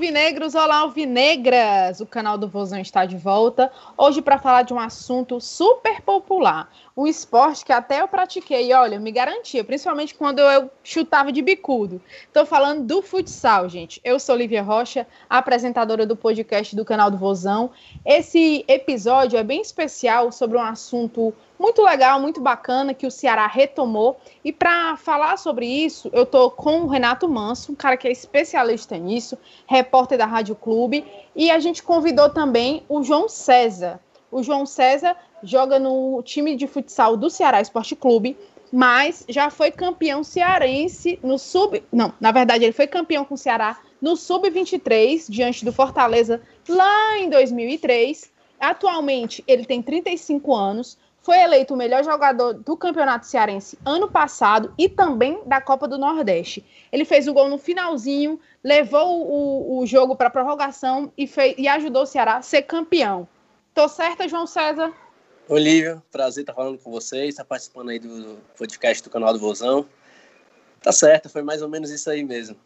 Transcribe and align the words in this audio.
alvinegros, 0.00 0.54
olá 0.54 0.76
alvinegras! 0.78 2.00
O 2.00 2.06
canal 2.06 2.38
do 2.38 2.48
Vozão 2.48 2.80
está 2.80 3.04
de 3.04 3.18
volta. 3.18 3.70
Hoje 3.98 4.22
para 4.22 4.38
falar 4.38 4.62
de 4.62 4.72
um 4.72 4.80
assunto 4.80 5.38
super 5.42 6.00
popular, 6.00 6.72
um 6.96 7.06
esporte 7.06 7.66
que 7.66 7.70
até 7.70 8.00
eu 8.00 8.08
pratiquei, 8.08 8.72
olha, 8.72 8.98
me 8.98 9.12
garantia, 9.12 9.62
principalmente 9.62 10.14
quando 10.14 10.38
eu 10.38 10.70
chutava 10.82 11.30
de 11.30 11.42
bicudo. 11.42 12.00
Estou 12.26 12.46
falando 12.46 12.82
do 12.82 13.02
futsal, 13.02 13.68
gente. 13.68 14.00
Eu 14.02 14.18
sou 14.18 14.36
Lívia 14.36 14.62
Rocha, 14.62 15.06
apresentadora 15.28 16.06
do 16.06 16.16
podcast 16.16 16.74
do 16.74 16.82
canal 16.82 17.10
do 17.10 17.18
Vozão. 17.18 17.70
Esse 18.02 18.64
episódio 18.66 19.38
é 19.38 19.44
bem 19.44 19.60
especial 19.60 20.32
sobre 20.32 20.56
um 20.56 20.62
assunto 20.62 21.34
muito 21.60 21.82
legal, 21.82 22.18
muito 22.18 22.40
bacana 22.40 22.94
que 22.94 23.06
o 23.06 23.10
Ceará 23.10 23.46
retomou. 23.46 24.18
E 24.42 24.50
para 24.50 24.96
falar 24.96 25.36
sobre 25.36 25.66
isso, 25.66 26.08
eu 26.14 26.24
tô 26.24 26.50
com 26.50 26.80
o 26.80 26.86
Renato 26.86 27.28
Manso, 27.28 27.72
um 27.72 27.74
cara 27.74 27.98
que 27.98 28.08
é 28.08 28.10
especialista 28.10 28.96
nisso, 28.96 29.36
repórter 29.66 30.16
da 30.16 30.24
Rádio 30.24 30.56
Clube, 30.56 31.04
e 31.36 31.50
a 31.50 31.58
gente 31.58 31.82
convidou 31.82 32.30
também 32.30 32.82
o 32.88 33.02
João 33.02 33.28
César. 33.28 34.00
O 34.32 34.42
João 34.42 34.64
César 34.64 35.14
joga 35.42 35.78
no 35.78 36.22
time 36.22 36.56
de 36.56 36.66
futsal 36.66 37.14
do 37.14 37.28
Ceará 37.28 37.60
Esporte 37.60 37.94
Clube, 37.94 38.38
mas 38.72 39.26
já 39.28 39.50
foi 39.50 39.70
campeão 39.70 40.24
cearense 40.24 41.18
no 41.22 41.38
sub, 41.38 41.82
não, 41.92 42.14
na 42.20 42.32
verdade 42.32 42.64
ele 42.64 42.72
foi 42.72 42.86
campeão 42.86 43.24
com 43.24 43.34
o 43.34 43.38
Ceará 43.38 43.80
no 44.00 44.16
sub-23 44.16 45.26
diante 45.28 45.64
do 45.64 45.72
Fortaleza 45.72 46.40
lá 46.66 47.18
em 47.18 47.28
2003. 47.28 48.30
Atualmente 48.58 49.42
ele 49.46 49.64
tem 49.64 49.82
35 49.82 50.54
anos, 50.54 50.98
foi 51.22 51.38
eleito 51.38 51.74
o 51.74 51.76
melhor 51.76 52.02
jogador 52.02 52.54
do 52.54 52.76
Campeonato 52.76 53.26
Cearense 53.26 53.78
ano 53.84 54.10
passado 54.10 54.72
e 54.78 54.88
também 54.88 55.40
da 55.46 55.60
Copa 55.60 55.86
do 55.86 55.98
Nordeste. 55.98 56.64
Ele 56.90 57.04
fez 57.04 57.28
o 57.28 57.34
gol 57.34 57.48
no 57.48 57.58
finalzinho, 57.58 58.40
levou 58.64 59.26
o, 59.28 59.78
o 59.78 59.86
jogo 59.86 60.16
para 60.16 60.30
prorrogação 60.30 61.12
e, 61.16 61.26
fez, 61.26 61.54
e 61.58 61.68
ajudou 61.68 62.02
o 62.02 62.06
Ceará 62.06 62.36
a 62.36 62.42
ser 62.42 62.62
campeão. 62.62 63.28
Tô 63.74 63.86
certa, 63.88 64.28
João 64.28 64.46
César? 64.46 64.92
Olívia, 65.48 66.02
prazer 66.10 66.42
estar 66.42 66.54
falando 66.54 66.78
com 66.78 66.90
vocês, 66.90 67.30
estar 67.30 67.44
participando 67.44 67.90
aí 67.90 67.98
do 67.98 68.38
podcast 68.56 69.02
do 69.02 69.10
canal 69.10 69.32
do 69.32 69.38
Vozão. 69.38 69.86
Tá 70.82 70.92
certo, 70.92 71.28
foi 71.28 71.42
mais 71.42 71.60
ou 71.60 71.68
menos 71.68 71.90
isso 71.90 72.08
aí 72.08 72.24
mesmo. 72.24 72.56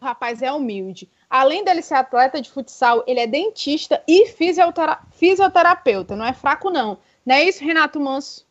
O 0.00 0.04
rapaz 0.04 0.42
é 0.42 0.52
humilde. 0.52 1.08
Além 1.28 1.64
dele 1.64 1.82
ser 1.82 1.94
atleta 1.94 2.40
de 2.40 2.50
futsal, 2.50 3.02
ele 3.06 3.20
é 3.20 3.26
dentista 3.26 4.02
e 4.06 4.26
fisiotera 4.26 5.00
fisioterapeuta. 5.12 6.14
Não 6.14 6.24
é 6.24 6.32
fraco, 6.32 6.70
não. 6.70 6.98
Não 7.28 7.34
é 7.34 7.44
isso, 7.44 7.62
Renato 7.62 8.00
Manso? 8.00 8.46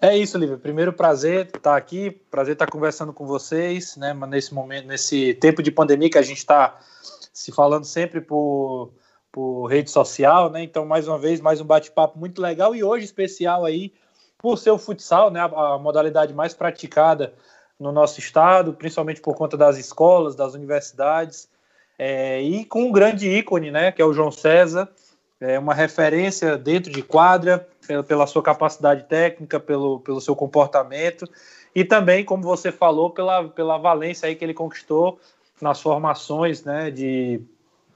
É 0.00 0.16
isso, 0.16 0.38
Lívia. 0.38 0.56
Primeiro 0.56 0.92
prazer 0.92 1.46
estar 1.46 1.76
aqui, 1.76 2.12
prazer 2.30 2.52
estar 2.52 2.70
conversando 2.70 3.12
com 3.12 3.26
vocês, 3.26 3.96
né? 3.96 4.14
Nesse 4.28 4.54
momento, 4.54 4.86
nesse 4.86 5.34
tempo 5.34 5.60
de 5.60 5.72
pandemia 5.72 6.08
que 6.08 6.18
a 6.18 6.22
gente 6.22 6.38
está 6.38 6.78
se 7.32 7.50
falando 7.50 7.84
sempre 7.84 8.20
por, 8.20 8.92
por 9.32 9.66
rede 9.66 9.90
social, 9.90 10.50
né? 10.50 10.62
Então, 10.62 10.86
mais 10.86 11.08
uma 11.08 11.18
vez, 11.18 11.40
mais 11.40 11.60
um 11.60 11.64
bate-papo 11.64 12.16
muito 12.16 12.40
legal 12.40 12.76
e 12.76 12.84
hoje 12.84 13.06
especial 13.06 13.64
aí 13.64 13.92
por 14.38 14.56
ser 14.56 14.70
o 14.70 14.78
futsal, 14.78 15.28
né? 15.28 15.40
A, 15.40 15.74
a 15.74 15.78
modalidade 15.80 16.32
mais 16.32 16.54
praticada 16.54 17.34
no 17.76 17.90
nosso 17.90 18.20
estado, 18.20 18.72
principalmente 18.72 19.20
por 19.20 19.34
conta 19.34 19.56
das 19.56 19.76
escolas, 19.78 20.36
das 20.36 20.54
universidades, 20.54 21.48
é, 21.98 22.40
e 22.40 22.64
com 22.66 22.84
um 22.84 22.92
grande 22.92 23.28
ícone, 23.28 23.72
né? 23.72 23.90
Que 23.90 24.00
é 24.00 24.04
o 24.04 24.12
João 24.12 24.30
César, 24.30 24.88
é 25.40 25.58
uma 25.58 25.74
referência 25.74 26.56
dentro 26.56 26.92
de 26.92 27.02
quadra, 27.02 27.68
pela 28.06 28.26
sua 28.26 28.42
capacidade 28.42 29.04
técnica, 29.04 29.58
pelo, 29.58 30.00
pelo 30.00 30.20
seu 30.20 30.36
comportamento 30.36 31.28
e 31.74 31.84
também, 31.84 32.24
como 32.24 32.42
você 32.42 32.70
falou, 32.70 33.10
pela, 33.10 33.48
pela 33.48 33.78
valência 33.78 34.28
aí 34.28 34.34
que 34.34 34.44
ele 34.44 34.54
conquistou 34.54 35.18
nas 35.60 35.80
formações, 35.80 36.64
né, 36.64 36.90
de 36.90 37.40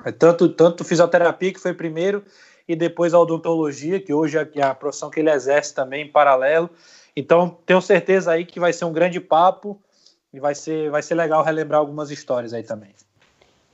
é, 0.05 0.13
tanto, 0.13 0.49
tanto 0.49 0.85
fisioterapia, 0.85 1.53
que 1.53 1.61
foi 1.61 1.75
primeiro, 1.75 2.25
e 2.67 2.75
depois 2.75 3.13
a 3.13 3.21
odontologia, 3.21 4.01
que 4.01 4.13
hoje 4.13 4.39
é 4.39 4.63
a 4.63 4.75
profissão 4.75 5.11
que 5.11 5.21
ele 5.21 5.31
exerce 5.31 5.75
também 5.75 6.07
em 6.07 6.11
paralelo. 6.11 6.71
Então, 7.15 7.57
tenho 7.65 7.81
certeza 7.81 8.33
aí 8.33 8.45
que 8.45 8.59
vai 8.59 8.73
ser 8.73 8.85
um 8.85 8.93
grande 8.93 9.21
papo 9.21 9.79
e 10.33 10.41
vai 10.41 10.55
ser, 10.55 10.91
vai 10.91 11.03
ser 11.03 11.15
legal 11.15 11.43
relembrar 11.43 11.81
algumas 11.81 12.11
histórias 12.11 12.53
aí 12.53 12.63
também. 12.63 12.91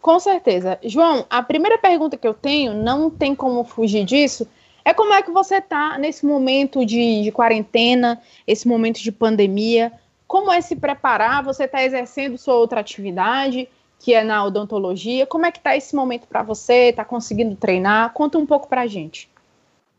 Com 0.00 0.18
certeza. 0.18 0.78
João, 0.82 1.24
a 1.30 1.42
primeira 1.42 1.78
pergunta 1.78 2.16
que 2.16 2.26
eu 2.26 2.34
tenho, 2.34 2.74
não 2.74 3.08
tem 3.08 3.34
como 3.34 3.64
fugir 3.64 4.04
disso, 4.04 4.46
é 4.84 4.92
como 4.92 5.12
é 5.12 5.22
que 5.22 5.30
você 5.30 5.56
está 5.56 5.96
nesse 5.98 6.26
momento 6.26 6.84
de, 6.84 7.22
de, 7.22 7.32
quarentena, 7.32 8.20
esse 8.46 8.66
momento 8.66 9.00
de 9.00 9.12
pandemia? 9.12 9.92
Como 10.26 10.50
é 10.50 10.60
se 10.60 10.74
preparar? 10.74 11.44
Você 11.44 11.64
está 11.64 11.82
exercendo 11.84 12.38
sua 12.38 12.54
outra 12.54 12.80
atividade, 12.80 13.68
que 13.98 14.14
é 14.14 14.24
na 14.24 14.44
odontologia. 14.44 15.26
Como 15.26 15.46
é 15.46 15.52
que 15.52 15.58
está 15.58 15.76
esse 15.76 15.94
momento 15.94 16.26
para 16.26 16.42
você? 16.42 16.88
Está 16.88 17.04
conseguindo 17.04 17.54
treinar? 17.54 18.12
Conta 18.12 18.38
um 18.38 18.46
pouco 18.46 18.68
para 18.68 18.82
a 18.82 18.86
gente. 18.86 19.30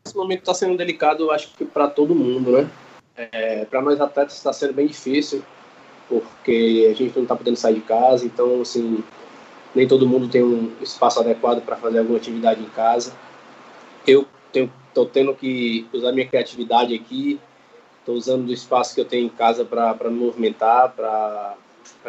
Esse 0.06 0.16
momento 0.16 0.40
está 0.40 0.54
sendo 0.54 0.76
delicado, 0.76 1.24
eu 1.24 1.32
acho 1.32 1.50
que 1.56 1.64
para 1.64 1.88
todo 1.88 2.14
mundo, 2.14 2.52
né? 2.52 2.70
É, 3.16 3.64
para 3.66 3.82
nós 3.82 4.02
atletas 4.02 4.36
está 4.36 4.52
sendo 4.52 4.74
bem 4.74 4.88
difícil, 4.88 5.44
porque 6.10 6.90
a 6.92 6.96
gente 6.96 7.16
não 7.16 7.24
está 7.24 7.36
podendo 7.36 7.56
sair 7.56 7.76
de 7.76 7.82
casa, 7.82 8.26
então, 8.26 8.62
assim, 8.62 9.02
nem 9.74 9.88
todo 9.88 10.08
mundo 10.08 10.28
tem 10.28 10.44
um 10.44 10.74
espaço 10.82 11.20
adequado 11.20 11.62
para 11.62 11.78
fazer 11.78 12.00
alguma 12.00 12.18
atividade 12.18 12.62
em 12.62 12.70
casa. 12.70 13.14
Eu 14.06 14.28
estou 14.60 15.06
tendo 15.06 15.34
que 15.34 15.88
usar 15.94 16.12
minha 16.12 16.28
criatividade 16.28 16.94
aqui, 16.94 17.40
estou 18.00 18.16
usando 18.16 18.50
o 18.50 18.54
espaço 18.54 18.94
que 18.94 19.02
eu 19.02 19.06
tenho 19.06 19.26
em 19.26 19.30
casa 19.30 19.66
para 19.66 20.10
me 20.10 20.20
movimentar, 20.20 20.94
para 20.94 21.56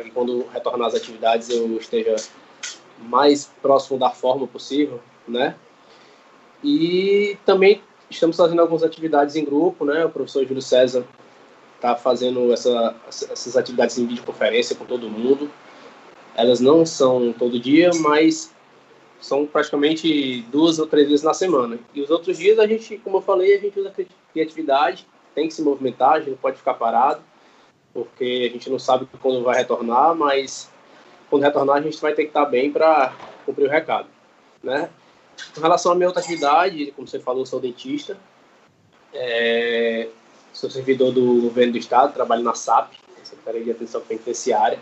que 0.03 0.11
quando 0.11 0.47
retornar 0.53 0.89
às 0.89 0.95
atividades 0.95 1.49
eu 1.51 1.77
esteja 1.79 2.17
mais 2.99 3.51
próximo 3.63 3.99
da 3.99 4.11
forma 4.11 4.47
possível, 4.47 5.01
né? 5.27 5.57
E 6.63 7.37
também 7.45 7.83
estamos 8.11 8.37
fazendo 8.37 8.61
algumas 8.61 8.83
atividades 8.83 9.37
em 9.37 9.45
grupo, 9.45 9.85
né? 9.85 10.05
O 10.05 10.11
professor 10.11 10.47
Júlio 10.47 10.63
César 10.63 11.05
está 11.77 11.97
fazendo 11.97 12.53
essa, 12.53 12.95
essas 13.09 13.57
atividades 13.57 13.99
em 13.99 14.07
videoconferência 14.07 14.75
com 14.77 14.85
todo 14.85 15.11
mundo. 15.11 15.51
Elas 16.35 16.61
não 16.61 16.87
são 16.87 17.33
todo 17.33 17.61
dia, 17.61 17.91
mas 18.01 18.54
são 19.25 19.47
praticamente 19.47 20.43
duas 20.53 20.79
ou 20.79 20.87
três 20.87 21.09
vezes 21.09 21.25
na 21.25 21.33
semana. 21.33 21.79
E 21.95 22.03
os 22.03 22.11
outros 22.11 22.37
dias 22.37 22.59
a 22.59 22.67
gente, 22.67 22.99
como 22.99 23.17
eu 23.17 23.23
falei, 23.23 23.57
a 23.57 23.59
gente 23.59 23.81
usa 23.81 23.91
criatividade, 24.31 25.07
tem 25.35 25.49
que 25.49 25.55
se 25.55 25.63
movimentar, 25.63 26.13
a 26.13 26.19
gente 26.19 26.33
não 26.33 26.37
pode 26.37 26.59
ficar 26.59 26.75
parado, 26.75 27.23
porque 27.95 28.49
a 28.51 28.53
gente 28.53 28.69
não 28.69 28.79
sabe 28.79 29.09
quando 29.23 29.43
vai 29.43 29.57
retornar, 29.57 30.15
mas 30.15 30.71
quando 31.31 31.43
retornar 31.43 31.77
a 31.77 31.81
gente 31.81 31.99
vai 32.03 32.13
ter 32.13 32.25
que 32.25 32.29
estar 32.29 32.45
bem 32.45 32.71
para 32.71 33.17
cumprir 33.47 33.67
o 33.67 33.71
recado, 33.71 34.09
né? 34.63 34.91
Com 35.55 35.61
relação 35.63 35.93
à 35.93 35.95
minha 35.95 36.09
outra 36.09 36.21
atividade, 36.23 36.93
como 36.95 37.09
você 37.09 37.19
falou, 37.19 37.47
sou 37.47 37.59
dentista, 37.59 38.19
é, 39.15 40.07
sou 40.53 40.69
servidor 40.69 41.13
do 41.13 41.41
governo 41.41 41.73
do 41.73 41.79
estado, 41.79 42.13
trabalho 42.13 42.43
na 42.43 42.53
SAP, 42.53 42.93
Secretaria 43.23 43.65
de 43.65 43.71
Atenção 43.71 44.03
Penitenciária. 44.03 44.79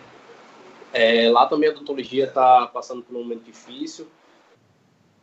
É, 0.93 1.31
lá 1.31 1.47
também 1.47 1.69
a 1.69 1.73
odontologia 1.73 2.25
está 2.25 2.67
passando 2.67 3.05
por 3.05 3.17
um 3.17 3.21
momento 3.21 3.45
difícil, 3.45 4.09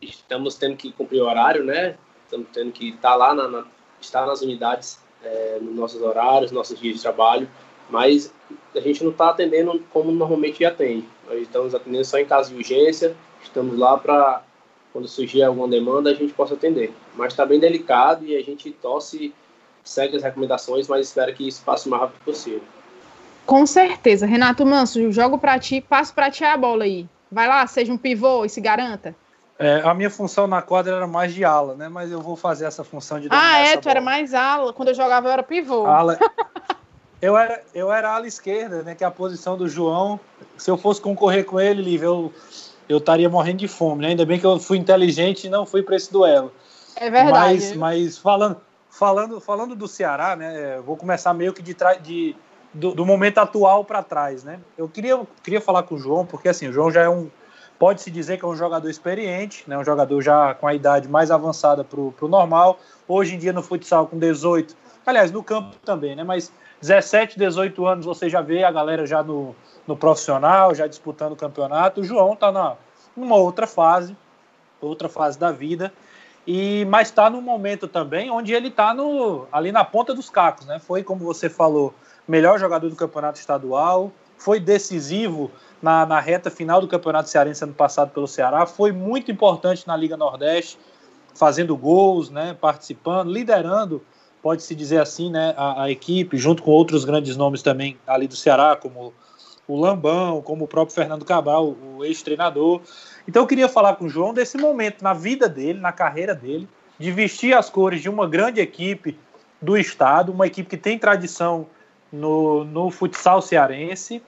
estamos 0.00 0.54
tendo 0.54 0.76
que 0.76 0.92
cumprir 0.92 1.20
horário, 1.20 1.64
né? 1.64 1.96
Estamos 2.24 2.48
tendo 2.52 2.72
que 2.72 2.90
estar 2.90 3.14
lá, 3.16 3.34
na, 3.34 3.48
na 3.48 3.64
estar 4.00 4.26
nas 4.26 4.40
unidades, 4.40 4.98
é, 5.22 5.58
nos 5.60 5.74
nossos 5.74 6.00
horários, 6.00 6.50
nossos 6.50 6.78
dias 6.78 6.96
de 6.96 7.02
trabalho, 7.02 7.48
mas 7.90 8.32
a 8.74 8.80
gente 8.80 9.02
não 9.02 9.10
está 9.10 9.30
atendendo 9.30 9.82
como 9.92 10.10
normalmente 10.10 10.64
atende. 10.64 11.06
Nós 11.28 11.42
estamos 11.42 11.74
atendendo 11.74 12.04
só 12.04 12.18
em 12.18 12.24
caso 12.24 12.50
de 12.50 12.56
urgência, 12.56 13.14
estamos 13.42 13.78
lá 13.78 13.98
para, 13.98 14.42
quando 14.92 15.08
surgir 15.08 15.42
alguma 15.42 15.68
demanda, 15.68 16.10
a 16.10 16.14
gente 16.14 16.32
possa 16.32 16.54
atender. 16.54 16.92
Mas 17.14 17.32
está 17.32 17.44
bem 17.44 17.60
delicado 17.60 18.24
e 18.24 18.36
a 18.36 18.42
gente 18.42 18.70
torce, 18.70 19.34
segue 19.84 20.16
as 20.16 20.22
recomendações, 20.22 20.88
mas 20.88 21.08
espera 21.08 21.32
que 21.32 21.46
isso 21.46 21.62
passe 21.64 21.86
o 21.86 21.90
mais 21.90 22.02
rápido 22.02 22.24
possível. 22.24 22.62
Com 23.44 23.66
certeza. 23.66 24.26
Renato 24.26 24.64
Manso, 24.64 25.10
jogo 25.10 25.36
para 25.36 25.58
ti, 25.58 25.80
passo 25.80 26.14
para 26.14 26.30
ti 26.30 26.44
a 26.44 26.56
bola 26.56 26.84
aí. 26.84 27.06
Vai 27.30 27.48
lá, 27.48 27.66
seja 27.66 27.92
um 27.92 27.98
pivô 27.98 28.44
e 28.44 28.48
se 28.48 28.60
garanta. 28.60 29.14
É, 29.60 29.82
a 29.84 29.92
minha 29.92 30.08
função 30.08 30.46
na 30.46 30.62
quadra 30.62 30.96
era 30.96 31.06
mais 31.06 31.34
de 31.34 31.44
ala, 31.44 31.74
né? 31.74 31.86
Mas 31.86 32.10
eu 32.10 32.22
vou 32.22 32.34
fazer 32.34 32.64
essa 32.64 32.82
função 32.82 33.20
de 33.20 33.28
Ah, 33.30 33.58
é? 33.58 33.76
Tu 33.76 33.82
bola. 33.82 33.90
era 33.90 34.00
mais 34.00 34.32
ala. 34.32 34.72
Quando 34.72 34.88
eu 34.88 34.94
jogava, 34.94 35.28
eu 35.28 35.32
era 35.32 35.42
pivô. 35.42 35.84
Ala... 35.84 36.18
eu, 37.20 37.36
era, 37.36 37.62
eu 37.74 37.92
era 37.92 38.10
ala 38.10 38.26
esquerda, 38.26 38.82
né? 38.82 38.94
Que 38.94 39.04
é 39.04 39.06
a 39.06 39.10
posição 39.10 39.58
do 39.58 39.68
João. 39.68 40.18
Se 40.56 40.70
eu 40.70 40.78
fosse 40.78 40.98
concorrer 40.98 41.44
com 41.44 41.60
ele, 41.60 41.82
Lívia, 41.82 42.06
eu, 42.06 42.32
eu 42.88 42.96
estaria 42.96 43.28
morrendo 43.28 43.58
de 43.58 43.68
fome, 43.68 44.00
né? 44.00 44.08
Ainda 44.08 44.24
bem 44.24 44.40
que 44.40 44.46
eu 44.46 44.58
fui 44.58 44.78
inteligente 44.78 45.46
e 45.46 45.50
não 45.50 45.66
fui 45.66 45.82
para 45.82 45.94
esse 45.94 46.10
duelo. 46.10 46.50
É 46.96 47.10
verdade. 47.10 47.38
Mas, 47.38 47.76
mas 47.76 48.16
falando, 48.16 48.56
falando, 48.88 49.42
falando 49.42 49.76
do 49.76 49.86
Ceará, 49.86 50.36
né? 50.36 50.80
Vou 50.86 50.96
começar 50.96 51.34
meio 51.34 51.52
que 51.52 51.62
de, 51.62 51.76
de 52.00 52.34
do, 52.72 52.94
do 52.94 53.04
momento 53.04 53.36
atual 53.36 53.84
para 53.84 54.02
trás, 54.02 54.42
né? 54.42 54.58
Eu 54.78 54.88
queria, 54.88 55.20
queria 55.42 55.60
falar 55.60 55.82
com 55.82 55.96
o 55.96 55.98
João, 55.98 56.24
porque 56.24 56.48
assim, 56.48 56.66
o 56.66 56.72
João 56.72 56.90
já 56.90 57.02
é 57.02 57.08
um 57.10 57.28
Pode-se 57.80 58.10
dizer 58.10 58.36
que 58.36 58.44
é 58.44 58.48
um 58.48 58.54
jogador 58.54 58.90
experiente, 58.90 59.64
né, 59.66 59.78
um 59.78 59.82
jogador 59.82 60.20
já 60.20 60.52
com 60.52 60.66
a 60.66 60.74
idade 60.74 61.08
mais 61.08 61.30
avançada 61.30 61.82
para 61.82 61.98
o 61.98 62.28
normal. 62.28 62.78
Hoje 63.08 63.36
em 63.36 63.38
dia 63.38 63.54
no 63.54 63.62
futsal 63.62 64.06
com 64.06 64.18
18, 64.18 64.76
aliás, 65.06 65.32
no 65.32 65.42
campo 65.42 65.74
também, 65.82 66.14
né? 66.14 66.22
Mas 66.22 66.52
17, 66.82 67.38
18 67.38 67.86
anos 67.86 68.04
você 68.04 68.28
já 68.28 68.42
vê 68.42 68.64
a 68.64 68.70
galera 68.70 69.06
já 69.06 69.22
no, 69.22 69.56
no 69.86 69.96
profissional, 69.96 70.74
já 70.74 70.86
disputando 70.86 71.32
o 71.32 71.36
campeonato. 71.36 72.02
O 72.02 72.04
João 72.04 72.34
está 72.34 72.52
numa 73.16 73.36
outra 73.36 73.66
fase, 73.66 74.14
outra 74.78 75.08
fase 75.08 75.38
da 75.38 75.50
vida. 75.50 75.90
E 76.46 76.84
mas 76.84 77.08
está 77.08 77.30
num 77.30 77.40
momento 77.40 77.88
também 77.88 78.30
onde 78.30 78.52
ele 78.52 78.68
está 78.68 78.94
ali 79.50 79.72
na 79.72 79.86
ponta 79.86 80.12
dos 80.12 80.28
cacos, 80.28 80.66
né? 80.66 80.78
Foi 80.78 81.02
como 81.02 81.24
você 81.24 81.48
falou, 81.48 81.94
melhor 82.28 82.58
jogador 82.58 82.90
do 82.90 82.96
campeonato 82.96 83.40
estadual, 83.40 84.12
foi 84.40 84.58
decisivo 84.58 85.50
na, 85.82 86.06
na 86.06 86.18
reta 86.18 86.50
final 86.50 86.80
do 86.80 86.88
campeonato 86.88 87.28
cearense 87.28 87.62
ano 87.62 87.74
passado 87.74 88.10
pelo 88.10 88.26
Ceará, 88.26 88.64
foi 88.64 88.90
muito 88.90 89.30
importante 89.30 89.86
na 89.86 89.94
Liga 89.94 90.16
Nordeste, 90.16 90.78
fazendo 91.34 91.76
gols, 91.76 92.30
né? 92.30 92.56
Participando, 92.58 93.30
liderando, 93.30 94.02
pode 94.42 94.62
se 94.62 94.74
dizer 94.74 94.98
assim, 94.98 95.30
né? 95.30 95.54
A, 95.58 95.84
a 95.84 95.90
equipe, 95.90 96.38
junto 96.38 96.62
com 96.62 96.70
outros 96.70 97.04
grandes 97.04 97.36
nomes 97.36 97.62
também 97.62 97.98
ali 98.06 98.26
do 98.26 98.34
Ceará, 98.34 98.76
como 98.76 99.12
o 99.68 99.78
Lambão, 99.78 100.40
como 100.40 100.64
o 100.64 100.68
próprio 100.68 100.94
Fernando 100.94 101.24
Cabral, 101.24 101.76
o 101.96 102.02
ex-treinador. 102.02 102.80
Então 103.28 103.42
eu 103.42 103.46
queria 103.46 103.68
falar 103.68 103.96
com 103.96 104.06
o 104.06 104.08
João 104.08 104.32
desse 104.32 104.56
momento 104.56 105.02
na 105.02 105.12
vida 105.12 105.50
dele, 105.50 105.78
na 105.78 105.92
carreira 105.92 106.34
dele, 106.34 106.66
de 106.98 107.12
vestir 107.12 107.54
as 107.54 107.68
cores 107.68 108.00
de 108.00 108.08
uma 108.08 108.26
grande 108.26 108.58
equipe 108.58 109.18
do 109.60 109.76
estado, 109.76 110.32
uma 110.32 110.46
equipe 110.46 110.70
que 110.70 110.78
tem 110.78 110.98
tradição 110.98 111.66
no, 112.12 112.64
no 112.64 112.90
futsal 112.90 113.40
cearense 113.40 114.22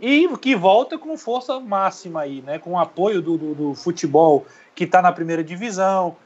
e 0.00 0.28
que 0.38 0.54
volta 0.54 0.98
com 0.98 1.16
força 1.16 1.58
máxima 1.60 2.22
aí, 2.22 2.42
né? 2.42 2.58
Com 2.58 2.72
o 2.72 2.78
apoio 2.78 3.22
do, 3.22 3.36
do, 3.36 3.54
do 3.54 3.74
futebol 3.74 4.46
que 4.74 4.84
está 4.84 5.02
na 5.02 5.12
primeira 5.12 5.44
divisão, 5.44 6.16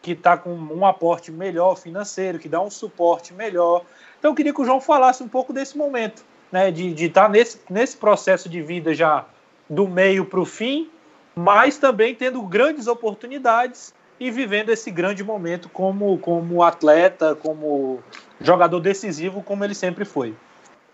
que 0.00 0.12
está 0.12 0.36
com 0.36 0.54
um 0.54 0.86
aporte 0.86 1.30
melhor 1.30 1.76
financeiro, 1.76 2.38
que 2.38 2.48
dá 2.48 2.60
um 2.60 2.70
suporte 2.70 3.34
melhor. 3.34 3.84
Então 4.18 4.30
eu 4.30 4.34
queria 4.34 4.54
que 4.54 4.60
o 4.60 4.64
João 4.64 4.80
falasse 4.80 5.22
um 5.22 5.28
pouco 5.28 5.52
desse 5.52 5.76
momento, 5.76 6.24
né? 6.50 6.70
De 6.70 6.92
estar 7.04 7.24
tá 7.24 7.28
nesse, 7.28 7.60
nesse 7.68 7.96
processo 7.96 8.48
de 8.48 8.62
vida 8.62 8.94
já 8.94 9.24
do 9.68 9.86
meio 9.88 10.24
para 10.24 10.40
o 10.40 10.44
fim 10.44 10.90
mas 11.36 11.76
também 11.76 12.14
tendo 12.14 12.40
grandes 12.40 12.86
oportunidades 12.86 13.94
e 14.18 14.30
vivendo 14.30 14.70
esse 14.70 14.90
grande 14.90 15.22
momento 15.22 15.68
como, 15.68 16.16
como 16.18 16.62
atleta, 16.62 17.34
como 17.34 18.02
jogador 18.40 18.80
decisivo, 18.80 19.42
como 19.42 19.62
ele 19.62 19.74
sempre 19.74 20.06
foi. 20.06 20.34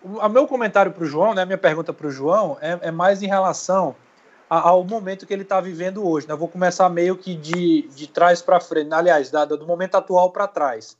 O 0.03 0.27
meu 0.29 0.45
comentário 0.45 0.91
para 0.91 1.03
o 1.03 1.07
João, 1.07 1.33
né, 1.33 1.45
minha 1.45 1.57
pergunta 1.57 1.93
para 1.93 2.07
o 2.07 2.11
João, 2.11 2.57
é, 2.61 2.77
é, 2.81 2.91
mais 2.91 3.23
em 3.23 3.27
relação 3.27 3.95
ao 4.49 4.83
momento 4.83 5.25
que 5.25 5.33
ele 5.33 5.43
está 5.43 5.61
vivendo 5.61 6.07
hoje. 6.07 6.27
Né? 6.27 6.33
Eu 6.33 6.37
vou 6.37 6.47
começar 6.47 6.87
meio 6.89 7.17
que 7.17 7.33
de, 7.33 7.87
de 7.95 8.07
trás 8.07 8.41
para 8.41 8.59
frente, 8.59 8.93
aliás, 8.93 9.31
da, 9.31 9.45
do 9.45 9.65
momento 9.65 9.95
atual 9.95 10.31
para 10.31 10.47
trás. 10.47 10.97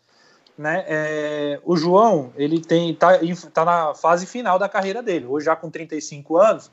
Né? 0.58 0.86
É, 0.88 1.60
o 1.64 1.76
João, 1.76 2.32
ele 2.36 2.62
tem 2.62 2.96
tá, 2.96 3.12
tá 3.54 3.66
na 3.66 3.94
fase 3.94 4.26
final 4.26 4.58
da 4.58 4.70
carreira 4.70 5.04
dele, 5.04 5.26
hoje 5.26 5.48
já 5.48 5.56
com 5.56 5.70
35 5.70 6.38
anos, 6.38 6.72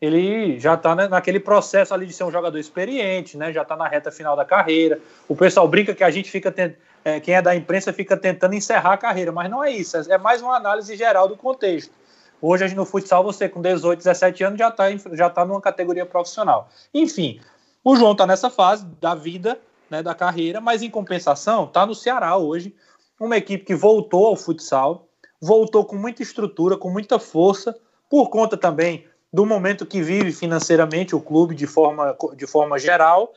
ele 0.00 0.58
já 0.58 0.74
está 0.74 0.94
né, 0.94 1.08
naquele 1.08 1.40
processo 1.40 1.94
ali 1.94 2.06
de 2.06 2.12
ser 2.12 2.24
um 2.24 2.30
jogador 2.30 2.58
experiente, 2.58 3.36
né? 3.36 3.52
Já 3.52 3.62
está 3.62 3.76
na 3.76 3.88
reta 3.88 4.10
final 4.10 4.36
da 4.36 4.44
carreira. 4.44 5.00
O 5.26 5.34
pessoal 5.34 5.66
brinca 5.66 5.94
que 5.94 6.04
a 6.04 6.10
gente 6.10 6.30
fica 6.30 6.52
tent... 6.52 6.76
é, 7.04 7.20
quem 7.20 7.34
é 7.34 7.42
da 7.42 7.54
imprensa 7.54 7.92
fica 7.92 8.16
tentando 8.16 8.54
encerrar 8.54 8.94
a 8.94 8.96
carreira, 8.96 9.30
mas 9.30 9.50
não 9.50 9.62
é 9.62 9.70
isso. 9.70 9.96
É 10.10 10.16
mais 10.16 10.40
uma 10.40 10.56
análise 10.56 10.96
geral 10.96 11.28
do 11.28 11.36
contexto. 11.36 11.92
Hoje 12.40 12.74
no 12.74 12.84
futsal 12.84 13.22
você 13.22 13.48
com 13.48 13.60
18, 13.60 13.98
17 13.98 14.44
anos 14.44 14.58
já 14.58 14.68
está 14.68 14.84
já 15.12 15.30
tá 15.30 15.44
numa 15.44 15.60
categoria 15.60 16.04
profissional. 16.04 16.68
Enfim, 16.92 17.40
o 17.82 17.94
João 17.96 18.12
está 18.12 18.26
nessa 18.26 18.50
fase 18.50 18.86
da 19.00 19.14
vida, 19.14 19.58
né, 19.90 20.02
da 20.02 20.14
carreira, 20.14 20.60
mas 20.60 20.82
em 20.82 20.90
compensação 20.90 21.64
está 21.64 21.86
no 21.86 21.94
Ceará 21.94 22.36
hoje, 22.36 22.74
uma 23.20 23.36
equipe 23.36 23.64
que 23.64 23.74
voltou 23.74 24.26
ao 24.26 24.36
futsal, 24.36 25.06
voltou 25.40 25.84
com 25.84 25.96
muita 25.96 26.22
estrutura, 26.22 26.76
com 26.76 26.90
muita 26.90 27.18
força, 27.18 27.76
por 28.10 28.28
conta 28.28 28.56
também 28.56 29.06
do 29.32 29.44
momento 29.44 29.86
que 29.86 30.02
vive 30.02 30.32
financeiramente 30.32 31.14
o 31.14 31.20
clube 31.20 31.54
de 31.54 31.66
forma, 31.66 32.16
de 32.36 32.46
forma 32.46 32.78
geral 32.78 33.32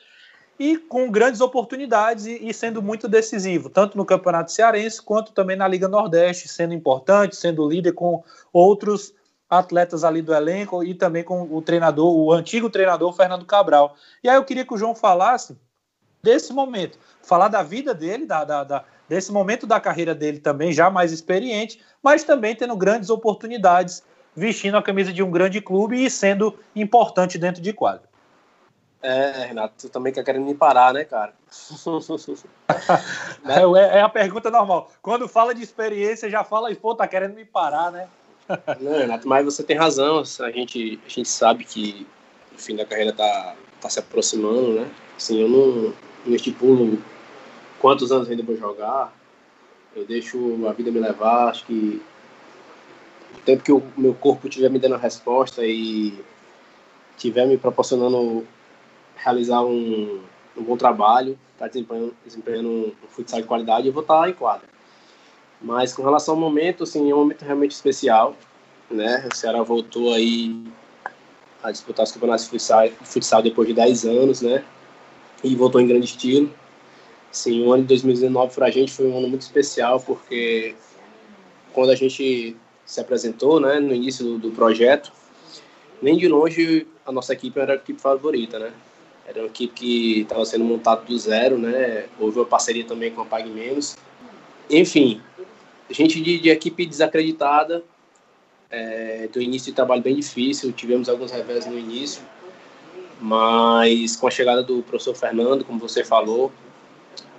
e 0.59 0.77
com 0.77 1.09
grandes 1.11 1.41
oportunidades 1.41 2.25
e, 2.25 2.49
e, 2.49 2.53
sendo 2.53 2.81
muito 2.81 3.07
decisivo, 3.07 3.69
tanto 3.69 3.97
no 3.97 4.05
Campeonato 4.05 4.51
Cearense 4.51 5.01
quanto 5.01 5.31
também 5.31 5.55
na 5.55 5.67
Liga 5.67 5.87
Nordeste, 5.87 6.47
sendo 6.47 6.73
importante, 6.73 7.35
sendo 7.35 7.67
líder 7.67 7.93
com 7.93 8.23
outros 8.51 9.13
atletas 9.49 10.03
ali 10.03 10.21
do 10.21 10.33
elenco 10.33 10.83
e 10.83 10.93
também 10.93 11.23
com 11.23 11.43
o 11.43 11.61
treinador, 11.61 12.13
o 12.13 12.31
antigo 12.33 12.69
treinador 12.69 13.13
Fernando 13.13 13.45
Cabral. 13.45 13.95
E 14.23 14.29
aí 14.29 14.35
eu 14.35 14.43
queria 14.43 14.65
que 14.65 14.73
o 14.73 14.77
João 14.77 14.93
falasse 14.93 15.57
desse 16.21 16.51
momento, 16.51 16.97
falar 17.21 17.47
da 17.47 17.63
vida 17.63 17.93
dele, 17.93 18.25
da, 18.25 18.43
da, 18.43 18.63
da 18.63 18.83
desse 19.07 19.31
momento 19.31 19.65
da 19.65 19.79
carreira 19.79 20.13
dele 20.13 20.39
também, 20.39 20.73
já 20.73 20.89
mais 20.89 21.13
experiente, 21.13 21.79
mas 22.03 22.23
também 22.23 22.55
tendo 22.55 22.75
grandes 22.75 23.09
oportunidades 23.09 24.03
vestindo 24.35 24.77
a 24.77 24.83
camisa 24.83 25.13
de 25.13 25.23
um 25.23 25.31
grande 25.31 25.61
clube 25.61 26.03
e 26.03 26.09
sendo 26.09 26.57
importante 26.75 27.37
dentro 27.37 27.61
de 27.61 27.73
quadro. 27.73 28.06
É, 29.01 29.45
Renato, 29.45 29.75
tu 29.77 29.89
também 29.89 30.11
quer 30.11 30.23
querendo 30.23 30.45
me 30.45 30.55
parar, 30.55 30.93
né, 30.93 31.03
cara? 31.03 31.33
É, 33.47 33.61
é, 33.61 33.97
é, 33.99 34.01
a 34.01 34.09
pergunta 34.09 34.51
normal. 34.51 34.91
Quando 35.01 35.27
fala 35.27 35.55
de 35.55 35.63
experiência, 35.63 36.29
já 36.29 36.43
fala, 36.43 36.73
pô, 36.75 36.93
tá 36.93 37.07
querendo 37.07 37.33
me 37.33 37.45
parar, 37.45 37.91
né? 37.91 38.07
Não, 38.79 38.91
Renato, 38.91 39.27
mas 39.27 39.45
você 39.45 39.63
tem 39.63 39.77
razão. 39.77 40.19
A 40.19 40.51
gente, 40.51 40.99
a 41.05 41.09
gente 41.09 41.29
sabe 41.29 41.63
que 41.63 42.05
o 42.53 42.59
fim 42.59 42.75
da 42.75 42.85
carreira 42.85 43.13
tá, 43.13 43.55
tá 43.79 43.89
se 43.89 43.99
aproximando, 43.99 44.73
né? 44.73 44.89
Assim, 45.15 45.39
eu 45.39 45.47
não, 45.47 45.93
não 46.25 46.35
estipulo 46.35 47.01
quantos 47.79 48.11
anos 48.11 48.29
ainda 48.29 48.43
vou 48.43 48.57
jogar. 48.57 49.13
Eu 49.95 50.05
deixo 50.05 50.67
a 50.67 50.73
vida 50.73 50.91
me 50.91 50.99
levar. 50.99 51.49
Acho 51.49 51.65
que 51.65 52.01
tempo 53.47 53.63
que 53.63 53.71
o 53.71 53.81
meu 53.95 54.13
corpo 54.13 54.49
estiver 54.49 54.69
me 54.69 54.77
dando 54.77 54.95
a 54.95 54.97
resposta 54.97 55.65
e 55.65 56.13
estiver 57.15 57.47
me 57.47 57.57
proporcionando 57.57 58.45
realizar 59.17 59.63
um, 59.63 60.21
um 60.55 60.63
bom 60.63 60.77
trabalho, 60.77 61.37
tá 61.57 61.67
desempenhando, 61.67 62.15
desempenhando 62.25 62.69
um, 62.69 62.91
futsal 63.09 63.41
de 63.41 63.47
qualidade, 63.47 63.87
eu 63.87 63.93
vou 63.93 64.01
estar 64.01 64.29
em 64.29 64.33
quadra. 64.33 64.67
Mas 65.61 65.93
com 65.93 66.03
relação 66.03 66.35
ao 66.35 66.39
momento, 66.39 66.83
assim, 66.83 67.09
é 67.09 67.15
um 67.15 67.19
momento 67.19 67.43
realmente 67.43 67.71
especial, 67.71 68.35
né? 68.89 69.27
O 69.31 69.35
Ceará 69.35 69.61
voltou 69.63 70.13
aí 70.13 70.63
a 71.63 71.71
disputar 71.71 72.03
os 72.05 72.11
campeonatos 72.11 72.45
de 72.45 72.51
futsal, 72.51 72.89
futsal 73.03 73.41
depois 73.41 73.67
de 73.67 73.73
10 73.73 74.05
anos, 74.05 74.41
né? 74.41 74.63
E 75.43 75.55
voltou 75.55 75.81
em 75.81 75.87
grande 75.87 76.05
estilo. 76.05 76.51
Sim, 77.31 77.65
o 77.65 77.73
ano 77.73 77.83
de 77.83 77.89
2019 77.89 78.53
para 78.53 78.67
a 78.67 78.71
gente 78.71 78.91
foi 78.91 79.07
um 79.07 79.17
ano 79.17 79.27
muito 79.27 79.41
especial, 79.41 79.99
porque 79.99 80.75
quando 81.73 81.91
a 81.91 81.95
gente 81.95 82.55
se 82.85 83.01
apresentou 83.01 83.59
né, 83.59 83.79
no 83.79 83.93
início 83.93 84.23
do, 84.23 84.37
do, 84.37 84.51
projeto, 84.51 85.11
nem 86.01 86.17
de 86.17 86.27
longe 86.27 86.87
a 87.05 87.11
nossa 87.11 87.33
equipe 87.33 87.59
era 87.59 87.73
a 87.73 87.75
equipe 87.75 88.01
favorita, 88.01 88.57
né? 88.57 88.71
Era 89.27 89.41
uma 89.41 89.47
equipe 89.47 89.73
que 89.73 90.21
estava 90.21 90.45
sendo 90.45 90.63
montada 90.63 91.01
do 91.01 91.17
zero, 91.19 91.57
né? 91.57 92.05
Houve 92.17 92.39
uma 92.39 92.45
parceria 92.45 92.85
também 92.85 93.11
com 93.11 93.21
a 93.21 93.25
Pague 93.25 93.49
Menos. 93.49 93.97
Enfim, 94.69 95.21
gente 95.89 96.21
de, 96.21 96.39
de 96.39 96.49
equipe 96.49 96.85
desacreditada, 96.85 97.83
é, 98.71 99.27
do 99.31 99.41
início 99.41 99.71
de 99.71 99.75
trabalho 99.75 100.01
bem 100.01 100.15
difícil, 100.15 100.71
tivemos 100.71 101.09
alguns 101.09 101.31
revés 101.31 101.65
no 101.65 101.77
início, 101.77 102.21
mas 103.19 104.15
com 104.15 104.27
a 104.27 104.31
chegada 104.31 104.63
do 104.63 104.81
professor 104.83 105.15
Fernando, 105.15 105.65
como 105.65 105.79
você 105.79 106.03
falou, 106.03 106.51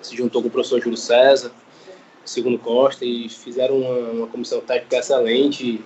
se 0.03 0.15
juntou 0.17 0.43
com 0.43 0.49
o 0.49 0.51
professor 0.51 0.81
Júlio 0.81 0.97
César, 0.97 1.53
segundo 2.25 2.59
Costa 2.59 3.05
e 3.05 3.29
fizeram 3.29 3.79
uma, 3.79 4.11
uma 4.11 4.27
comissão 4.27 4.61
técnica 4.61 4.99
excelente, 4.99 5.83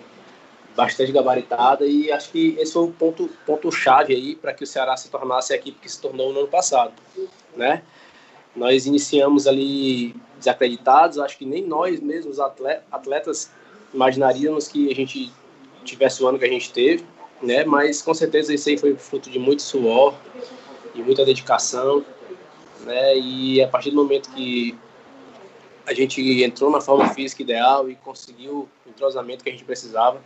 bastante 0.77 1.13
gabaritada 1.13 1.87
e 1.87 2.11
acho 2.11 2.31
que 2.31 2.57
esse 2.59 2.73
foi 2.73 2.85
o 2.85 2.93
ponto 2.93 3.29
ponto 3.47 3.71
chave 3.71 4.15
aí 4.15 4.35
para 4.35 4.55
que 4.55 4.65
o 4.65 4.67
Ceará 4.67 4.97
se 4.97 5.11
tornasse 5.11 5.53
a 5.53 5.57
equipe 5.57 5.79
que 5.79 5.91
se 5.91 6.01
tornou 6.01 6.33
no 6.33 6.41
ano 6.41 6.49
passado, 6.49 6.93
né? 7.57 7.83
Nós 8.55 8.87
iniciamos 8.87 9.47
ali 9.47 10.15
desacreditados, 10.39 11.19
acho 11.19 11.39
que 11.39 11.45
nem 11.45 11.65
nós 11.65 12.01
mesmos 12.01 12.39
atletas 12.39 13.51
imaginaríamos 13.93 14.69
que 14.69 14.91
a 14.91 14.95
gente 14.95 15.33
tivesse 15.85 16.23
o 16.23 16.29
ano 16.29 16.39
que 16.39 16.45
a 16.45 16.49
gente 16.49 16.73
teve, 16.73 17.05
né? 17.43 17.65
Mas 17.65 18.03
com 18.03 18.15
certeza 18.15 18.53
isso 18.55 18.69
aí 18.69 18.77
foi 18.77 18.95
fruto 18.97 19.31
de 19.31 19.39
muito 19.39 19.63
suor, 19.63 20.15
e 20.95 21.03
muita 21.03 21.25
dedicação, 21.25 22.05
né? 22.81 23.17
E 23.17 23.63
a 23.63 23.69
partir 23.69 23.91
do 23.91 23.97
momento 23.97 24.31
que 24.31 24.77
a 25.87 25.93
gente 25.93 26.43
entrou 26.43 26.71
na 26.71 26.81
forma 26.81 27.09
física 27.09 27.43
ideal 27.43 27.91
e 27.91 27.97
conseguiu 27.97 28.69
o 28.87 28.91
entrosamento 28.91 29.43
que 29.43 29.51
a 29.51 29.53
gente 29.53 29.65
precisava. 29.65 30.21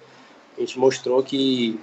A 0.57 0.61
gente 0.61 0.79
mostrou 0.79 1.23
que 1.23 1.79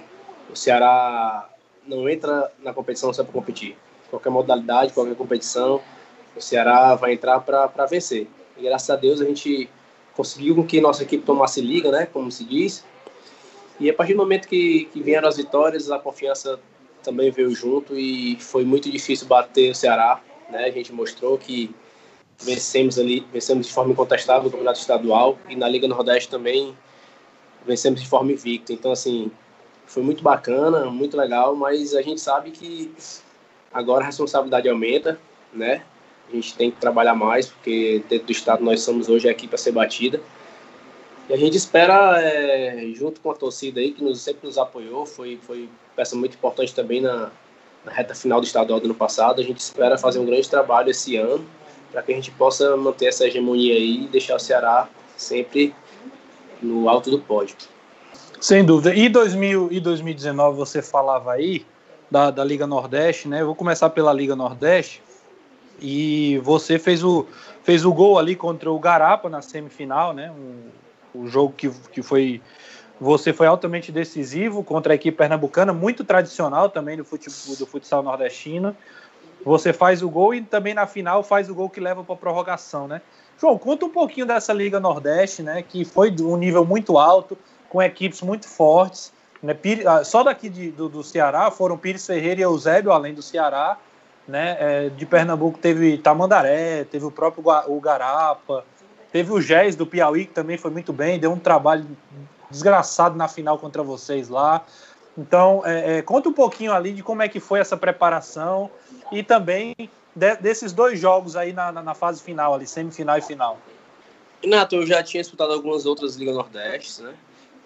o 0.50 0.56
Ceará 0.56 1.48
não 1.86 2.08
entra 2.08 2.50
na 2.62 2.72
competição 2.72 3.12
só 3.12 3.22
para 3.22 3.32
competir. 3.32 3.76
Qualquer 4.10 4.30
modalidade, 4.30 4.92
qualquer 4.92 5.14
competição, 5.14 5.80
o 6.36 6.40
Ceará 6.40 6.94
vai 6.94 7.12
entrar 7.12 7.40
para 7.40 7.86
vencer. 7.86 8.26
E 8.56 8.62
graças 8.62 8.90
a 8.90 8.96
Deus 8.96 9.20
a 9.20 9.24
gente 9.24 9.68
conseguiu 10.14 10.64
que 10.64 10.80
nossa 10.80 11.02
equipe 11.02 11.24
tomasse 11.24 11.60
liga, 11.60 11.90
né, 11.90 12.06
como 12.06 12.30
se 12.30 12.44
diz. 12.44 12.84
E 13.78 13.90
a 13.90 13.94
partir 13.94 14.14
do 14.14 14.18
momento 14.18 14.48
que, 14.48 14.86
que 14.92 15.02
vieram 15.02 15.28
as 15.28 15.36
vitórias, 15.36 15.90
a 15.90 15.98
confiança 15.98 16.58
também 17.02 17.30
veio 17.30 17.54
junto 17.54 17.98
e 17.98 18.36
foi 18.40 18.64
muito 18.64 18.90
difícil 18.90 19.26
bater 19.26 19.70
o 19.70 19.74
Ceará. 19.74 20.20
Né? 20.50 20.64
A 20.64 20.70
gente 20.70 20.92
mostrou 20.92 21.36
que 21.36 21.74
vencemos 22.40 22.98
ali, 22.98 23.26
vencemos 23.32 23.66
de 23.66 23.72
forma 23.72 23.92
incontestável 23.92 24.48
o 24.48 24.50
campeonato 24.50 24.78
estadual 24.78 25.38
e 25.48 25.56
na 25.56 25.68
Liga 25.68 25.86
Nordeste 25.86 26.28
também 26.28 26.76
vencemos 27.66 28.00
de 28.00 28.08
forma 28.08 28.32
invicta. 28.32 28.72
Então, 28.72 28.92
assim, 28.92 29.30
foi 29.86 30.02
muito 30.02 30.22
bacana, 30.22 30.86
muito 30.86 31.16
legal, 31.16 31.54
mas 31.54 31.94
a 31.94 32.02
gente 32.02 32.20
sabe 32.20 32.50
que 32.50 32.92
Agora 33.74 34.04
a 34.04 34.06
responsabilidade 34.06 34.68
aumenta, 34.68 35.18
né? 35.52 35.82
A 36.30 36.36
gente 36.36 36.54
tem 36.54 36.70
que 36.70 36.80
trabalhar 36.80 37.16
mais, 37.16 37.48
porque 37.48 38.04
dentro 38.08 38.28
do 38.28 38.32
estado 38.32 38.64
nós 38.64 38.82
somos 38.82 39.08
hoje 39.08 39.28
a 39.28 39.32
equipe 39.32 39.52
a 39.52 39.58
ser 39.58 39.72
batida. 39.72 40.20
E 41.28 41.34
a 41.34 41.36
gente 41.36 41.56
espera, 41.56 42.22
é, 42.22 42.92
junto 42.94 43.20
com 43.20 43.32
a 43.32 43.34
torcida 43.34 43.80
aí, 43.80 43.90
que 43.90 44.04
nos, 44.04 44.20
sempre 44.20 44.46
nos 44.46 44.56
apoiou, 44.56 45.04
foi, 45.04 45.40
foi 45.42 45.68
peça 45.96 46.14
muito 46.14 46.34
importante 46.34 46.72
também 46.72 47.00
na, 47.00 47.32
na 47.84 47.90
reta 47.90 48.14
final 48.14 48.40
do 48.40 48.46
estadual 48.46 48.78
do 48.78 48.84
ano 48.84 48.94
passado. 48.94 49.40
A 49.40 49.44
gente 49.44 49.58
espera 49.58 49.98
fazer 49.98 50.20
um 50.20 50.24
grande 50.24 50.48
trabalho 50.48 50.90
esse 50.90 51.16
ano, 51.16 51.44
para 51.90 52.00
que 52.00 52.12
a 52.12 52.14
gente 52.14 52.30
possa 52.30 52.76
manter 52.76 53.06
essa 53.06 53.26
hegemonia 53.26 53.74
aí 53.74 54.04
e 54.04 54.06
deixar 54.06 54.36
o 54.36 54.38
Ceará 54.38 54.88
sempre 55.16 55.74
no 56.64 56.88
alto 56.88 57.10
do 57.10 57.18
pódio. 57.18 57.56
Sem 58.40 58.64
dúvida. 58.64 58.94
E, 58.94 59.08
2000, 59.08 59.68
e 59.70 59.80
2019 59.80 60.56
você 60.56 60.82
falava 60.82 61.32
aí 61.32 61.64
da, 62.10 62.30
da 62.30 62.44
Liga 62.44 62.66
Nordeste, 62.66 63.28
né? 63.28 63.40
Eu 63.40 63.46
vou 63.46 63.54
começar 63.54 63.90
pela 63.90 64.12
Liga 64.12 64.36
Nordeste. 64.36 65.02
E 65.80 66.38
você 66.38 66.78
fez 66.78 67.02
o, 67.02 67.26
fez 67.62 67.84
o 67.84 67.92
gol 67.92 68.18
ali 68.18 68.36
contra 68.36 68.70
o 68.70 68.78
Garapa 68.78 69.28
na 69.28 69.42
semifinal, 69.42 70.12
né? 70.12 70.30
Um, 70.30 71.22
um 71.22 71.26
jogo 71.26 71.52
que, 71.56 71.70
que 71.92 72.02
foi. 72.02 72.40
Você 73.00 73.32
foi 73.32 73.46
altamente 73.46 73.90
decisivo 73.90 74.62
contra 74.62 74.92
a 74.92 74.96
equipe 74.96 75.16
pernambucana, 75.16 75.72
muito 75.72 76.04
tradicional 76.04 76.70
também 76.70 76.96
do, 76.96 77.04
futebol, 77.04 77.56
do 77.56 77.66
futsal 77.66 78.02
nordestino. 78.02 78.76
Você 79.44 79.72
faz 79.72 80.02
o 80.02 80.08
gol 80.08 80.34
e 80.34 80.40
também 80.40 80.72
na 80.72 80.86
final 80.86 81.22
faz 81.22 81.50
o 81.50 81.54
gol 81.54 81.68
que 81.68 81.80
leva 81.80 82.04
para 82.04 82.14
a 82.14 82.18
prorrogação, 82.18 82.86
né? 82.86 83.02
João, 83.38 83.58
conta 83.58 83.86
um 83.86 83.90
pouquinho 83.90 84.26
dessa 84.26 84.52
Liga 84.52 84.78
Nordeste, 84.78 85.42
né? 85.42 85.62
Que 85.62 85.84
foi 85.84 86.10
de 86.10 86.22
um 86.22 86.36
nível 86.36 86.64
muito 86.64 86.98
alto, 86.98 87.36
com 87.68 87.82
equipes 87.82 88.22
muito 88.22 88.48
fortes. 88.48 89.12
Né? 89.42 89.56
Ah, 89.86 90.04
só 90.04 90.22
daqui 90.22 90.48
de, 90.48 90.70
do, 90.70 90.88
do, 90.88 91.02
Ceará 91.02 91.50
foram 91.50 91.76
Pires 91.76 92.06
Ferreira 92.06 92.40
e 92.40 92.44
Eusébio, 92.44 92.92
além 92.92 93.12
do 93.12 93.22
Ceará. 93.22 93.76
Né? 94.26 94.56
É, 94.58 94.88
de 94.88 95.04
Pernambuco 95.04 95.58
teve 95.58 95.98
Tamandaré, 95.98 96.84
teve 96.84 97.04
o 97.04 97.10
próprio 97.10 97.44
o 97.68 97.78
Garapa, 97.78 98.64
teve 99.12 99.30
o 99.30 99.40
Gés 99.40 99.76
do 99.76 99.86
Piauí, 99.86 100.24
que 100.24 100.32
também 100.32 100.56
foi 100.56 100.70
muito 100.70 100.94
bem, 100.94 101.18
deu 101.18 101.30
um 101.30 101.38
trabalho 101.38 101.86
desgraçado 102.50 103.16
na 103.16 103.28
final 103.28 103.58
contra 103.58 103.82
vocês 103.82 104.30
lá. 104.30 104.62
Então, 105.16 105.62
é, 105.64 105.98
é, 105.98 106.02
conta 106.02 106.28
um 106.28 106.32
pouquinho 106.32 106.72
ali 106.72 106.92
de 106.92 107.02
como 107.02 107.22
é 107.22 107.28
que 107.28 107.38
foi 107.38 107.60
essa 107.60 107.76
preparação 107.76 108.70
e 109.12 109.22
também 109.22 109.74
de, 110.14 110.36
desses 110.36 110.72
dois 110.72 110.98
jogos 110.98 111.36
aí 111.36 111.52
na, 111.52 111.72
na, 111.72 111.82
na, 111.82 111.94
fase 111.94 112.22
final, 112.22 112.54
ali, 112.54 112.66
semifinal 112.66 113.18
e 113.18 113.22
final. 113.22 113.58
Renato, 114.42 114.76
eu 114.76 114.86
já 114.86 115.02
tinha 115.02 115.22
disputado 115.22 115.52
algumas 115.52 115.86
outras 115.86 116.16
Ligas 116.16 116.34
Nordeste, 116.34 117.02
né? 117.02 117.14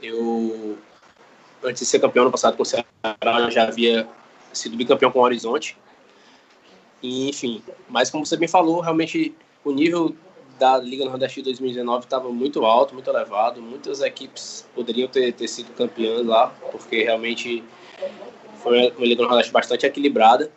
Eu, 0.03 0.79
antes 1.63 1.81
de 1.81 1.87
ser 1.87 1.99
campeão 1.99 2.25
no 2.25 2.31
passado 2.31 2.57
com 2.57 2.63
o 2.63 2.67
Ceará, 2.67 3.51
já 3.51 3.65
havia 3.65 4.09
sido 4.53 4.77
bicampeão 4.77 5.11
com 5.11 5.19
o 5.19 5.23
Horizonte. 5.23 5.77
E, 7.03 7.29
enfim, 7.29 7.63
mas 7.89 8.11
como 8.11 8.25
você 8.25 8.37
bem 8.37 8.49
falou, 8.49 8.81
realmente 8.81 9.35
o 9.65 9.73
nível 9.73 10.15
da 10.59 10.77
Liga 10.79 11.05
Nordeste 11.05 11.41
de 11.41 11.45
2019 11.45 12.05
estava 12.05 12.29
muito 12.31 12.65
alto, 12.65 12.95
muito 12.95 13.09
elevado. 13.09 13.63
Muitas 13.63 14.01
equipes 14.01 14.67
poderiam 14.75 15.09
ter, 15.09 15.33
ter 15.33 15.49
sido 15.49 15.73
campeãs 15.75 16.27
lá, 16.27 16.53
porque 16.73 17.05
realmente 17.05 17.63
foi 18.63 18.91
uma 18.91 19.07
Liga 19.07 19.23
Nordeste 19.23 19.53
bastante 19.53 19.87
equilibrada. 19.87 20.51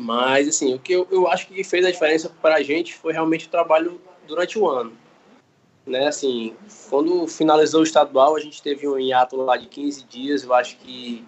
Mas, 0.00 0.48
assim, 0.48 0.72
o 0.72 0.78
que 0.78 0.94
eu, 0.94 1.06
eu 1.10 1.28
acho 1.28 1.46
que 1.46 1.62
fez 1.62 1.84
a 1.84 1.90
diferença 1.90 2.32
para 2.40 2.54
a 2.54 2.62
gente 2.62 2.94
foi 2.94 3.12
realmente 3.12 3.46
o 3.46 3.50
trabalho 3.50 4.00
durante 4.26 4.58
o 4.58 4.66
ano. 4.66 4.94
Né, 5.86 6.06
assim, 6.06 6.54
quando 6.88 7.26
finalizou 7.26 7.80
o 7.80 7.84
estadual, 7.84 8.34
a 8.34 8.40
gente 8.40 8.62
teve 8.62 8.88
um 8.88 8.98
hiato 8.98 9.36
lá 9.36 9.58
de 9.58 9.66
15 9.66 10.04
dias. 10.04 10.42
Eu 10.42 10.54
acho 10.54 10.78
que, 10.78 11.22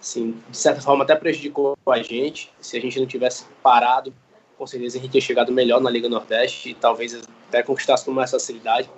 assim, 0.00 0.34
de 0.48 0.56
certa 0.56 0.80
forma, 0.80 1.04
até 1.04 1.14
prejudicou 1.14 1.76
a 1.86 2.02
gente. 2.02 2.50
Se 2.58 2.78
a 2.78 2.80
gente 2.80 2.98
não 2.98 3.06
tivesse 3.06 3.44
parado, 3.62 4.14
com 4.56 4.66
certeza 4.66 4.96
a 4.96 5.00
gente 5.02 5.10
tinha 5.10 5.20
chegado 5.20 5.52
melhor 5.52 5.78
na 5.78 5.90
Liga 5.90 6.08
Nordeste 6.08 6.70
e 6.70 6.74
talvez 6.74 7.20
até 7.48 7.62
conquistasse 7.62 8.06
com 8.06 8.12
mais 8.12 8.30
facilidade. 8.30 8.88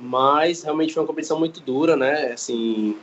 Mas 0.00 0.64
realmente 0.64 0.94
foi 0.94 1.02
uma 1.02 1.06
competição 1.06 1.38
muito 1.38 1.60
dura, 1.60 1.96
né? 1.96 2.32
Assim, 2.32 2.96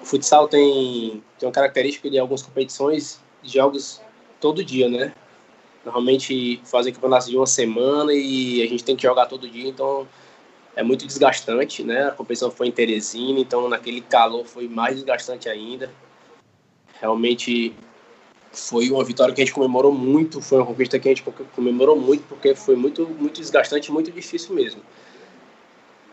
o 0.00 0.06
futsal 0.06 0.46
tem, 0.46 1.20
tem 1.36 1.48
uma 1.48 1.52
característica 1.52 2.08
de 2.08 2.16
algumas 2.16 2.42
competições 2.42 3.20
jogos 3.42 4.00
todo 4.40 4.64
dia, 4.64 4.88
né? 4.88 5.12
Normalmente 5.84 6.60
fazem 6.64 6.92
campeonatos 6.92 7.28
de 7.28 7.36
uma 7.36 7.46
semana 7.46 8.12
e 8.12 8.62
a 8.62 8.66
gente 8.66 8.84
tem 8.84 8.96
que 8.96 9.02
jogar 9.02 9.26
todo 9.26 9.48
dia, 9.48 9.68
então 9.68 10.06
é 10.76 10.82
muito 10.82 11.06
desgastante, 11.06 11.82
né? 11.82 12.08
A 12.08 12.12
competição 12.12 12.50
foi 12.50 12.68
em 12.68 12.72
Teresina, 12.72 13.40
então 13.40 13.68
naquele 13.68 14.00
calor 14.00 14.44
foi 14.44 14.68
mais 14.68 14.96
desgastante 14.96 15.48
ainda. 15.48 15.90
Realmente 17.00 17.74
foi 18.52 18.90
uma 18.90 19.04
vitória 19.04 19.34
que 19.34 19.40
a 19.40 19.44
gente 19.44 19.54
comemorou 19.54 19.92
muito, 19.92 20.40
foi 20.42 20.58
uma 20.58 20.66
conquista 20.66 20.98
que 20.98 21.08
a 21.08 21.14
gente 21.14 21.24
comemorou 21.54 21.96
muito, 21.98 22.24
porque 22.28 22.54
foi 22.54 22.76
muito, 22.76 23.06
muito 23.06 23.40
desgastante, 23.40 23.92
muito 23.92 24.10
difícil 24.10 24.54
mesmo. 24.54 24.82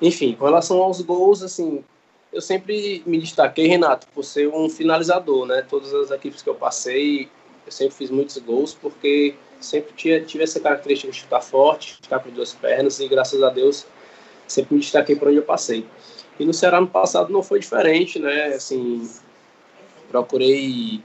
Enfim, 0.01 0.35
com 0.35 0.45
relação 0.45 0.81
aos 0.81 1.01
gols, 1.01 1.41
assim, 1.41 1.83
eu 2.31 2.41
sempre 2.41 3.01
me 3.05 3.19
destaquei, 3.19 3.67
Renato, 3.67 4.07
por 4.13 4.23
ser 4.23 4.47
um 4.47 4.69
finalizador, 4.69 5.45
né? 5.45 5.65
Todas 5.67 5.93
as 5.93 6.11
equipes 6.11 6.41
que 6.41 6.49
eu 6.49 6.55
passei, 6.55 7.29
eu 7.65 7.71
sempre 7.71 7.95
fiz 7.95 8.09
muitos 8.09 8.37
gols, 8.37 8.73
porque 8.73 9.35
sempre 9.59 9.93
tinha, 9.95 10.21
tive 10.21 10.43
essa 10.43 10.59
característica 10.59 11.11
de 11.11 11.17
chutar 11.17 11.41
forte, 11.41 11.95
chutar 11.95 12.19
com 12.19 12.29
duas 12.29 12.53
pernas, 12.53 12.99
e 12.99 13.07
graças 13.07 13.41
a 13.41 13.49
Deus 13.49 13.85
sempre 14.47 14.75
me 14.75 14.81
destaquei 14.81 15.15
por 15.15 15.29
onde 15.29 15.37
eu 15.37 15.43
passei. 15.43 15.85
E 16.39 16.45
no 16.45 16.53
Ceará 16.53 16.79
no 16.79 16.87
passado 16.87 17.31
não 17.31 17.41
foi 17.41 17.59
diferente, 17.59 18.19
né? 18.19 18.47
Assim, 18.47 19.09
procurei 20.09 21.01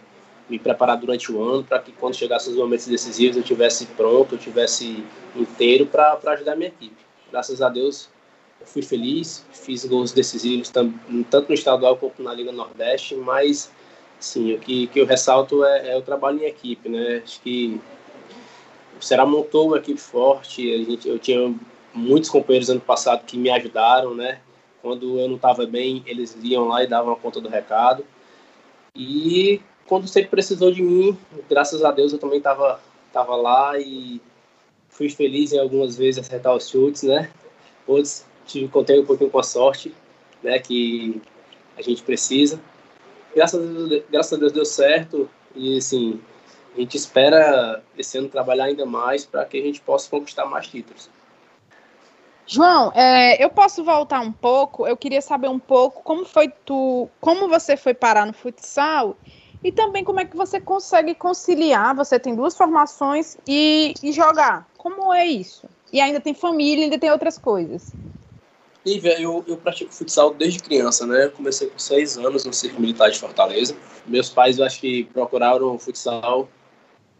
me 0.48 0.58
preparar 0.58 0.98
durante 0.98 1.32
o 1.32 1.42
ano 1.42 1.64
para 1.64 1.78
que 1.78 1.92
quando 1.92 2.14
chegassem 2.14 2.52
os 2.52 2.58
momentos 2.58 2.86
decisivos 2.86 3.36
eu 3.36 3.42
tivesse 3.42 3.86
pronto, 3.86 4.34
eu 4.34 4.38
tivesse 4.38 5.04
inteiro 5.34 5.86
para 5.86 6.18
ajudar 6.26 6.52
a 6.52 6.56
minha 6.56 6.68
equipe. 6.68 6.96
Graças 7.30 7.62
a 7.62 7.68
Deus 7.68 8.08
eu 8.08 8.11
fui 8.64 8.82
feliz, 8.82 9.44
fiz 9.52 9.84
gols 9.84 10.12
decisivos 10.12 10.70
tanto 10.70 11.48
no 11.48 11.54
estadual 11.54 11.96
quanto 11.96 12.22
na 12.22 12.32
Liga 12.32 12.52
Nordeste, 12.52 13.14
mas 13.14 13.70
sim, 14.18 14.54
o 14.54 14.58
que, 14.58 14.86
que 14.86 15.00
eu 15.00 15.06
ressalto 15.06 15.64
é, 15.64 15.90
é, 15.90 15.96
o 15.96 16.02
trabalho 16.02 16.40
em 16.40 16.46
equipe, 16.46 16.88
né? 16.88 17.22
Acho 17.24 17.40
que 17.40 17.80
o 18.98 19.04
Ceará 19.04 19.26
montou 19.26 19.68
uma 19.68 19.78
equipe 19.78 20.00
forte, 20.00 20.72
a 20.72 20.78
gente, 20.78 21.08
eu 21.08 21.18
tinha 21.18 21.54
muitos 21.92 22.30
companheiros 22.30 22.70
ano 22.70 22.80
passado 22.80 23.24
que 23.24 23.36
me 23.36 23.50
ajudaram, 23.50 24.14
né? 24.14 24.40
Quando 24.80 25.18
eu 25.18 25.28
não 25.28 25.36
estava 25.36 25.66
bem, 25.66 26.02
eles 26.06 26.36
iam 26.42 26.68
lá 26.68 26.82
e 26.82 26.86
davam 26.86 27.14
conta 27.16 27.40
do 27.40 27.48
recado. 27.48 28.04
E 28.94 29.60
quando 29.86 30.08
sempre 30.08 30.30
precisou 30.30 30.72
de 30.72 30.82
mim, 30.82 31.16
graças 31.48 31.84
a 31.84 31.90
Deus 31.90 32.12
eu 32.12 32.18
também 32.18 32.38
estava 32.38 32.80
tava 33.12 33.36
lá 33.36 33.78
e 33.78 34.20
fui 34.88 35.08
feliz 35.10 35.52
em 35.52 35.58
algumas 35.58 35.96
vezes 35.96 36.24
acertar 36.24 36.54
os 36.54 36.68
chutes, 36.68 37.02
né? 37.02 37.30
Outros 37.86 38.24
tive 38.52 38.68
contei 38.68 39.00
um 39.00 39.06
pouquinho 39.06 39.30
com 39.30 39.38
a 39.38 39.42
sorte, 39.42 39.94
né, 40.42 40.58
que 40.58 41.20
a 41.76 41.82
gente 41.82 42.02
precisa. 42.02 42.60
Graças 43.34 43.60
a 43.60 43.88
Deus, 43.88 44.02
graças 44.10 44.32
a 44.32 44.36
Deus 44.36 44.52
deu 44.52 44.64
certo 44.64 45.28
e 45.54 45.78
assim 45.78 46.20
a 46.74 46.80
gente 46.80 46.96
espera 46.96 47.82
esse 47.96 48.16
ano 48.18 48.28
trabalhar 48.28 48.64
ainda 48.64 48.86
mais 48.86 49.24
para 49.24 49.44
que 49.44 49.58
a 49.58 49.62
gente 49.62 49.80
possa 49.80 50.08
conquistar 50.08 50.46
mais 50.46 50.66
títulos. 50.66 51.10
João, 52.46 52.92
é, 52.94 53.42
eu 53.42 53.48
posso 53.48 53.84
voltar 53.84 54.20
um 54.20 54.32
pouco? 54.32 54.86
Eu 54.86 54.96
queria 54.96 55.22
saber 55.22 55.48
um 55.48 55.58
pouco 55.58 56.02
como 56.02 56.24
foi 56.24 56.48
tu, 56.64 57.08
como 57.20 57.48
você 57.48 57.76
foi 57.76 57.94
parar 57.94 58.26
no 58.26 58.32
futsal 58.32 59.16
e 59.62 59.70
também 59.70 60.02
como 60.02 60.20
é 60.20 60.24
que 60.24 60.36
você 60.36 60.60
consegue 60.60 61.14
conciliar. 61.14 61.94
Você 61.94 62.18
tem 62.18 62.34
duas 62.34 62.56
formações 62.56 63.36
e, 63.46 63.94
e 64.02 64.12
jogar. 64.12 64.66
Como 64.76 65.12
é 65.12 65.24
isso? 65.26 65.68
E 65.92 66.00
ainda 66.00 66.20
tem 66.20 66.34
família, 66.34 66.84
ainda 66.84 66.98
tem 66.98 67.10
outras 67.10 67.38
coisas. 67.38 67.92
Lívia, 68.84 69.20
eu, 69.20 69.44
eu 69.46 69.56
pratico 69.56 69.94
futsal 69.94 70.34
desde 70.34 70.60
criança, 70.60 71.06
né? 71.06 71.28
comecei 71.28 71.68
com 71.68 71.78
seis 71.78 72.18
anos 72.18 72.44
no 72.44 72.52
Circo 72.52 72.80
Militar 72.80 73.10
de 73.10 73.18
Fortaleza. 73.18 73.76
Meus 74.04 74.28
pais, 74.28 74.58
eu 74.58 74.64
acho 74.64 74.80
que 74.80 75.04
procuraram 75.04 75.78
futsal. 75.78 76.48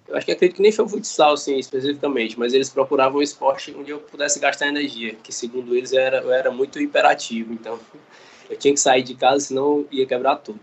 Eu 0.09 0.16
acho 0.16 0.26
que 0.26 0.33
acredito 0.33 0.57
que 0.57 0.62
nem 0.62 0.73
foi 0.73 0.85
o 0.85 0.88
futsal, 0.88 1.35
assim, 1.35 1.57
especificamente, 1.57 2.37
mas 2.37 2.52
eles 2.52 2.69
procuravam 2.69 3.21
um 3.21 3.23
esporte 3.23 3.73
onde 3.78 3.92
eu 3.92 4.00
pudesse 4.00 4.40
gastar 4.40 4.66
energia, 4.66 5.14
que 5.14 5.33
segundo 5.33 5.76
eles 5.76 5.92
eu 5.92 6.00
era, 6.00 6.19
eu 6.19 6.33
era 6.33 6.50
muito 6.50 6.81
hiperativo, 6.81 7.52
então 7.52 7.78
eu 8.50 8.57
tinha 8.57 8.75
que 8.75 8.81
sair 8.81 9.04
de 9.04 9.14
casa, 9.14 9.47
senão 9.47 9.87
ia 9.90 10.04
quebrar 10.04 10.37
tudo. 10.37 10.59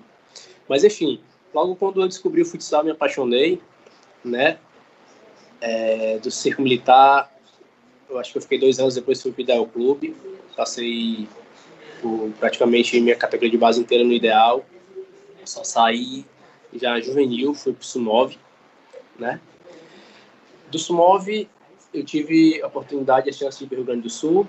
Mas 0.67 0.83
enfim, 0.83 1.21
logo 1.53 1.77
quando 1.77 2.01
eu 2.01 2.07
descobri 2.07 2.41
o 2.41 2.45
futsal, 2.45 2.83
me 2.83 2.91
apaixonei, 2.91 3.61
né? 4.23 4.59
É, 5.61 6.19
do 6.19 6.29
Circo 6.29 6.61
Militar, 6.61 7.33
eu 8.09 8.19
acho 8.19 8.33
que 8.33 8.37
eu 8.37 8.41
fiquei 8.41 8.59
dois 8.59 8.77
anos 8.79 8.95
depois 8.95 9.21
fui 9.21 9.31
para 9.31 9.61
o 9.61 9.65
clube 9.65 10.15
passei 10.59 11.25
por 12.01 12.31
praticamente 12.37 12.99
minha 12.99 13.15
categoria 13.15 13.51
de 13.51 13.57
base 13.57 13.79
inteira 13.79 14.03
no 14.03 14.11
ideal. 14.11 14.65
Só 15.45 15.63
saí 15.63 16.25
já 16.73 16.99
juvenil, 16.99 17.53
fui 17.53 17.71
pro 17.71 17.85
Sumov, 17.85 18.37
né? 19.17 19.39
Do 20.69 20.77
Sumov 20.77 21.25
eu 21.93 22.03
tive 22.03 22.61
a 22.61 22.67
oportunidade, 22.67 23.29
a 23.29 23.33
chance 23.33 23.57
de 23.57 23.63
ir 23.63 23.67
para 23.67 23.77
Rio 23.77 23.85
Grande 23.85 24.01
do 24.01 24.09
Sul. 24.09 24.47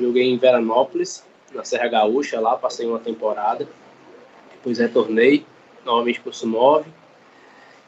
Joguei 0.00 0.30
em 0.30 0.38
Veranópolis, 0.38 1.24
na 1.52 1.64
Serra 1.64 1.88
Gaúcha, 1.88 2.40
lá 2.40 2.56
passei 2.56 2.86
uma 2.86 3.00
temporada. 3.00 3.68
Depois 4.52 4.78
retornei 4.78 5.44
novamente 5.84 6.20
para 6.20 6.30
o 6.30 6.32
Sumov. 6.32 6.86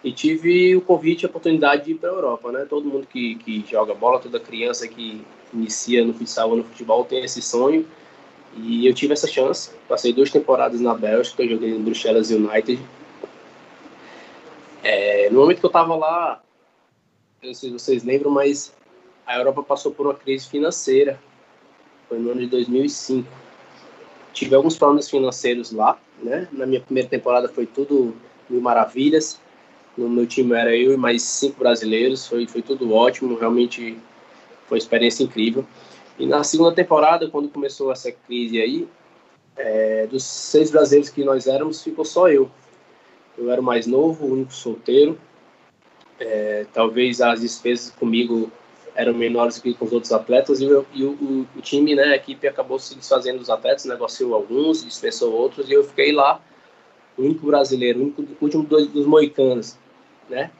e 0.02 0.12
tive 0.12 0.76
o 0.76 0.80
convite 0.80 1.23
e 1.23 1.26
a 1.26 1.28
oportunidade 1.28 1.85
de 1.85 1.92
ir 1.92 1.95
para 1.95 2.11
a 2.11 2.12
Europa, 2.12 2.50
né? 2.50 2.66
Todo 2.68 2.88
mundo 2.88 3.07
que, 3.07 3.37
que 3.37 3.64
joga 3.68 3.95
bola, 3.95 4.18
toda 4.18 4.40
criança 4.40 4.87
que 4.88 5.25
inicia 5.52 6.05
no 6.05 6.14
futsal 6.14 6.50
ou 6.50 6.57
no 6.57 6.64
futebol 6.64 7.05
tem 7.05 7.25
esse 7.25 7.43
sonho. 7.43 7.87
E 8.57 8.87
eu 8.87 8.95
tive 8.95 9.12
essa 9.12 9.26
chance. 9.26 9.71
Passei 9.88 10.12
duas 10.12 10.31
temporadas 10.31 10.81
na 10.81 10.95
Bélgica, 10.95 11.47
joguei 11.47 11.73
no 11.73 11.81
Bruxelas 11.81 12.31
United. 12.31 12.81
É, 14.83 15.28
no 15.31 15.40
momento 15.40 15.61
que 15.61 15.67
eu 15.67 15.69
estava 15.69 15.95
lá, 15.95 16.43
não 17.43 17.55
sei 17.55 17.55
se 17.55 17.71
vocês 17.71 18.05
lembram, 18.05 18.31
mas 18.31 18.73
a 19.26 19.37
Europa 19.37 19.62
passou 19.62 19.93
por 19.93 20.07
uma 20.07 20.14
crise 20.14 20.49
financeira. 20.49 21.21
Foi 22.09 22.19
no 22.19 22.31
ano 22.31 22.40
de 22.40 22.47
2005. 22.47 23.28
Tive 24.33 24.55
alguns 24.55 24.76
problemas 24.76 25.11
financeiros 25.11 25.73
lá, 25.73 25.99
né? 26.23 26.49
Na 26.52 26.64
minha 26.64 26.81
primeira 26.81 27.09
temporada 27.09 27.49
foi 27.49 27.67
tudo 27.67 28.14
mil 28.49 28.61
maravilhas. 28.61 29.40
No 29.97 30.09
meu 30.09 30.26
time 30.26 30.55
era 30.55 30.75
eu 30.75 30.95
e 30.95 30.97
mais 30.97 31.23
cinco 31.23 31.59
brasileiros. 31.59 32.26
Foi, 32.26 32.47
foi 32.47 32.62
tudo 32.62 32.93
ótimo. 32.95 33.37
Realmente 33.37 33.99
foi 34.68 34.76
uma 34.76 34.82
experiência 34.82 35.25
incrível. 35.25 35.64
E 36.18 36.26
na 36.26 36.44
segunda 36.44 36.72
temporada, 36.72 37.28
quando 37.28 37.48
começou 37.48 37.90
essa 37.90 38.12
crise 38.12 38.60
aí, 38.60 38.88
é, 39.56 40.06
dos 40.06 40.25
seis 40.25 40.70
brasileiros 40.70 41.10
que 41.10 41.25
nós 41.25 41.46
éramos, 41.46 41.82
ficou 41.82 42.04
só 42.04 42.28
eu. 42.28 42.50
Eu 43.37 43.50
era 43.50 43.60
o 43.60 43.64
mais 43.64 43.87
novo, 43.87 44.26
o 44.26 44.32
único 44.32 44.52
solteiro. 44.52 45.18
É, 46.20 46.66
talvez 46.72 47.20
as 47.20 47.40
despesas 47.40 47.90
comigo 47.90 48.50
eram 48.94 49.14
menores 49.14 49.58
que 49.60 49.72
com 49.75 49.84
os 49.84 49.92
outros 49.92 50.12
atletas 50.12 50.60
e, 50.60 50.64
eu, 50.64 50.84
e 50.92 51.04
o, 51.04 51.10
o, 51.12 51.46
o, 51.56 51.60
time, 51.60 51.94
né, 51.94 52.02
a 52.02 52.16
equipe 52.16 52.48
acabou 52.48 52.80
se 52.80 52.96
desfazendo 52.96 53.38
dos 53.38 53.48
atletas, 53.48 53.84
negociou 53.84 54.34
alguns, 54.34 54.84
dispensou 54.84 55.32
outros 55.32 55.70
e 55.70 55.72
eu 55.72 55.84
fiquei 55.84 56.10
lá, 56.10 56.40
o 57.16 57.22
único 57.22 57.46
brasileiro, 57.46 58.00
o 58.00 58.02
único, 58.02 58.26
último 58.40 58.64
dos, 58.64 58.88
dos 58.88 59.06
moicanos, 59.06 59.78
né? 60.28 60.50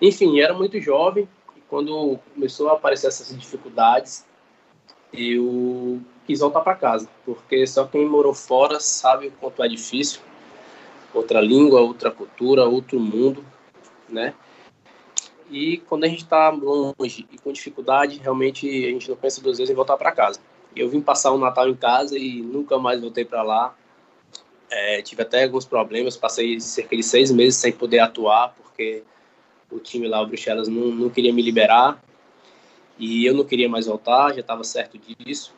Enfim, 0.00 0.40
era 0.40 0.52
muito 0.52 0.80
jovem 0.80 1.28
quando 1.72 2.18
começou 2.34 2.68
a 2.68 2.74
aparecer 2.74 3.06
essas 3.06 3.34
dificuldades, 3.34 4.26
eu 5.10 6.02
quis 6.26 6.40
voltar 6.40 6.60
para 6.60 6.74
casa, 6.74 7.08
porque 7.24 7.66
só 7.66 7.86
quem 7.86 8.06
morou 8.06 8.34
fora 8.34 8.78
sabe 8.78 9.28
o 9.28 9.32
quanto 9.32 9.62
é 9.64 9.68
difícil. 9.68 10.20
Outra 11.14 11.40
língua, 11.40 11.80
outra 11.80 12.10
cultura, 12.10 12.66
outro 12.66 13.00
mundo, 13.00 13.42
né? 14.06 14.34
E 15.50 15.78
quando 15.88 16.04
a 16.04 16.08
gente 16.08 16.24
está 16.24 16.50
longe 16.50 17.26
e 17.32 17.38
com 17.38 17.50
dificuldade, 17.50 18.18
realmente 18.18 18.68
a 18.68 18.90
gente 18.90 19.08
não 19.08 19.16
pensa 19.16 19.40
duas 19.40 19.56
vezes 19.56 19.72
em 19.72 19.74
voltar 19.74 19.96
para 19.96 20.12
casa. 20.12 20.40
Eu 20.76 20.90
vim 20.90 21.00
passar 21.00 21.32
o 21.32 21.38
Natal 21.38 21.70
em 21.70 21.74
casa 21.74 22.18
e 22.18 22.42
nunca 22.42 22.76
mais 22.76 23.00
voltei 23.00 23.24
para 23.24 23.42
lá. 23.42 23.74
É, 24.70 25.00
tive 25.00 25.22
até 25.22 25.44
alguns 25.44 25.64
problemas, 25.64 26.18
passei 26.18 26.60
cerca 26.60 26.94
de 26.94 27.02
seis 27.02 27.30
meses 27.30 27.58
sem 27.58 27.72
poder 27.72 28.00
atuar, 28.00 28.54
porque 28.62 29.04
o 29.72 29.80
time 29.80 30.06
lá, 30.06 30.20
o 30.20 30.26
Bruxelas, 30.26 30.68
não, 30.68 30.86
não 30.86 31.10
queria 31.10 31.32
me 31.32 31.42
liberar. 31.42 32.02
E 32.98 33.26
eu 33.26 33.34
não 33.34 33.44
queria 33.44 33.68
mais 33.68 33.86
voltar, 33.86 34.34
já 34.34 34.40
estava 34.40 34.62
certo 34.62 34.98
disso. 34.98 35.54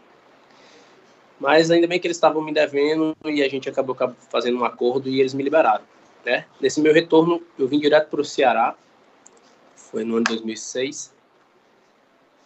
Mas 1.38 1.70
ainda 1.70 1.86
bem 1.86 1.98
que 1.98 2.06
eles 2.06 2.16
estavam 2.16 2.40
me 2.40 2.54
devendo 2.54 3.14
e 3.24 3.42
a 3.42 3.48
gente 3.48 3.68
acabou 3.68 3.96
fazendo 4.30 4.58
um 4.58 4.64
acordo 4.64 5.08
e 5.08 5.20
eles 5.20 5.34
me 5.34 5.42
liberaram. 5.42 5.84
Né? 6.24 6.46
Nesse 6.60 6.80
meu 6.80 6.94
retorno, 6.94 7.42
eu 7.58 7.68
vim 7.68 7.78
direto 7.78 8.08
para 8.08 8.20
o 8.20 8.24
Ceará, 8.24 8.74
foi 9.74 10.04
no 10.04 10.16
ano 10.16 10.24
de 10.24 10.32
2006. 10.32 11.12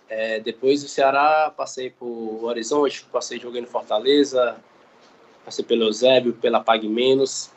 É, 0.08 0.40
depois 0.40 0.82
do 0.82 0.88
Ceará, 0.88 1.52
passei 1.54 1.90
por 1.90 2.44
Horizonte, 2.44 3.04
passei 3.12 3.38
jogando 3.38 3.66
Fortaleza, 3.66 4.56
passei 5.44 5.64
pelo 5.64 5.84
Eusébio, 5.84 6.32
pela 6.32 6.60
Pague 6.60 6.88
Menos. 6.88 7.50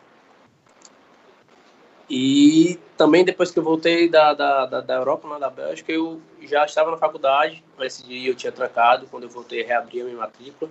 E 2.13 2.77
também 2.97 3.23
depois 3.23 3.51
que 3.51 3.59
eu 3.59 3.63
voltei 3.63 4.09
da, 4.09 4.33
da, 4.33 4.65
da, 4.65 4.81
da 4.81 4.95
Europa, 4.95 5.29
lá 5.29 5.39
da 5.39 5.49
Bélgica, 5.49 5.93
eu 5.93 6.19
já 6.41 6.65
estava 6.65 6.91
na 6.91 6.97
faculdade. 6.97 7.63
Esse 7.79 8.03
dia 8.03 8.29
eu 8.29 8.35
tinha 8.35 8.51
trancado, 8.51 9.07
quando 9.09 9.23
eu 9.23 9.29
voltei, 9.29 9.63
reabri 9.63 10.01
a 10.01 10.03
minha 10.03 10.17
matrícula. 10.17 10.69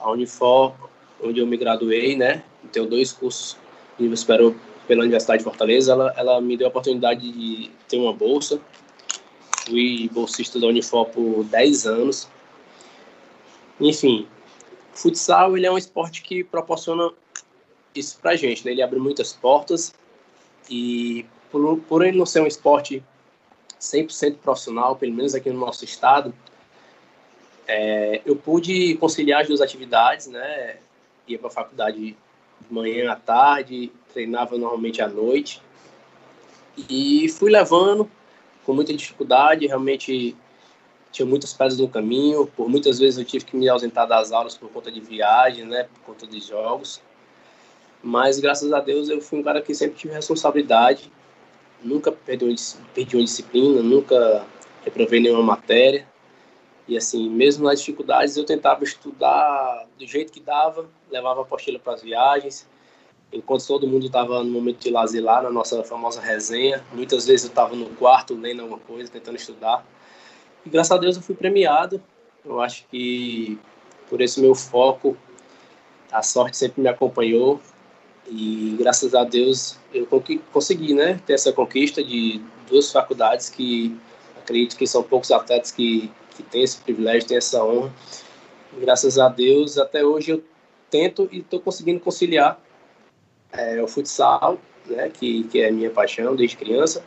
A 0.00 0.10
Unifor, 0.10 0.74
onde 1.22 1.38
eu 1.38 1.46
me 1.46 1.56
graduei, 1.56 2.16
né? 2.16 2.42
Tenho 2.72 2.86
dois 2.86 3.12
cursos 3.12 3.56
nível 3.96 4.16
superior 4.16 4.52
pela 4.88 5.02
Universidade 5.02 5.38
de 5.38 5.44
Fortaleza, 5.44 5.92
ela, 5.92 6.12
ela 6.16 6.40
me 6.40 6.56
deu 6.56 6.66
a 6.66 6.70
oportunidade 6.70 7.30
de 7.30 7.70
ter 7.88 7.98
uma 7.98 8.12
bolsa. 8.12 8.60
Fui 9.64 10.10
bolsista 10.12 10.58
da 10.58 10.66
Unifor 10.66 11.06
por 11.06 11.44
10 11.44 11.86
anos. 11.86 12.28
Enfim, 13.80 14.26
futsal 14.92 15.56
ele 15.56 15.66
é 15.66 15.70
um 15.70 15.78
esporte 15.78 16.20
que 16.20 16.42
proporciona 16.42 17.12
isso 17.94 18.18
pra 18.20 18.34
gente, 18.34 18.64
né? 18.64 18.72
Ele 18.72 18.82
abre 18.82 18.98
muitas 18.98 19.32
portas 19.32 19.94
e 20.72 21.26
por, 21.50 21.78
por 21.80 22.04
ele 22.04 22.16
não 22.16 22.24
ser 22.24 22.40
um 22.40 22.46
esporte 22.46 23.04
100% 23.78 24.38
profissional, 24.38 24.96
pelo 24.96 25.12
menos 25.12 25.34
aqui 25.34 25.50
no 25.50 25.60
nosso 25.60 25.84
estado, 25.84 26.32
é, 27.68 28.22
eu 28.24 28.34
pude 28.34 28.96
conciliar 28.96 29.42
as 29.42 29.48
duas 29.48 29.60
atividades, 29.60 30.28
né? 30.28 30.78
Ia 31.28 31.38
para 31.38 31.48
a 31.48 31.50
faculdade 31.50 31.98
de 31.98 32.16
manhã 32.70 33.12
à 33.12 33.16
tarde, 33.16 33.92
treinava 34.14 34.56
normalmente 34.56 35.02
à 35.02 35.08
noite. 35.08 35.60
E 36.88 37.28
fui 37.28 37.50
levando 37.50 38.10
com 38.64 38.72
muita 38.72 38.94
dificuldade, 38.94 39.66
realmente 39.66 40.34
tinha 41.10 41.26
muitas 41.26 41.52
pedras 41.52 41.78
no 41.78 41.88
caminho, 41.88 42.46
por 42.46 42.66
muitas 42.70 42.98
vezes 42.98 43.18
eu 43.18 43.24
tive 43.26 43.44
que 43.44 43.56
me 43.56 43.68
ausentar 43.68 44.06
das 44.06 44.32
aulas 44.32 44.56
por 44.56 44.70
conta 44.70 44.90
de 44.90 45.00
viagem, 45.00 45.66
né, 45.66 45.84
por 45.84 46.14
conta 46.14 46.26
de 46.26 46.40
jogos. 46.40 47.02
Mas 48.02 48.40
graças 48.40 48.72
a 48.72 48.80
Deus 48.80 49.08
eu 49.08 49.20
fui 49.20 49.38
um 49.38 49.42
cara 49.42 49.62
que 49.62 49.74
sempre 49.74 49.96
tive 49.96 50.14
responsabilidade, 50.14 51.10
nunca 51.82 52.10
perdi 52.10 52.44
uma, 52.44 52.54
disciplina, 53.24 53.82
nunca 53.82 54.44
reprovei 54.84 55.20
nenhuma 55.20 55.42
matéria. 55.42 56.06
E 56.88 56.96
assim, 56.96 57.30
mesmo 57.30 57.64
nas 57.64 57.78
dificuldades, 57.78 58.36
eu 58.36 58.44
tentava 58.44 58.82
estudar 58.82 59.86
do 59.96 60.06
jeito 60.06 60.32
que 60.32 60.40
dava, 60.40 60.88
levava 61.10 61.40
a 61.40 61.42
apostila 61.42 61.78
para 61.78 61.94
as 61.94 62.02
viagens, 62.02 62.68
enquanto 63.32 63.66
todo 63.66 63.86
mundo 63.86 64.06
estava 64.06 64.42
no 64.42 64.50
momento 64.50 64.80
de 64.80 64.90
lazer 64.90 65.22
lá, 65.22 65.40
na 65.40 65.50
nossa 65.50 65.82
famosa 65.84 66.20
resenha. 66.20 66.84
Muitas 66.92 67.26
vezes 67.26 67.44
eu 67.44 67.50
estava 67.50 67.74
no 67.76 67.86
quarto 67.90 68.34
lendo 68.34 68.62
alguma 68.62 68.80
coisa, 68.80 69.10
tentando 69.10 69.36
estudar. 69.36 69.86
E 70.66 70.70
graças 70.70 70.92
a 70.92 70.98
Deus 70.98 71.16
eu 71.16 71.22
fui 71.22 71.34
premiado. 71.34 72.02
Eu 72.44 72.60
acho 72.60 72.84
que 72.90 73.58
por 74.08 74.20
esse 74.20 74.40
meu 74.40 74.54
foco, 74.54 75.16
a 76.10 76.22
sorte 76.22 76.56
sempre 76.56 76.82
me 76.82 76.88
acompanhou. 76.88 77.60
E 78.28 78.76
graças 78.78 79.14
a 79.14 79.24
Deus 79.24 79.78
eu 79.92 80.06
consegui 80.52 80.94
né, 80.94 81.20
ter 81.26 81.34
essa 81.34 81.52
conquista 81.52 82.02
de 82.02 82.40
duas 82.68 82.90
faculdades 82.90 83.50
que 83.50 83.96
acredito 84.38 84.76
que 84.76 84.86
são 84.86 85.02
poucos 85.02 85.30
atletas 85.30 85.70
que, 85.70 86.10
que 86.30 86.42
têm 86.42 86.62
esse 86.62 86.78
privilégio, 86.78 87.28
têm 87.28 87.36
essa 87.36 87.64
honra. 87.64 87.92
E 88.76 88.80
graças 88.80 89.18
a 89.18 89.28
Deus, 89.28 89.76
até 89.78 90.04
hoje 90.04 90.32
eu 90.32 90.44
tento 90.90 91.28
e 91.32 91.38
estou 91.38 91.60
conseguindo 91.60 92.00
conciliar 92.00 92.60
é, 93.52 93.82
o 93.82 93.88
futsal, 93.88 94.58
né, 94.86 95.10
que, 95.10 95.44
que 95.44 95.60
é 95.60 95.70
minha 95.70 95.90
paixão 95.90 96.34
desde 96.34 96.56
criança, 96.56 97.04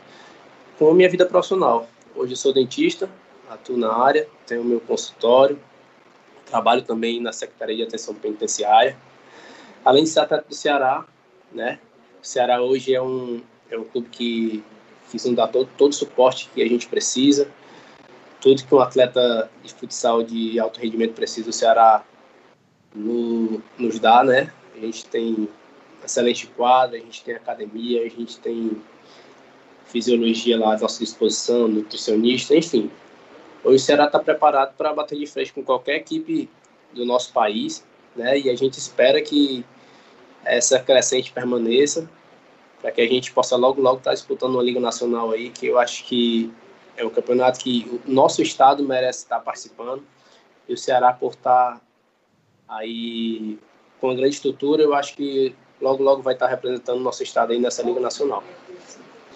com 0.78 0.90
a 0.90 0.94
minha 0.94 1.08
vida 1.08 1.26
profissional. 1.26 1.88
Hoje 2.14 2.32
eu 2.32 2.36
sou 2.36 2.52
dentista, 2.52 3.10
atuo 3.48 3.76
na 3.76 3.92
área, 3.92 4.28
tenho 4.46 4.64
meu 4.64 4.80
consultório, 4.80 5.58
trabalho 6.46 6.82
também 6.82 7.20
na 7.20 7.32
Secretaria 7.32 7.76
de 7.76 7.82
Atenção 7.82 8.14
Penitenciária. 8.14 8.96
Além 9.86 10.02
de 10.02 10.10
ser 10.10 10.18
atleta 10.18 10.44
do 10.48 10.54
Ceará, 10.54 11.06
né, 11.52 11.78
o 12.20 12.26
Ceará 12.26 12.60
hoje 12.60 12.92
é 12.92 13.00
um, 13.00 13.40
é 13.70 13.78
um 13.78 13.84
clube 13.84 14.08
que, 14.08 14.64
que 15.08 15.14
nos 15.14 15.36
dá 15.36 15.46
todo, 15.46 15.70
todo 15.78 15.92
o 15.92 15.94
suporte 15.94 16.50
que 16.52 16.60
a 16.60 16.66
gente 16.66 16.88
precisa. 16.88 17.48
Tudo 18.40 18.64
que 18.64 18.74
um 18.74 18.80
atleta 18.80 19.48
de 19.62 19.72
futsal 19.72 20.24
de 20.24 20.58
alto 20.58 20.80
rendimento 20.80 21.14
precisa, 21.14 21.50
o 21.50 21.52
Ceará 21.52 22.04
no, 22.92 23.62
nos 23.78 24.00
dá, 24.00 24.24
né? 24.24 24.52
A 24.74 24.80
gente 24.80 25.06
tem 25.06 25.48
excelente 26.04 26.48
quadra, 26.48 26.96
a 26.96 27.00
gente 27.00 27.22
tem 27.22 27.36
academia, 27.36 28.04
a 28.04 28.08
gente 28.08 28.40
tem 28.40 28.82
fisiologia 29.84 30.58
lá 30.58 30.74
à 30.74 30.78
nossa 30.78 30.98
disposição, 30.98 31.68
nutricionista, 31.68 32.56
enfim. 32.56 32.90
Hoje 33.62 33.76
o 33.76 33.78
Ceará 33.78 34.06
está 34.06 34.18
preparado 34.18 34.74
para 34.76 34.92
bater 34.92 35.16
de 35.16 35.28
frente 35.28 35.52
com 35.52 35.62
qualquer 35.62 35.94
equipe 35.94 36.50
do 36.92 37.04
nosso 37.04 37.32
país, 37.32 37.84
né? 38.16 38.36
E 38.36 38.50
a 38.50 38.56
gente 38.56 38.78
espera 38.78 39.22
que 39.22 39.64
essa 40.46 40.78
crescente 40.78 41.32
permaneça, 41.32 42.08
para 42.80 42.90
que 42.90 43.00
a 43.00 43.06
gente 43.06 43.32
possa 43.32 43.56
logo, 43.56 43.80
logo 43.80 43.98
estar 43.98 44.10
tá 44.10 44.14
disputando 44.14 44.54
uma 44.54 44.62
Liga 44.62 44.80
Nacional 44.80 45.32
aí, 45.32 45.50
que 45.50 45.66
eu 45.66 45.78
acho 45.78 46.04
que 46.04 46.52
é 46.96 47.04
um 47.04 47.10
campeonato 47.10 47.58
que 47.60 48.00
o 48.06 48.10
nosso 48.10 48.40
estado 48.40 48.82
merece 48.82 49.20
estar 49.20 49.40
participando. 49.40 50.02
E 50.68 50.72
o 50.72 50.76
Ceará, 50.76 51.12
por 51.12 51.32
estar 51.32 51.80
aí 52.68 53.58
com 54.00 54.08
uma 54.08 54.14
grande 54.14 54.34
estrutura, 54.34 54.82
eu 54.82 54.94
acho 54.94 55.14
que 55.14 55.54
logo, 55.80 56.02
logo 56.02 56.22
vai 56.22 56.34
estar 56.34 56.46
representando 56.46 56.98
o 56.98 57.02
nosso 57.02 57.22
estado 57.22 57.52
aí 57.52 57.58
nessa 57.58 57.82
Liga 57.82 58.00
Nacional. 58.00 58.42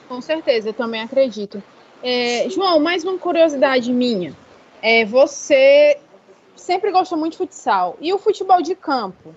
Com 0.09 0.20
certeza, 0.20 0.70
eu 0.70 0.75
também 0.75 1.01
acredito. 1.03 1.62
É, 2.03 2.49
João, 2.49 2.81
mais 2.81 3.05
uma 3.05 3.18
curiosidade 3.18 3.92
minha. 3.92 4.35
É, 4.83 5.05
você 5.05 5.99
sempre 6.57 6.90
gostou 6.90 7.18
muito 7.18 7.33
de 7.33 7.38
futsal. 7.38 7.96
E 8.01 8.12
o 8.12 8.18
futebol 8.18 8.62
de 8.62 8.75
campo? 8.75 9.35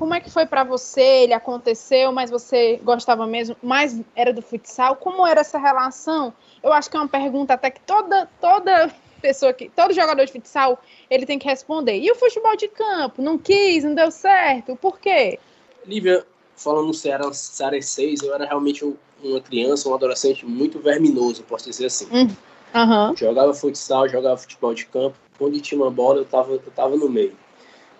Como 0.00 0.14
é 0.14 0.20
que 0.20 0.30
foi 0.30 0.46
para 0.46 0.64
você? 0.64 1.02
Ele 1.02 1.34
aconteceu, 1.34 2.10
mas 2.10 2.30
você 2.30 2.80
gostava 2.82 3.26
mesmo, 3.26 3.54
mais 3.62 4.00
era 4.16 4.32
do 4.32 4.40
futsal? 4.40 4.96
Como 4.96 5.26
era 5.26 5.42
essa 5.42 5.58
relação? 5.58 6.32
Eu 6.62 6.72
acho 6.72 6.90
que 6.90 6.96
é 6.96 7.00
uma 7.00 7.06
pergunta 7.06 7.52
até 7.52 7.70
que 7.70 7.82
toda 7.82 8.26
toda 8.40 8.90
pessoa 9.20 9.52
que 9.52 9.68
todo 9.68 9.92
jogador 9.92 10.24
de 10.24 10.32
futsal 10.32 10.82
ele 11.10 11.26
tem 11.26 11.38
que 11.38 11.46
responder. 11.46 11.98
E 11.98 12.10
o 12.10 12.14
futebol 12.14 12.56
de 12.56 12.66
campo? 12.68 13.20
Não 13.20 13.36
quis, 13.36 13.84
não 13.84 13.94
deu 13.94 14.10
certo? 14.10 14.74
Por 14.74 14.98
quê? 14.98 15.38
Lívia, 15.84 16.24
falando 16.56 16.86
no 16.86 16.94
Ceará, 16.94 17.30
Ceará 17.34 17.78
6, 17.78 18.22
eu 18.22 18.34
era 18.34 18.46
realmente 18.46 18.82
uma 19.22 19.40
criança, 19.42 19.86
um 19.86 19.94
adolescente 19.94 20.46
muito 20.46 20.78
verminoso, 20.78 21.42
posso 21.42 21.68
dizer 21.68 21.84
assim. 21.84 22.08
Uhum. 22.10 23.14
Jogava 23.14 23.52
futsal, 23.52 24.08
jogava 24.08 24.38
futebol 24.38 24.72
de 24.72 24.86
campo. 24.86 25.18
Onde 25.38 25.60
tinha 25.60 25.78
uma 25.78 25.90
bola, 25.90 26.20
eu 26.20 26.24
tava, 26.24 26.52
eu 26.52 26.72
tava 26.74 26.96
no 26.96 27.10
meio. 27.10 27.36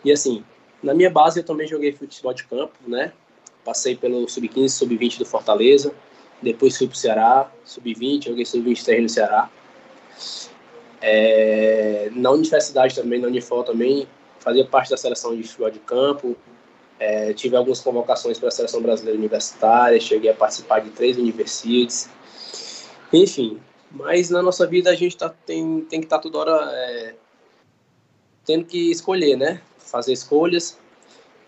E 0.02 0.10
assim, 0.10 0.42
na 0.82 0.94
minha 0.94 1.10
base 1.10 1.40
eu 1.40 1.44
também 1.44 1.66
joguei 1.66 1.92
futebol 1.92 2.32
de 2.32 2.44
campo, 2.44 2.74
né? 2.86 3.12
Passei 3.64 3.94
pelo 3.94 4.28
sub-15, 4.28 4.68
sub-20 4.70 5.18
do 5.18 5.26
Fortaleza. 5.26 5.92
Depois 6.42 6.76
fui 6.76 6.86
pro 6.86 6.96
Ceará, 6.96 7.50
sub-20, 7.64 8.26
joguei 8.26 8.46
sub-23 8.46 9.02
no 9.02 9.08
Ceará. 9.08 9.50
É, 11.02 12.10
na 12.12 12.30
universidade 12.30 12.94
também, 12.94 13.20
na 13.20 13.28
Unifol 13.28 13.62
também, 13.62 14.06
fazia 14.38 14.64
parte 14.64 14.90
da 14.90 14.96
seleção 14.96 15.36
de 15.36 15.42
futebol 15.42 15.70
de 15.70 15.78
campo. 15.80 16.36
É, 16.98 17.32
tive 17.32 17.56
algumas 17.56 17.80
convocações 17.80 18.38
para 18.38 18.48
a 18.48 18.50
seleção 18.50 18.82
brasileira 18.82 19.18
universitária, 19.18 19.98
cheguei 20.00 20.30
a 20.30 20.34
participar 20.34 20.80
de 20.80 20.90
três 20.90 21.16
universidades. 21.16 22.08
Enfim, 23.12 23.60
mas 23.90 24.30
na 24.30 24.42
nossa 24.42 24.66
vida 24.66 24.90
a 24.90 24.94
gente 24.94 25.16
tá, 25.16 25.28
tem, 25.28 25.80
tem 25.82 26.00
que 26.00 26.06
estar 26.06 26.18
tá 26.18 26.22
toda 26.22 26.38
hora 26.38 26.70
é, 26.72 27.14
tendo 28.44 28.64
que 28.64 28.90
escolher, 28.90 29.36
né? 29.36 29.60
Fazer 29.90 30.12
escolhas. 30.12 30.78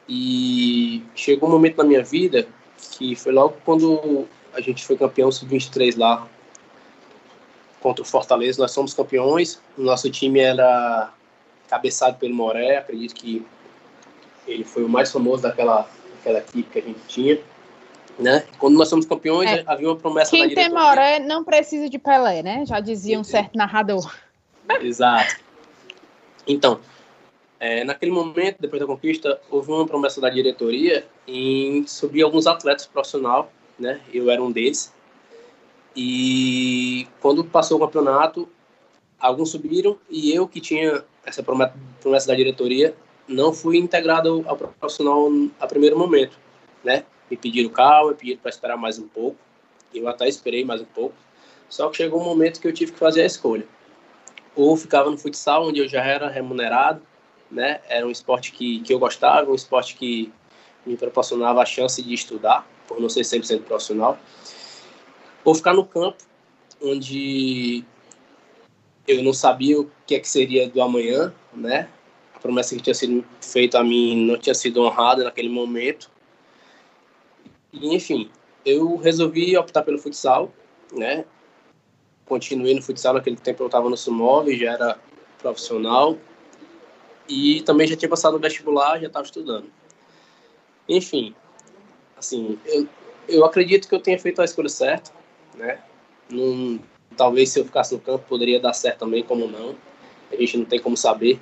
E 0.09 1.03
chegou 1.15 1.49
um 1.49 1.53
momento 1.53 1.79
na 1.79 1.85
minha 1.85 2.03
vida 2.03 2.47
que 2.91 3.15
foi 3.15 3.33
logo 3.33 3.57
quando 3.65 4.27
a 4.53 4.61
gente 4.61 4.85
foi 4.85 4.97
campeão 4.97 5.31
sub-23 5.31 5.97
lá 5.97 6.27
contra 7.81 8.03
o 8.03 8.07
Fortaleza. 8.07 8.61
Nós 8.61 8.71
somos 8.71 8.95
campeões. 8.95 9.61
O 9.77 9.83
nosso 9.83 10.11
time 10.11 10.41
era 10.41 11.13
cabeçado 11.69 12.17
pelo 12.19 12.35
Moré. 12.35 12.77
Acredito 12.77 13.15
que 13.15 13.45
ele 14.47 14.65
foi 14.65 14.85
o 14.85 14.89
mais 14.89 15.11
famoso 15.11 15.43
daquela, 15.43 15.89
daquela 16.17 16.39
equipe 16.39 16.71
que 16.71 16.79
a 16.79 16.83
gente 16.83 17.01
tinha. 17.09 17.39
Né? 18.19 18.45
Quando 18.59 18.77
nós 18.77 18.89
somos 18.89 19.07
campeões, 19.07 19.51
é. 19.51 19.65
havia 19.67 19.89
uma 19.89 19.97
promessa 19.97 20.31
Quem 20.31 20.55
tem 20.55 20.69
Moré 20.69 21.19
não 21.19 21.43
precisa 21.43 21.89
de 21.89 21.99
Pelé, 21.99 22.43
né? 22.43 22.65
Já 22.67 22.79
dizia 22.79 23.19
um 23.19 23.25
certo 23.25 23.57
narrador. 23.57 24.15
Exato. 24.81 25.37
Então, 26.47 26.79
é, 27.63 27.85
naquele 27.85 28.11
momento, 28.11 28.57
depois 28.59 28.81
da 28.81 28.87
conquista, 28.89 29.41
houve 29.49 29.71
uma 29.71 29.87
promessa 29.87 30.21
da 30.21 30.29
diretoria 30.29 31.07
em 31.29 31.87
subir 31.87 32.23
alguns 32.23 32.45
atletas 32.45 32.87
profissional, 32.87 33.53
né? 33.79 34.01
Eu 34.13 34.29
era 34.33 34.43
um 34.43 34.51
deles. 34.51 34.93
E 35.95 37.07
quando 37.21 37.45
passou 37.45 37.77
o 37.77 37.81
campeonato, 37.81 38.49
alguns 39.17 39.51
subiram 39.51 39.97
e 40.11 40.35
eu 40.35 40.49
que 40.49 40.61
tinha 40.61 41.05
essa 41.25 41.41
promessa 41.41 42.27
da 42.27 42.35
diretoria 42.35 42.97
não 43.29 43.53
fui 43.53 43.77
integrado 43.77 44.43
ao 44.49 44.57
profissional 44.57 45.29
a 45.61 45.67
primeiro 45.69 45.97
momento, 45.97 46.37
né? 46.83 47.05
Me 47.31 47.37
pediram 47.37 47.71
calma, 47.71 48.11
me 48.11 48.17
pediram 48.17 48.41
para 48.41 48.51
esperar 48.51 48.77
mais 48.77 48.99
um 48.99 49.07
pouco. 49.07 49.39
Eu 49.95 50.09
até 50.09 50.29
esperei 50.29 50.65
mais 50.65 50.81
um 50.81 50.87
pouco. 50.87 51.15
Só 51.69 51.89
que 51.91 51.99
chegou 51.99 52.21
um 52.21 52.25
momento 52.25 52.61
que 52.61 52.67
eu 52.67 52.73
tive 52.73 52.91
que 52.91 52.99
fazer 52.99 53.23
a 53.23 53.27
escolha. 53.27 53.69
Ou 54.57 54.77
ficava 54.77 55.09
no 55.09 55.17
futsal, 55.17 55.69
onde 55.69 55.79
eu 55.79 55.87
já 55.87 56.03
era 56.03 56.29
remunerado, 56.29 57.01
né? 57.53 57.81
Era 57.89 58.07
um 58.07 58.11
esporte 58.11 58.51
que, 58.51 58.81
que 58.81 58.93
eu 58.93 58.99
gostava, 58.99 59.51
um 59.51 59.55
esporte 59.55 59.95
que 59.95 60.33
me 60.85 60.97
proporcionava 60.97 61.63
a 61.63 61.67
chance 61.67 62.03
de 62.03 62.15
estudar, 62.15 62.67
por 62.89 62.99
não 62.99 63.09
ser 63.09 63.21
100% 63.21 63.63
profissional. 63.63 64.19
Ou 65.45 65.55
ficar 65.55 65.75
no 65.75 65.85
campo, 65.85 66.25
onde 66.83 67.85
eu 69.07 69.23
não 69.23 69.33
sabia 69.33 69.81
o 69.81 69.91
que, 70.07 70.15
é 70.15 70.21
que 70.21 70.29
seria 70.29 70.69
do 70.69 70.81
amanhã, 70.81 71.33
né? 71.53 71.89
A 72.35 72.39
promessa 72.39 72.75
que 72.75 72.83
tinha 72.83 72.95
sido 72.95 73.25
feita 73.41 73.79
a 73.79 73.85
mim 73.85 74.27
não 74.27 74.39
tinha 74.39 74.55
sido 74.55 74.83
honrada 74.83 75.25
naquele 75.25 75.49
momento. 75.49 76.11
E, 77.73 77.95
enfim, 77.95 78.31
eu 78.65 78.97
resolvi 78.97 79.57
optar 79.57 79.83
pelo 79.83 79.99
futsal, 79.99 80.53
né? 80.93 81.25
Continuei 82.25 82.75
no 82.75 82.83
futsal, 82.83 83.15
naquele 83.15 83.37
tempo 83.37 83.63
eu 83.63 83.67
estava 83.67 83.91
no 83.91 83.97
Sumov, 83.97 84.49
já 84.57 84.73
era 84.73 84.99
profissional. 85.39 86.17
E 87.29 87.63
também 87.63 87.87
já 87.87 87.97
tinha 87.97 88.09
passado 88.09 88.35
no 88.35 88.39
vestibular, 88.39 89.01
já 89.01 89.07
estava 89.07 89.25
estudando. 89.25 89.71
Enfim, 90.89 91.35
assim, 92.17 92.59
eu, 92.67 92.89
eu 93.29 93.45
acredito 93.45 93.89
que 93.89 93.95
eu 93.95 94.01
tenha 94.01 94.19
feito 94.19 94.43
a 94.43 94.45
escolha 94.45 94.69
certa, 94.69 95.13
né? 95.55 95.79
Num, 96.29 96.81
talvez 97.17 97.51
se 97.51 97.61
eu 97.61 97.65
ficasse 97.65 97.95
no 97.95 98.01
campo 98.01 98.25
poderia 98.29 98.59
dar 98.59 98.73
certo 98.73 99.01
também, 99.01 99.23
como 99.23 99.47
não. 99.47 99.77
A 100.31 100.37
gente 100.37 100.57
não 100.59 100.65
tem 100.65 100.81
como 100.81 100.97
saber. 100.97 101.41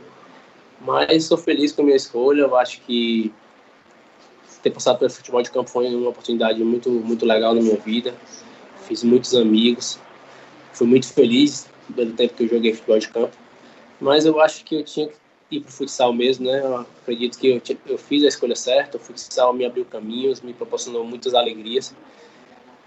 Mas 0.81 1.25
estou 1.25 1.39
feliz 1.39 1.73
com 1.73 1.83
a 1.83 1.85
minha 1.85 1.97
escolha. 1.97 2.43
Eu 2.43 2.57
acho 2.57 2.81
que 2.83 3.33
ter 4.63 4.71
passado 4.71 4.99
pelo 4.99 5.11
futebol 5.11 5.43
de 5.43 5.51
campo 5.51 5.71
foi 5.71 5.95
uma 5.95 6.11
oportunidade 6.11 6.63
muito, 6.63 6.91
muito 6.91 7.25
legal 7.25 7.55
na 7.55 7.61
minha 7.61 7.77
vida. 7.77 8.15
Fiz 8.87 9.03
muitos 9.05 9.35
amigos. 9.35 9.99
Fui 10.73 10.87
muito 10.87 11.13
feliz 11.13 11.69
pelo 11.95 12.13
tempo 12.13 12.35
que 12.35 12.45
eu 12.45 12.49
joguei 12.49 12.75
futebol 12.75 12.99
de 12.99 13.09
campo. 13.09 13.37
Mas 14.01 14.25
eu 14.25 14.41
acho 14.41 14.65
que 14.65 14.77
eu 14.77 14.85
tinha 14.85 15.09
que 15.09 15.17
ir 15.51 15.61
para 15.61 15.69
o 15.69 15.73
futsal 15.73 16.13
mesmo, 16.13 16.47
né? 16.47 16.61
Eu 16.61 16.77
acredito 17.03 17.39
que 17.39 17.49
eu, 17.49 17.77
eu 17.87 17.99
fiz 17.99 18.25
a 18.25 18.29
escolha 18.29 18.55
certa. 18.55 18.97
O 18.97 19.01
futsal 19.01 19.53
me 19.53 19.65
abriu 19.65 19.85
caminhos, 19.85 20.41
me 20.41 20.53
proporcionou 20.53 21.05
muitas 21.05 21.35
alegrias. 21.35 21.95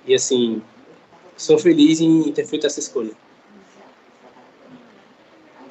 E 0.06 0.14
assim, 0.14 0.62
sou 1.36 1.58
feliz 1.58 2.00
em 2.00 2.32
ter 2.32 2.46
feito 2.46 2.66
essa 2.66 2.80
escolha. 2.80 3.12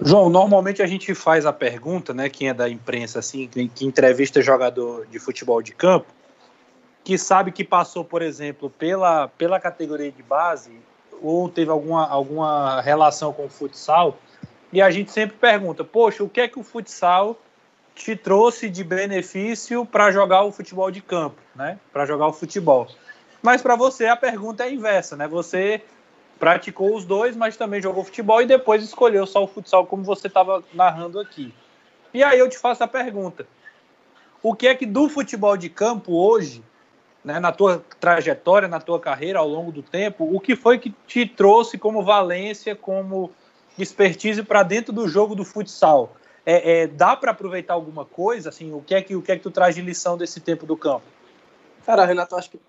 João, 0.05 0.28
normalmente 0.28 0.83
a 0.83 0.87
gente 0.87 1.14
faz 1.14 1.46
a 1.46 1.52
pergunta, 1.52 2.12
né, 2.12 2.28
quem 2.28 2.48
é 2.48 2.55
da 2.55 2.68
imprensa, 2.68 3.20
assim, 3.20 3.46
que 3.46 3.85
entrevista 3.85 4.42
jogador 4.42 5.07
de 5.07 5.18
futebol 5.20 5.62
de 5.62 5.72
campo, 5.72 6.07
que 7.05 7.16
sabe 7.16 7.52
que 7.52 7.62
passou, 7.62 8.05
por 8.05 8.20
exemplo, 8.20 8.68
pela, 8.68 9.28
pela 9.28 9.61
categoria 9.61 10.11
de 10.11 10.22
base 10.22 10.72
ou 11.22 11.48
teve 11.48 11.70
alguma, 11.70 12.09
alguma 12.09 12.81
relação 12.81 13.33
com 13.33 13.46
o 13.46 13.48
futsal, 13.48 14.18
e 14.73 14.81
a 14.81 14.91
gente 14.91 15.13
sempre 15.13 15.37
pergunta, 15.37 15.85
poxa, 15.85 16.25
o 16.25 16.29
que 16.29 16.41
é 16.41 16.49
que 16.49 16.59
o 16.59 16.63
futsal 16.63 17.39
te 17.95 18.17
trouxe 18.17 18.71
de 18.71 18.83
benefício 18.83 19.85
para 19.85 20.11
jogar 20.11 20.43
o 20.45 20.53
futebol 20.53 20.91
de 20.91 21.03
campo, 21.03 21.37
né, 21.55 21.79
para 21.93 22.07
jogar 22.07 22.29
o 22.29 22.33
futebol? 22.33 22.89
Mas 23.43 23.61
para 23.61 23.77
você 23.77 24.07
a 24.07 24.17
pergunta 24.17 24.65
é 24.65 24.73
inversa, 24.73 25.17
né? 25.17 25.27
Você 25.27 25.83
praticou 26.39 26.95
os 26.95 27.05
dois, 27.05 27.37
mas 27.37 27.57
também 27.57 27.83
jogou 27.83 28.05
futebol 28.05 28.41
e 28.41 28.47
depois 28.47 28.83
escolheu 28.83 29.27
só 29.27 29.43
o 29.45 29.49
futsal, 29.49 29.85
como 29.87 30.05
você 30.05 30.29
estava 30.29 30.63
narrando 30.73 31.21
aqui. 31.21 31.53
E 32.15 32.23
aí 32.23 32.39
eu 32.39 32.49
te 32.49 32.57
faço 32.57 32.85
a 32.85 32.89
pergunta: 32.89 33.47
o 34.43 34.55
que 34.55 34.69
é 34.69 34.75
que 34.75 34.87
do 34.87 35.09
futebol 35.09 35.57
de 35.57 35.69
campo 35.69 36.15
hoje, 36.15 36.63
né, 37.25 37.41
na 37.41 37.53
tua 37.53 37.85
trajetória, 37.99 38.69
na 38.69 38.81
tua 38.81 39.01
carreira 39.01 39.41
ao 39.41 39.49
longo 39.49 39.73
do 39.73 39.83
tempo, 39.83 40.25
o 40.35 40.41
que 40.41 40.55
foi 40.55 40.79
que 40.79 40.95
te 41.07 41.27
trouxe 41.27 41.77
como 41.77 42.05
valência, 42.05 42.75
como 42.77 43.33
expertise 43.79 44.43
para 44.43 44.63
dentro 44.63 44.93
do 44.93 45.09
jogo 45.09 45.35
do 45.35 45.45
futsal? 45.45 46.17
É, 46.45 46.83
é 46.83 46.87
dá 46.87 47.15
para 47.17 47.31
aproveitar 47.31 47.75
alguma 47.75 48.05
coisa? 48.05 48.49
Assim, 48.49 48.73
o 48.73 48.81
que 48.81 48.95
é 48.95 49.03
que 49.03 49.15
o 49.15 49.23
que 49.23 49.33
é 49.33 49.37
que 49.37 49.43
tu 49.43 49.51
traz 49.51 49.75
de 49.75 49.83
lição 49.83 50.17
desse 50.17 50.41
tempo 50.41 50.67
do 50.67 50.77
campo? 50.77 51.05
Cara, 51.85 52.05
Renato, 52.05 52.37
acho 52.37 52.51
que 52.51 52.61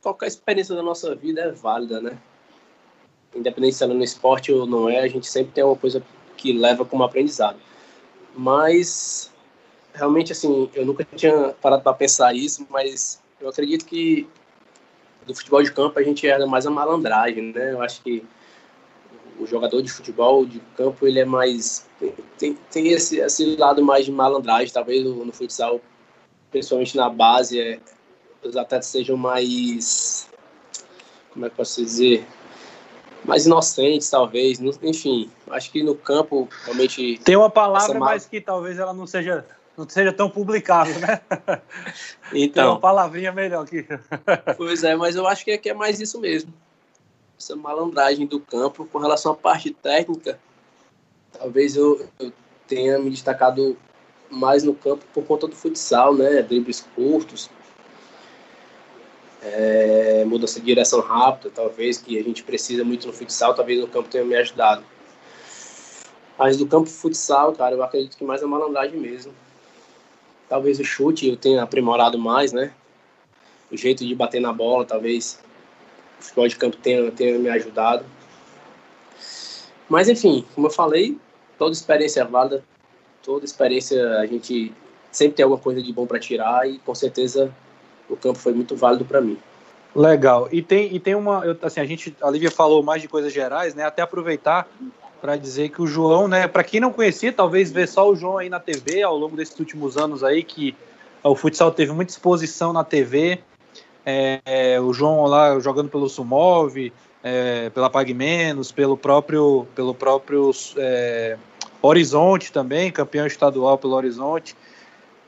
qualquer 0.00 0.26
experiência 0.26 0.74
da 0.74 0.82
nossa 0.82 1.14
vida 1.14 1.40
é 1.40 1.50
válida, 1.50 2.00
né? 2.00 2.18
Independente 3.34 3.76
se 3.76 3.84
ela 3.84 3.92
é 3.92 3.96
no 3.96 4.02
esporte 4.02 4.52
ou 4.52 4.66
não 4.66 4.88
é, 4.88 5.00
a 5.00 5.08
gente 5.08 5.26
sempre 5.26 5.52
tem 5.52 5.62
uma 5.62 5.76
coisa 5.76 6.02
que 6.36 6.52
leva 6.52 6.84
como 6.84 7.04
aprendizado. 7.04 7.58
Mas, 8.34 9.32
realmente, 9.92 10.32
assim, 10.32 10.70
eu 10.74 10.84
nunca 10.86 11.04
tinha 11.16 11.54
parado 11.60 11.82
para 11.82 11.92
pensar 11.92 12.34
isso, 12.34 12.66
mas 12.70 13.20
eu 13.40 13.48
acredito 13.48 13.84
que 13.84 14.28
do 15.26 15.34
futebol 15.34 15.62
de 15.62 15.72
campo 15.72 15.98
a 15.98 16.02
gente 16.02 16.26
era 16.26 16.46
mais 16.46 16.66
a 16.66 16.70
malandragem, 16.70 17.52
né? 17.52 17.72
Eu 17.72 17.82
acho 17.82 18.02
que 18.02 18.24
o 19.40 19.46
jogador 19.46 19.82
de 19.82 19.90
futebol 19.90 20.44
de 20.44 20.60
campo 20.76 21.06
ele 21.06 21.18
é 21.18 21.24
mais 21.24 21.88
tem, 22.38 22.54
tem 22.70 22.88
esse, 22.88 23.18
esse 23.18 23.56
lado 23.56 23.84
mais 23.84 24.04
de 24.04 24.12
malandragem 24.12 24.72
talvez 24.72 25.04
no, 25.04 25.24
no 25.24 25.32
futsal 25.32 25.80
principalmente 26.50 26.96
na 26.96 27.08
base 27.08 27.60
é, 27.60 27.80
os 28.42 28.56
atletas 28.56 28.86
sejam 28.86 29.16
mais. 29.16 30.28
Como 31.32 31.46
é 31.46 31.50
que 31.50 31.56
posso 31.56 31.82
dizer? 31.82 32.26
Mais 33.24 33.46
inocentes, 33.46 34.08
talvez. 34.08 34.58
Enfim, 34.82 35.30
acho 35.50 35.70
que 35.70 35.82
no 35.82 35.94
campo 35.94 36.48
realmente. 36.64 37.18
Tem 37.18 37.36
uma 37.36 37.50
palavra, 37.50 37.98
mas 37.98 38.26
que 38.26 38.40
talvez 38.40 38.78
ela 38.78 38.92
não 38.92 39.06
seja 39.06 39.44
não 39.76 39.88
seja 39.88 40.12
tão 40.12 40.28
publicável, 40.28 40.98
né? 41.00 41.20
Então. 42.32 42.62
Tem 42.62 42.64
uma 42.64 42.80
palavrinha 42.80 43.32
melhor 43.32 43.64
aqui. 43.64 43.84
pois 44.56 44.84
é, 44.84 44.94
mas 44.94 45.16
eu 45.16 45.26
acho 45.26 45.44
que 45.44 45.50
é, 45.50 45.58
que 45.58 45.68
é 45.68 45.74
mais 45.74 46.00
isso 46.00 46.20
mesmo. 46.20 46.52
Essa 47.40 47.56
malandragem 47.56 48.26
do 48.26 48.38
campo 48.38 48.84
com 48.84 48.98
relação 48.98 49.32
à 49.32 49.34
parte 49.34 49.70
técnica, 49.70 50.38
talvez 51.32 51.74
eu, 51.74 52.06
eu 52.18 52.30
tenha 52.68 52.98
me 52.98 53.08
destacado 53.08 53.78
mais 54.28 54.62
no 54.62 54.74
campo 54.74 55.06
por 55.14 55.24
conta 55.24 55.48
do 55.48 55.56
futsal, 55.56 56.14
né? 56.14 56.42
Dribles 56.42 56.86
curtos, 56.94 57.48
é, 59.40 60.22
mudança 60.26 60.60
de 60.60 60.66
direção 60.66 61.00
rápida, 61.00 61.50
talvez, 61.54 61.96
que 61.96 62.18
a 62.18 62.22
gente 62.22 62.42
precisa 62.42 62.84
muito 62.84 63.06
no 63.06 63.12
futsal, 63.14 63.54
talvez 63.54 63.80
no 63.80 63.88
campo 63.88 64.10
tenha 64.10 64.22
me 64.22 64.36
ajudado. 64.36 64.84
Mas 66.38 66.58
do 66.58 66.66
campo 66.66 66.90
futsal, 66.90 67.54
cara, 67.54 67.74
eu 67.74 67.82
acredito 67.82 68.18
que 68.18 68.24
mais 68.24 68.42
a 68.42 68.46
malandragem 68.46 69.00
mesmo. 69.00 69.32
Talvez 70.46 70.78
o 70.78 70.84
chute 70.84 71.26
eu 71.26 71.38
tenha 71.38 71.62
aprimorado 71.62 72.18
mais, 72.18 72.52
né? 72.52 72.74
O 73.72 73.78
jeito 73.78 74.06
de 74.06 74.14
bater 74.14 74.42
na 74.42 74.52
bola, 74.52 74.84
talvez 74.84 75.40
o 76.20 76.22
futebol 76.22 76.48
de 76.48 76.56
campo 76.56 76.76
tenha, 76.76 77.10
tenha 77.10 77.38
me 77.38 77.48
ajudado. 77.48 78.04
Mas 79.88 80.08
enfim, 80.08 80.44
como 80.54 80.68
eu 80.68 80.70
falei, 80.70 81.18
toda 81.58 81.72
experiência 81.72 82.20
é 82.20 82.24
válida, 82.24 82.62
toda 83.22 83.44
experiência 83.44 84.18
a 84.18 84.26
gente 84.26 84.72
sempre 85.10 85.36
tem 85.36 85.42
alguma 85.42 85.60
coisa 85.60 85.82
de 85.82 85.92
bom 85.92 86.06
para 86.06 86.20
tirar 86.20 86.68
e 86.68 86.78
com 86.78 86.94
certeza 86.94 87.52
o 88.08 88.16
campo 88.16 88.38
foi 88.38 88.52
muito 88.52 88.76
válido 88.76 89.04
para 89.04 89.20
mim. 89.20 89.38
Legal. 89.94 90.48
E 90.52 90.62
tem, 90.62 90.94
e 90.94 91.00
tem 91.00 91.14
uma. 91.14 91.44
Eu, 91.44 91.56
assim, 91.62 91.80
a 91.80 91.84
gente, 91.84 92.16
a 92.22 92.30
Lívia 92.30 92.50
falou 92.50 92.82
mais 92.82 93.02
de 93.02 93.08
coisas 93.08 93.32
gerais, 93.32 93.74
né? 93.74 93.84
Até 93.84 94.02
aproveitar 94.02 94.68
para 95.20 95.36
dizer 95.36 95.70
que 95.70 95.82
o 95.82 95.86
João, 95.86 96.28
né? 96.28 96.46
Para 96.46 96.62
quem 96.62 96.80
não 96.80 96.92
conhecia, 96.92 97.32
talvez 97.32 97.72
ver 97.72 97.88
só 97.88 98.08
o 98.08 98.14
João 98.14 98.38
aí 98.38 98.48
na 98.48 98.60
TV 98.60 99.02
ao 99.02 99.16
longo 99.16 99.36
desses 99.36 99.58
últimos 99.58 99.96
anos 99.96 100.22
aí, 100.22 100.44
que 100.44 100.76
o 101.24 101.34
futsal 101.34 101.72
teve 101.72 101.92
muita 101.92 102.12
exposição 102.12 102.72
na 102.72 102.84
TV. 102.84 103.40
É, 104.04 104.40
é, 104.44 104.80
o 104.80 104.92
João 104.92 105.24
lá 105.24 105.58
jogando 105.60 105.88
pelo 105.88 106.08
Sumov, 106.08 106.92
é, 107.22 107.70
pela 107.70 107.90
Pag 107.90 108.12
Menos, 108.14 108.72
pelo 108.72 108.96
próprio, 108.96 109.66
pelo 109.74 109.94
próprio 109.94 110.50
é, 110.76 111.36
Horizonte 111.82 112.52
também, 112.52 112.90
campeão 112.90 113.26
estadual 113.26 113.78
pelo 113.78 113.94
Horizonte. 113.94 114.56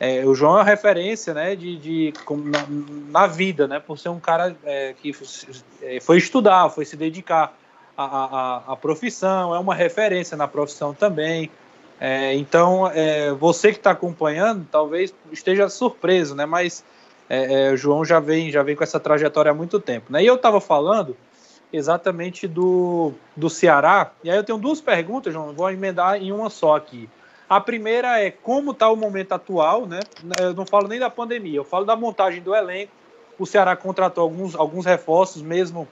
É, 0.05 0.27
o 0.27 0.35
João 0.35 0.55
é 0.55 0.57
uma 0.57 0.65
referência, 0.65 1.33
né, 1.33 1.55
de, 1.55 1.77
de 1.77 2.13
na, 2.29 3.21
na, 3.21 3.27
vida, 3.29 3.69
né, 3.69 3.79
por 3.79 3.97
ser 3.99 4.09
um 4.09 4.19
cara 4.19 4.57
é, 4.65 4.95
que 5.01 5.15
é, 5.81 6.01
foi 6.01 6.19
estudar, 6.19 6.69
foi 6.71 6.85
se 6.85 6.97
dedicar 6.97 7.57
à, 7.97 8.77
profissão, 8.81 9.55
é 9.55 9.61
uma 9.61 9.77
referência 9.77 10.37
na 10.37 10.49
profissão 10.49 10.93
também. 10.93 11.49
É, 12.01 12.35
então, 12.35 12.91
é, 12.93 13.31
você 13.33 13.71
que 13.71 13.79
está 13.79 13.93
acompanhando, 13.93 14.67
talvez 14.73 15.15
esteja 15.31 15.69
surpreso, 15.69 16.35
né, 16.35 16.47
mas 16.47 16.85
é, 17.37 17.73
o 17.73 17.77
João 17.77 18.05
já 18.05 18.21
vem, 18.21 18.51
já 18.51 18.63
vem 18.63 18.77
com 18.77 18.85
essa 18.85 19.01
trajetória 19.01 19.51
há 19.51 19.55
muito 19.55 19.81
tempo, 19.81 20.13
né. 20.13 20.23
E 20.23 20.27
eu 20.27 20.35
estava 20.35 20.61
falando 20.61 21.17
exatamente 21.73 22.47
do, 22.47 23.13
do 23.35 23.49
Ceará, 23.49 24.13
e 24.23 24.31
aí 24.31 24.37
eu 24.37 24.45
tenho 24.45 24.59
duas 24.59 24.81
perguntas, 24.81 25.33
João, 25.33 25.53
vou 25.53 25.71
emendar 25.71 26.17
em 26.23 26.31
uma 26.31 26.51
só 26.51 26.77
aqui. 26.77 27.09
A 27.49 27.61
primeira 27.61 28.21
é 28.21 28.31
como 28.31 28.73
está 28.73 28.89
o 28.89 28.97
momento 28.97 29.33
atual, 29.33 29.87
né? 29.87 30.01
Eu 30.41 30.55
não 30.55 30.65
falo 30.65 30.89
nem 30.89 30.99
da 30.99 31.11
pandemia, 31.11 31.59
eu 31.59 31.65
falo 31.65 31.85
da 31.85 31.95
montagem 31.95 32.43
do 32.43 32.55
elenco. 32.55 32.93
O 33.39 33.47
Ceará 33.47 33.75
contratou 33.77 34.23
alguns, 34.23 34.55
alguns 34.55 34.87
reforços, 34.87 35.43
mesmo 35.43 35.89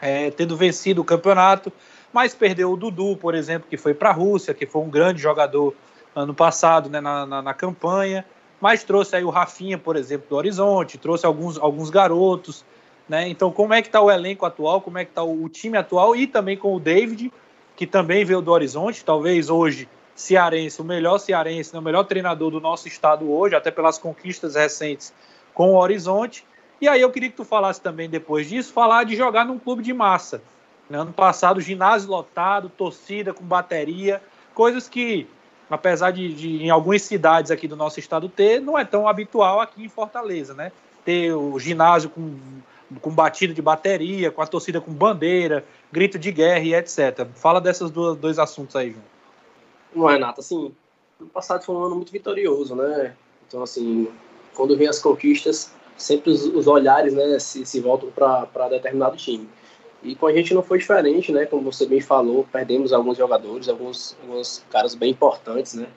é, 0.00 0.30
tendo 0.30 0.56
vencido 0.56 1.00
o 1.00 1.04
campeonato, 1.04 1.72
mas 2.12 2.34
perdeu 2.34 2.72
o 2.72 2.76
Dudu, 2.76 3.16
por 3.16 3.34
exemplo, 3.34 3.68
que 3.68 3.76
foi 3.76 3.94
para 3.94 4.10
a 4.10 4.12
Rússia, 4.12 4.54
que 4.54 4.66
foi 4.66 4.82
um 4.82 4.90
grande 4.90 5.20
jogador 5.20 5.74
ano 6.14 6.34
passado 6.34 6.88
né, 6.88 7.00
na, 7.00 7.26
na, 7.26 7.42
na, 7.42 7.54
campanha, 7.54 8.24
mas 8.60 8.82
trouxe 8.82 9.16
aí 9.16 9.24
o 9.24 9.30
Rafinha, 9.30 9.78
por 9.78 9.96
exemplo, 9.96 10.26
do 10.28 10.36
Horizonte, 10.36 10.98
trouxe 10.98 11.26
alguns, 11.26 11.58
alguns 11.58 11.90
garotos. 11.90 12.64
Né? 13.08 13.28
Então, 13.28 13.52
como 13.52 13.74
é 13.74 13.82
que 13.82 13.88
está 13.88 14.00
o 14.00 14.10
elenco 14.10 14.46
atual, 14.46 14.80
como 14.80 14.98
é 14.98 15.04
que 15.04 15.10
está 15.10 15.22
o, 15.22 15.48
time 15.48 15.76
atual 15.76 16.16
e 16.16 16.26
também 16.26 16.56
com 16.56 16.74
o 16.74 16.80
David, 16.80 17.32
que 17.76 17.86
também 17.86 18.24
veio 18.24 18.40
do 18.40 18.50
Horizonte, 18.50 19.04
talvez 19.04 19.50
hoje 19.50 19.88
cearense, 20.14 20.80
o 20.80 20.84
melhor 20.84 21.18
cearense, 21.18 21.74
né, 21.74 21.78
o 21.78 21.82
melhor 21.82 22.04
treinador 22.04 22.50
do 22.50 22.60
nosso 22.60 22.88
estado 22.88 23.30
hoje, 23.30 23.54
até 23.54 23.70
pelas 23.70 23.98
conquistas 23.98 24.54
recentes 24.54 25.12
com 25.52 25.74
o 25.74 25.76
Horizonte. 25.76 26.44
E 26.80 26.88
aí 26.88 27.00
eu 27.00 27.10
queria 27.10 27.28
que 27.28 27.36
tu 27.36 27.44
falasse 27.44 27.80
também 27.80 28.08
depois 28.08 28.48
disso, 28.48 28.72
falar 28.72 29.04
de 29.04 29.14
jogar 29.14 29.44
num 29.44 29.58
clube 29.58 29.82
de 29.82 29.92
massa. 29.92 30.42
Né? 30.88 30.98
Ano 30.98 31.12
passado, 31.12 31.60
ginásio 31.60 32.10
lotado, 32.10 32.70
torcida 32.70 33.34
com 33.34 33.44
bateria, 33.44 34.22
coisas 34.54 34.88
que, 34.88 35.26
apesar 35.70 36.10
de, 36.10 36.32
de, 36.32 36.64
em 36.64 36.70
algumas 36.70 37.02
cidades 37.02 37.50
aqui 37.50 37.66
do 37.66 37.76
nosso 37.76 37.98
estado 37.98 38.28
ter, 38.28 38.60
não 38.60 38.78
é 38.78 38.84
tão 38.84 39.08
habitual 39.08 39.60
aqui 39.60 39.84
em 39.84 39.88
Fortaleza, 39.88 40.54
né? 40.54 40.72
Ter 41.04 41.32
o 41.32 41.58
ginásio 41.58 42.10
com, 42.10 42.38
com 43.00 43.10
batida 43.10 43.52
de 43.52 43.62
bateria, 43.62 44.30
com 44.30 44.42
a 44.42 44.46
torcida 44.46 44.80
com 44.80 44.92
bandeira, 44.92 45.64
grito 45.90 46.18
de 46.18 46.30
guerra 46.30 46.64
e 46.64 46.74
etc. 46.74 47.26
Fala 47.34 47.60
desses 47.60 47.90
dois 47.90 48.38
assuntos 48.38 48.76
aí, 48.76 48.90
João. 48.92 49.04
Não, 49.94 50.06
Renato, 50.06 50.40
assim, 50.40 50.72
o 51.20 51.26
passado 51.26 51.64
foi 51.64 51.74
um 51.74 51.84
ano 51.84 51.96
muito 51.96 52.12
vitorioso, 52.12 52.74
né? 52.74 53.14
Então, 53.46 53.62
assim, 53.62 54.08
quando 54.54 54.76
vem 54.76 54.88
as 54.88 54.98
conquistas, 54.98 55.72
sempre 55.96 56.30
os, 56.30 56.44
os 56.44 56.66
olhares, 56.66 57.14
né, 57.14 57.38
se, 57.38 57.64
se 57.64 57.80
voltam 57.80 58.10
para 58.10 58.68
determinado 58.68 59.16
time. 59.16 59.48
E 60.06 60.14
com 60.14 60.28
a 60.28 60.32
gente 60.32 60.54
não 60.54 60.62
foi 60.62 60.78
diferente, 60.78 61.32
né? 61.32 61.46
Como 61.46 61.72
você 61.72 61.84
bem 61.84 62.00
falou, 62.00 62.46
perdemos 62.52 62.92
alguns 62.92 63.18
jogadores, 63.18 63.68
alguns, 63.68 64.16
alguns 64.22 64.64
caras 64.70 64.94
bem 64.94 65.10
importantes, 65.10 65.74
né? 65.74 65.88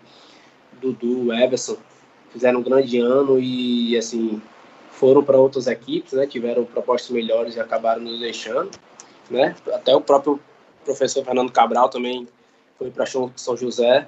Dudu, 0.81 1.31
Everson, 1.31 1.77
fizeram 2.31 2.59
um 2.59 2.63
grande 2.63 2.97
ano 2.99 3.39
e, 3.39 3.95
assim, 3.95 4.41
foram 4.89 5.23
para 5.23 5.37
outras 5.37 5.67
equipes, 5.67 6.13
né? 6.13 6.25
Tiveram 6.25 6.65
propostas 6.65 7.11
melhores 7.11 7.55
e 7.55 7.59
acabaram 7.59 8.01
nos 8.01 8.19
deixando, 8.19 8.71
né? 9.29 9.55
Até 9.71 9.95
o 9.95 10.01
próprio 10.01 10.39
professor 10.83 11.23
Fernando 11.23 11.51
Cabral 11.51 11.87
também 11.87 12.27
foi 12.79 12.89
para 12.89 13.05
São 13.05 13.31
José, 13.55 14.07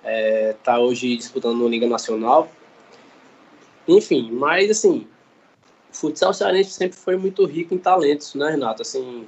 está 0.00 0.76
é, 0.76 0.78
hoje 0.78 1.14
disputando 1.14 1.58
no 1.58 1.68
Liga 1.68 1.86
Nacional. 1.86 2.48
Enfim, 3.86 4.30
mas 4.32 4.70
assim, 4.70 5.06
o 5.92 5.94
futsal 5.94 6.32
cearense 6.32 6.70
sempre 6.70 6.96
foi 6.96 7.16
muito 7.16 7.44
rico 7.44 7.74
em 7.74 7.78
talentos, 7.78 8.34
né, 8.34 8.50
Renato? 8.50 8.80
Assim, 8.80 9.26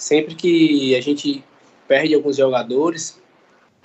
sempre 0.00 0.34
que 0.34 0.96
a 0.96 1.00
gente 1.00 1.44
perde 1.86 2.14
alguns 2.14 2.36
jogadores, 2.36 3.20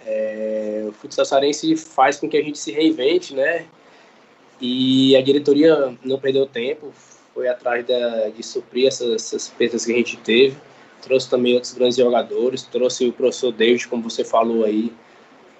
é, 0.05 0.85
o 0.87 0.93
futsal 0.93 1.25
cearense 1.25 1.75
faz 1.75 2.17
com 2.17 2.29
que 2.29 2.37
a 2.37 2.41
gente 2.41 2.57
se 2.57 2.71
reinvente, 2.71 3.33
né? 3.33 3.65
E 4.61 5.15
a 5.17 5.21
diretoria 5.21 5.97
não 6.03 6.17
perdeu 6.17 6.45
tempo, 6.45 6.93
foi 7.33 7.49
atrás 7.49 7.85
da, 7.85 8.29
de 8.29 8.41
suprir 8.41 8.87
essas, 8.87 9.11
essas 9.11 9.49
perdas 9.49 9.85
que 9.85 9.91
a 9.91 9.95
gente 9.95 10.15
teve 10.17 10.55
trouxe 11.01 11.29
também 11.29 11.53
outros 11.53 11.73
grandes 11.73 11.97
jogadores, 11.97 12.63
trouxe 12.63 13.05
o 13.07 13.13
professor 13.13 13.51
David, 13.51 13.87
como 13.87 14.09
você 14.09 14.23
falou 14.23 14.65
aí, 14.65 14.91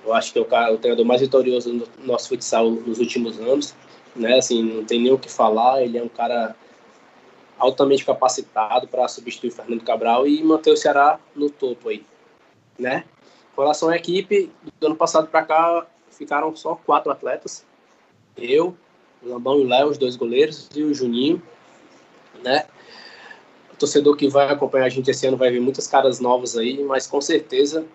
eu 0.03 0.13
acho 0.13 0.33
que 0.33 0.39
é 0.39 0.41
o, 0.41 0.45
cara, 0.45 0.73
o 0.73 0.77
treinador 0.77 1.05
mais 1.05 1.21
vitorioso 1.21 1.71
do 1.71 1.87
nosso 2.03 2.29
futsal 2.29 2.71
nos 2.71 2.97
últimos 2.99 3.39
anos, 3.39 3.75
né, 4.15 4.37
assim, 4.37 4.63
não 4.63 4.83
tem 4.83 4.99
nem 4.99 5.11
o 5.11 5.19
que 5.19 5.31
falar, 5.31 5.83
ele 5.83 5.97
é 5.97 6.03
um 6.03 6.07
cara 6.07 6.55
altamente 7.57 8.05
capacitado 8.05 8.87
para 8.87 9.07
substituir 9.07 9.49
o 9.49 9.53
Fernando 9.53 9.83
Cabral 9.83 10.27
e 10.27 10.43
manter 10.43 10.71
o 10.71 10.77
Ceará 10.77 11.19
no 11.35 11.49
topo 11.49 11.89
aí, 11.89 12.05
né. 12.77 13.05
Com 13.55 13.61
relação 13.61 13.89
à 13.89 13.95
equipe, 13.95 14.51
do 14.79 14.87
ano 14.87 14.95
passado 14.95 15.27
para 15.27 15.43
cá, 15.43 15.87
ficaram 16.11 16.55
só 16.55 16.75
quatro 16.75 17.11
atletas, 17.11 17.65
eu, 18.35 18.75
o 19.23 19.29
Lambão 19.29 19.59
e 19.59 19.63
o 19.63 19.67
Léo, 19.67 19.89
os 19.89 19.97
dois 19.97 20.15
goleiros, 20.15 20.69
e 20.75 20.83
o 20.83 20.93
Juninho, 20.93 21.41
né, 22.43 22.65
o 23.75 23.77
torcedor 23.77 24.15
que 24.15 24.27
vai 24.29 24.47
acompanhar 24.47 24.85
a 24.85 24.89
gente 24.89 25.11
esse 25.11 25.27
ano 25.27 25.35
vai 25.35 25.51
ver 25.51 25.59
muitas 25.59 25.87
caras 25.87 26.19
novas 26.19 26.57
aí, 26.57 26.81
mas 26.83 27.07
com 27.07 27.19
certeza 27.19 27.85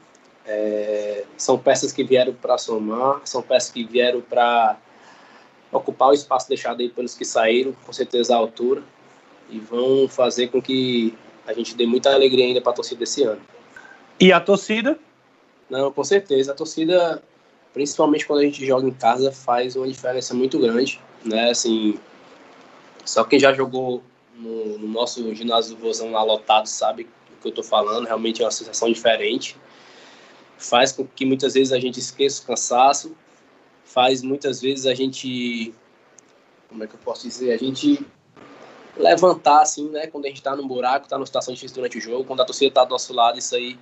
é, 0.47 1.25
são 1.39 1.59
peças 1.59 1.91
que 1.91 2.05
vieram 2.05 2.35
para 2.35 2.59
somar, 2.59 3.21
são 3.25 3.41
peças 3.41 3.71
que 3.71 3.85
vieram 3.85 4.21
para 4.21 4.77
ocupar 5.73 6.09
o 6.09 6.13
espaço 6.13 6.49
deixado 6.49 6.81
aí 6.81 6.91
pelos 6.91 7.15
que 7.15 7.25
saíram, 7.25 7.73
com 7.87 7.93
certeza 7.93 8.35
à 8.35 8.39
altura, 8.39 8.83
e 9.51 9.59
vão 9.59 10.09
fazer 10.09 10.49
com 10.49 10.61
que 10.61 11.15
a 11.47 11.53
gente 11.53 11.75
dê 11.75 11.87
muita 11.87 12.13
alegria 12.13 12.45
ainda 12.45 12.61
para 12.61 12.73
a 12.73 12.75
torcida 12.75 13.03
esse 13.03 13.23
ano. 13.23 13.41
E 14.19 14.33
a 14.33 14.41
torcida? 14.41 14.99
Não, 15.69 15.91
com 15.93 16.05
certeza. 16.05 16.53
A 16.53 16.55
torcida, 16.55 17.23
principalmente 17.73 18.27
quando 18.27 18.41
a 18.41 18.45
gente 18.45 18.65
joga 18.65 18.87
em 18.87 18.93
casa, 18.93 19.33
faz 19.33 19.77
uma 19.77 19.89
diferença 19.89 20.35
muito 20.35 20.59
grande, 20.59 21.01
né? 21.25 21.51
Assim, 21.51 21.99
só 23.05 23.25
quem 23.25 23.39
já 23.39 23.53
jogou 23.53 24.03
no, 24.35 24.79
no 24.79 24.89
nosso 24.89 25.35
ginásio 25.35 25.75
do 25.75 25.81
Vozão 25.81 26.13
lá 26.13 26.23
lotado 26.23 26.67
sabe 26.67 27.09
o 27.33 27.41
que 27.41 27.47
eu 27.47 27.51
estou 27.51 27.65
falando, 27.65 28.07
realmente 28.07 28.43
é 28.43 28.45
uma 28.45 28.51
sensação 28.51 28.91
diferente. 28.93 29.57
Faz 30.59 30.93
com 30.93 31.07
que 31.07 31.25
muitas 31.25 31.55
vezes 31.55 31.73
a 31.73 31.81
gente 31.81 31.99
esqueça 31.99 32.43
o 32.43 32.47
cansaço, 32.47 33.17
faz 33.85 34.23
muitas 34.23 34.61
vezes 34.61 34.87
a 34.87 34.95
gente, 34.95 35.75
como 36.69 36.85
é 36.85 36.87
que 36.87 36.95
eu 36.95 37.01
posso 37.01 37.27
dizer, 37.27 37.53
a 37.53 37.57
gente 37.57 38.05
levantar 38.97 39.63
assim, 39.63 39.89
né, 39.89 40.07
quando 40.07 40.25
a 40.25 40.29
gente 40.29 40.39
está 40.39 40.55
num 40.55 40.67
buraco, 40.67 41.07
está 41.07 41.17
numa 41.17 41.27
situação 41.27 41.55
difícil 41.55 41.77
durante 41.77 41.99
o 41.99 42.01
jogo, 42.01 42.25
quando 42.25 42.41
a 42.41 42.45
torcida 42.45 42.69
está 42.69 42.85
do 42.85 42.91
nosso 42.91 43.13
lado, 43.13 43.39
isso 43.39 43.55
aí 43.55 43.79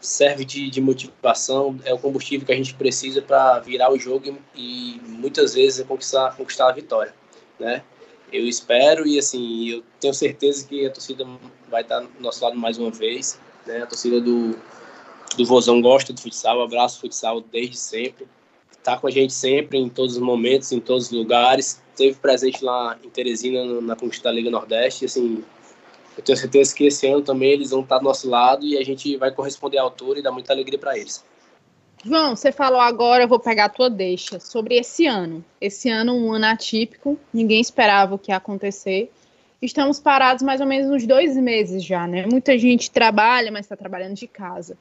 serve 0.00 0.44
de, 0.44 0.68
de, 0.68 0.80
motivação, 0.80 1.78
é 1.84 1.94
o 1.94 1.98
combustível 1.98 2.46
que 2.46 2.52
a 2.52 2.56
gente 2.56 2.74
precisa 2.74 3.22
para 3.22 3.58
virar 3.60 3.90
o 3.90 3.98
jogo 3.98 4.36
e, 4.54 4.96
e 4.96 5.00
muitas 5.02 5.54
vezes 5.54 5.86
conquistar, 5.86 6.36
conquistar 6.36 6.68
a 6.68 6.72
vitória, 6.72 7.14
né? 7.58 7.82
eu 8.34 8.48
espero 8.48 9.06
e 9.06 9.16
assim 9.16 9.68
eu 9.68 9.84
tenho 10.00 10.12
certeza 10.12 10.66
que 10.66 10.84
a 10.84 10.90
torcida 10.90 11.24
vai 11.68 11.82
estar 11.82 12.00
do 12.00 12.20
nosso 12.20 12.42
lado 12.44 12.56
mais 12.56 12.76
uma 12.76 12.90
vez 12.90 13.38
né 13.64 13.82
a 13.82 13.86
torcida 13.86 14.20
do 14.20 14.58
do 15.36 15.44
Vozão 15.44 15.80
gosta 15.80 16.12
do 16.12 16.20
futsal 16.20 16.60
abraço 16.60 17.00
futsal 17.00 17.40
desde 17.40 17.76
sempre 17.76 18.26
tá 18.84 18.98
com 18.98 19.06
a 19.06 19.10
gente 19.10 19.32
sempre, 19.32 19.78
em 19.78 19.88
todos 19.88 20.16
os 20.16 20.22
momentos, 20.22 20.70
em 20.70 20.78
todos 20.78 21.06
os 21.06 21.10
lugares. 21.10 21.82
Teve 21.96 22.16
presente 22.16 22.62
lá 22.62 22.96
em 23.02 23.08
Teresina, 23.08 23.80
na 23.80 23.96
conquista 23.96 24.28
da 24.28 24.34
Liga 24.34 24.50
Nordeste. 24.50 25.06
Assim, 25.06 25.42
eu 26.16 26.22
tenho 26.22 26.36
certeza 26.36 26.74
que 26.74 26.84
esse 26.84 27.06
ano 27.08 27.22
também 27.22 27.50
eles 27.50 27.70
vão 27.70 27.80
estar 27.80 27.98
do 27.98 28.04
nosso 28.04 28.28
lado 28.28 28.64
e 28.64 28.76
a 28.76 28.84
gente 28.84 29.16
vai 29.16 29.32
corresponder 29.32 29.78
à 29.78 29.82
altura 29.82 30.18
e 30.18 30.22
dar 30.22 30.30
muita 30.30 30.52
alegria 30.52 30.78
para 30.78 30.98
eles. 30.98 31.24
João, 32.04 32.36
você 32.36 32.52
falou 32.52 32.78
agora, 32.78 33.24
eu 33.24 33.28
vou 33.28 33.40
pegar 33.40 33.64
a 33.64 33.68
tua 33.70 33.88
deixa, 33.88 34.38
sobre 34.38 34.76
esse 34.76 35.06
ano. 35.06 35.42
Esse 35.58 35.88
ano, 35.88 36.14
um 36.14 36.34
ano 36.34 36.44
atípico, 36.44 37.18
ninguém 37.32 37.62
esperava 37.62 38.14
o 38.14 38.18
que 38.18 38.30
ia 38.30 38.36
acontecer. 38.36 39.10
Estamos 39.62 39.98
parados 39.98 40.42
mais 40.42 40.60
ou 40.60 40.66
menos 40.66 40.90
uns 40.90 41.06
dois 41.06 41.34
meses 41.38 41.82
já, 41.82 42.06
né? 42.06 42.26
Muita 42.26 42.58
gente 42.58 42.90
trabalha, 42.90 43.50
mas 43.50 43.64
está 43.64 43.74
trabalhando 43.74 44.14
de 44.14 44.26
casa. 44.26 44.76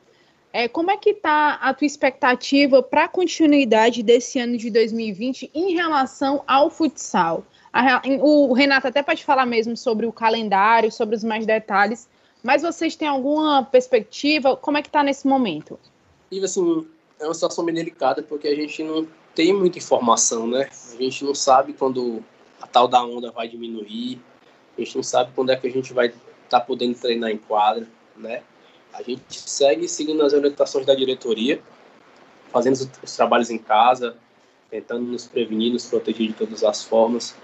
É, 0.55 0.67
como 0.67 0.91
é 0.91 0.97
que 0.97 1.09
está 1.09 1.55
a 1.55 1.73
tua 1.73 1.87
expectativa 1.87 2.83
para 2.83 3.05
a 3.05 3.07
continuidade 3.07 4.03
desse 4.03 4.37
ano 4.37 4.55
de 4.55 4.69
2020 4.69 5.49
em 5.51 5.73
relação 5.73 6.43
ao 6.45 6.69
futsal? 6.69 7.43
A, 7.73 8.03
o 8.21 8.53
Renato 8.53 8.87
até 8.87 9.01
pode 9.01 9.25
falar 9.25 9.47
mesmo 9.47 9.75
sobre 9.75 10.05
o 10.05 10.13
calendário, 10.13 10.91
sobre 10.91 11.15
os 11.15 11.23
mais 11.23 11.47
detalhes, 11.47 12.07
mas 12.43 12.61
vocês 12.61 12.95
têm 12.95 13.07
alguma 13.07 13.63
perspectiva? 13.63 14.55
Como 14.55 14.77
é 14.77 14.83
que 14.83 14.89
está 14.89 15.01
nesse 15.01 15.25
momento? 15.25 15.79
E 16.31 16.39
assim, 16.43 16.87
é 17.19 17.25
uma 17.25 17.33
situação 17.33 17.65
bem 17.65 17.73
delicada 17.73 18.21
porque 18.21 18.47
a 18.47 18.55
gente 18.55 18.83
não 18.83 19.07
tem 19.33 19.51
muita 19.53 19.79
informação, 19.79 20.45
né? 20.45 20.69
A 20.93 21.01
gente 21.01 21.25
não 21.25 21.33
sabe 21.33 21.73
quando 21.73 22.23
a 22.61 22.67
tal 22.67 22.87
da 22.87 23.03
onda 23.03 23.31
vai 23.31 23.47
diminuir, 23.47 24.21
a 24.77 24.81
gente 24.81 24.95
não 24.97 25.03
sabe 25.03 25.31
quando 25.33 25.49
é 25.49 25.55
que 25.55 25.65
a 25.65 25.71
gente 25.71 25.91
vai 25.93 26.07
estar 26.07 26.21
tá 26.47 26.61
podendo 26.61 26.93
treinar 26.93 27.31
em 27.31 27.37
quadra, 27.37 27.87
né? 28.15 28.43
A 28.93 29.01
gente 29.01 29.23
segue 29.29 29.87
seguindo 29.87 30.21
as 30.23 30.33
orientações 30.33 30.85
da 30.85 30.93
diretoria, 30.93 31.61
fazendo 32.51 32.73
os, 32.73 32.89
os 33.03 33.15
trabalhos 33.15 33.49
em 33.49 33.57
casa, 33.57 34.15
tentando 34.69 35.03
nos 35.03 35.27
prevenir, 35.27 35.73
nos 35.73 35.85
proteger 35.85 36.27
de 36.27 36.33
todas 36.33 36.63
as 36.63 36.83
formas, 36.83 37.35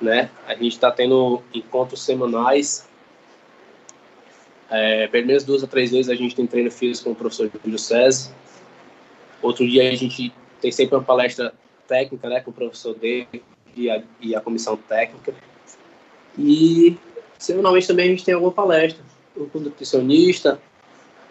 né? 0.00 0.30
A 0.46 0.54
gente 0.54 0.72
está 0.72 0.90
tendo 0.90 1.42
encontros 1.54 2.02
semanais. 2.02 2.86
É, 4.70 5.06
pelo 5.08 5.26
menos 5.26 5.44
duas 5.44 5.64
a 5.64 5.66
três 5.66 5.90
vezes 5.90 6.10
a 6.10 6.14
gente 6.14 6.36
tem 6.36 6.46
treino 6.46 6.70
físico 6.70 7.04
com 7.04 7.12
o 7.12 7.16
professor 7.16 7.50
Júlio 7.64 7.78
César. 7.78 8.32
Outro 9.40 9.66
dia 9.66 9.88
a 9.88 9.94
gente 9.94 10.32
tem 10.60 10.70
sempre 10.70 10.96
uma 10.96 11.04
palestra 11.04 11.54
técnica, 11.86 12.28
né, 12.28 12.40
com 12.40 12.50
o 12.50 12.54
professor 12.54 12.94
David 12.94 13.42
e 13.74 13.88
a, 13.88 14.02
e 14.20 14.34
a 14.34 14.40
comissão 14.40 14.76
técnica. 14.76 15.34
E 16.36 16.96
semanalmente 17.38 17.86
também 17.86 18.06
a 18.06 18.10
gente 18.10 18.24
tem 18.24 18.34
alguma 18.34 18.52
palestra, 18.52 19.02
ou 19.36 19.48
o 19.52 19.60
nutricionista, 19.60 20.60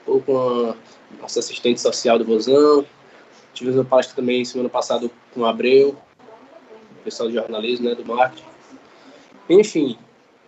ou 0.07 0.21
com 0.21 0.71
a 0.71 0.75
nossa 1.21 1.39
assistente 1.39 1.81
social 1.81 2.17
do 2.17 2.25
Bozão. 2.25 2.85
Tivemos 3.53 3.77
uma 3.77 3.85
palestra 3.85 4.15
também 4.15 4.45
semana 4.45 4.69
passada 4.69 5.09
com 5.33 5.41
o 5.41 5.45
Abreu, 5.45 5.95
o 6.99 7.03
pessoal 7.03 7.27
de 7.27 7.35
jornalismo, 7.35 7.89
né, 7.89 7.95
do 7.95 8.05
marketing. 8.05 8.45
Enfim, 9.49 9.97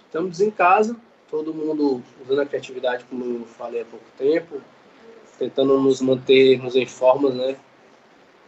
estamos 0.06 0.40
em 0.42 0.50
casa, 0.50 0.96
todo 1.30 1.54
mundo 1.54 2.04
usando 2.24 2.42
a 2.42 2.46
criatividade, 2.46 3.04
como 3.10 3.24
eu 3.24 3.46
falei 3.46 3.82
há 3.82 3.86
pouco 3.86 4.06
tempo, 4.18 4.62
tentando 5.38 5.80
nos 5.80 6.02
mantermos 6.02 6.76
em 6.76 6.86
formas, 6.86 7.34
né? 7.34 7.56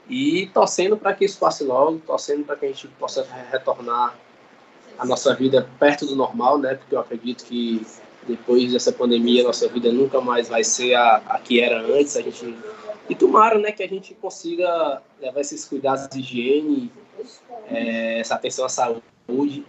E 0.09 0.47
torcendo 0.47 0.97
para 0.97 1.13
que 1.13 1.23
isso 1.23 1.39
passe 1.39 1.63
logo, 1.63 1.99
torcendo 1.99 2.43
para 2.43 2.55
que 2.55 2.65
a 2.65 2.67
gente 2.67 2.87
possa 2.99 3.25
retornar 3.49 4.15
a 4.97 5.05
nossa 5.05 5.33
vida 5.33 5.69
perto 5.79 6.05
do 6.05 6.15
normal, 6.15 6.57
né? 6.57 6.75
Porque 6.75 6.93
eu 6.93 6.99
acredito 6.99 7.45
que 7.45 7.85
depois 8.27 8.71
dessa 8.71 8.91
pandemia, 8.91 9.43
nossa 9.43 9.67
vida 9.67 9.91
nunca 9.91 10.21
mais 10.21 10.47
vai 10.47 10.63
ser 10.63 10.93
a, 10.95 11.17
a 11.27 11.39
que 11.39 11.59
era 11.59 11.79
antes. 11.81 12.15
A 12.15 12.21
gente 12.21 12.55
e 13.09 13.15
tomara, 13.15 13.57
né, 13.57 13.71
que 13.71 13.83
a 13.83 13.87
gente 13.87 14.13
consiga 14.13 15.01
levar 15.19 15.41
esses 15.41 15.65
cuidados 15.65 16.07
de 16.07 16.19
higiene, 16.19 16.91
é, 17.69 18.19
essa 18.19 18.35
atenção 18.35 18.63
à 18.63 18.69
saúde, 18.69 19.65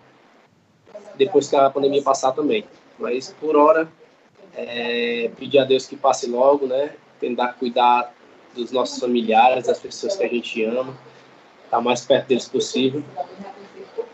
depois 1.17 1.49
que 1.49 1.57
a 1.57 1.69
pandemia 1.71 2.03
passar 2.03 2.33
também. 2.33 2.65
Mas 2.99 3.35
por 3.41 3.57
hora, 3.57 3.91
é, 4.55 5.31
pedir 5.37 5.59
a 5.59 5.65
Deus 5.65 5.87
que 5.87 5.97
passe 5.97 6.29
logo, 6.29 6.67
né? 6.67 6.95
Tentar 7.19 7.55
cuidar 7.55 8.15
dos 8.55 8.71
nossos 8.71 9.01
familiares, 9.01 9.67
das 9.67 9.81
pessoas 9.81 10.15
que 10.15 10.23
a 10.23 10.29
gente 10.29 10.63
ama, 10.65 10.97
estar 11.65 11.79
tá 11.79 11.81
mais 11.81 12.05
perto 12.05 12.29
deles 12.29 12.47
possível 12.47 13.03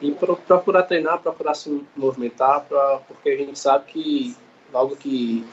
e 0.00 0.12
procurar 0.12 0.84
treinar, 0.84 1.20
procurar 1.20 1.54
se 1.54 1.84
movimentar, 1.96 2.64
pra, 2.64 3.00
porque 3.08 3.30
a 3.30 3.36
gente 3.36 3.58
sabe 3.58 3.84
que 3.86 4.36
logo 4.72 4.96
que 4.96 5.44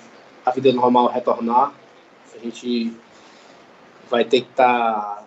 a 0.45 0.51
vida 0.51 0.71
normal 0.71 1.07
retornar, 1.07 1.73
a 2.33 2.37
gente 2.37 2.95
vai 4.09 4.23
ter 4.23 4.41
que 4.41 4.51
estar 4.51 4.93
tá, 5.15 5.23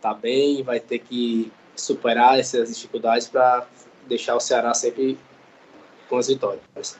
tá 0.00 0.14
bem, 0.14 0.62
vai 0.62 0.80
ter 0.80 0.98
que 0.98 1.52
superar 1.76 2.38
essas 2.38 2.74
dificuldades 2.74 3.28
para 3.28 3.66
deixar 4.06 4.34
o 4.34 4.40
Ceará 4.40 4.74
sempre 4.74 5.18
com 6.08 6.16
as 6.16 6.28
vitórias. 6.28 6.98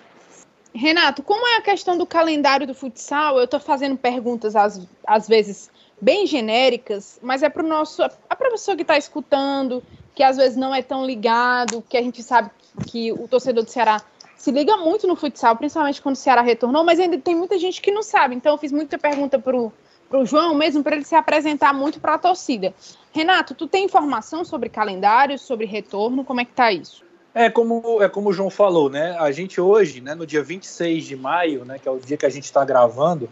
Renato, 0.74 1.22
como 1.22 1.46
é 1.46 1.57
a 1.57 1.62
questão 1.62 1.96
do 1.96 2.07
calendário 2.07 2.66
do 2.66 2.74
futsal? 2.74 3.38
Eu 3.38 3.44
estou 3.44 3.59
fazendo 3.59 3.96
perguntas 3.96 4.55
às, 4.55 4.87
às 5.07 5.26
vezes 5.26 5.70
bem 6.00 6.26
genéricas, 6.26 7.18
mas 7.22 7.42
é 7.42 7.48
para 7.48 7.64
o 7.64 7.66
nosso, 7.66 8.02
a 8.02 8.37
professora 8.37 8.76
que 8.76 8.83
está 8.83 8.98
escutando, 8.98 9.83
que 10.16 10.22
às 10.22 10.38
vezes 10.38 10.57
não 10.57 10.74
é 10.74 10.81
tão 10.81 11.05
ligado, 11.05 11.85
que 11.87 11.96
a 11.96 12.02
gente 12.02 12.22
sabe 12.22 12.50
que 12.87 13.12
o 13.12 13.29
torcedor 13.29 13.62
do 13.62 13.70
Ceará 13.70 14.00
se 14.35 14.50
liga 14.50 14.74
muito 14.79 15.07
no 15.07 15.14
futsal, 15.14 15.55
principalmente 15.57 16.00
quando 16.00 16.14
o 16.14 16.18
Ceará 16.18 16.40
retornou, 16.40 16.83
mas 16.83 16.98
ainda 16.98 17.18
tem 17.18 17.37
muita 17.37 17.59
gente 17.59 17.83
que 17.83 17.90
não 17.90 18.02
sabe. 18.02 18.35
Então 18.35 18.55
eu 18.55 18.59
fiz 18.59 18.72
muita 18.72 18.98
pergunta 18.98 19.38
para 19.38 19.55
o 19.55 20.24
João 20.24 20.55
mesmo, 20.55 20.83
para 20.83 20.96
ele 20.96 21.05
se 21.05 21.14
apresentar 21.14 21.74
muito 21.74 22.00
para 22.00 22.14
a 22.14 22.18
torcida. 22.18 22.72
Renato, 23.12 23.55
tu 23.55 23.66
tem 23.66 23.85
informação 23.85 24.42
sobre 24.42 24.70
calendário, 24.70 25.38
sobre 25.38 25.66
retorno? 25.66 26.24
Como 26.24 26.40
é 26.40 26.46
que 26.46 26.52
tá 26.52 26.72
isso? 26.72 27.05
É 27.35 27.50
como, 27.50 28.02
é 28.02 28.09
como 28.09 28.31
o 28.31 28.33
João 28.33 28.48
falou, 28.48 28.88
né? 28.88 29.14
A 29.18 29.31
gente 29.31 29.61
hoje, 29.61 30.00
né, 30.00 30.14
no 30.14 30.26
dia 30.26 30.42
26 30.42 31.05
de 31.05 31.14
maio, 31.14 31.62
né, 31.66 31.79
que 31.79 31.87
é 31.87 31.92
o 31.92 31.98
dia 31.98 32.16
que 32.16 32.24
a 32.24 32.31
gente 32.31 32.44
está 32.44 32.64
gravando, 32.64 33.29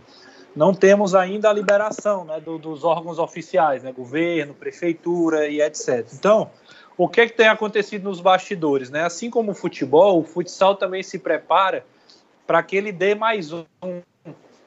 não 0.54 0.72
temos 0.72 1.14
ainda 1.14 1.50
a 1.50 1.52
liberação 1.52 2.24
né, 2.24 2.40
do, 2.40 2.58
dos 2.58 2.84
órgãos 2.84 3.18
oficiais, 3.18 3.82
né, 3.82 3.92
governo, 3.92 4.54
prefeitura 4.54 5.48
e 5.48 5.60
etc. 5.60 6.06
Então, 6.12 6.50
o 6.96 7.08
que, 7.08 7.22
é 7.22 7.26
que 7.26 7.32
tem 7.32 7.48
acontecido 7.48 8.04
nos 8.04 8.20
bastidores? 8.20 8.88
Né? 8.88 9.04
Assim 9.04 9.28
como 9.28 9.50
o 9.50 9.54
futebol, 9.54 10.20
o 10.20 10.24
futsal 10.24 10.76
também 10.76 11.02
se 11.02 11.18
prepara 11.18 11.84
para 12.46 12.62
que 12.62 12.76
ele 12.76 12.92
dê 12.92 13.14
mais 13.14 13.52
um, 13.52 13.64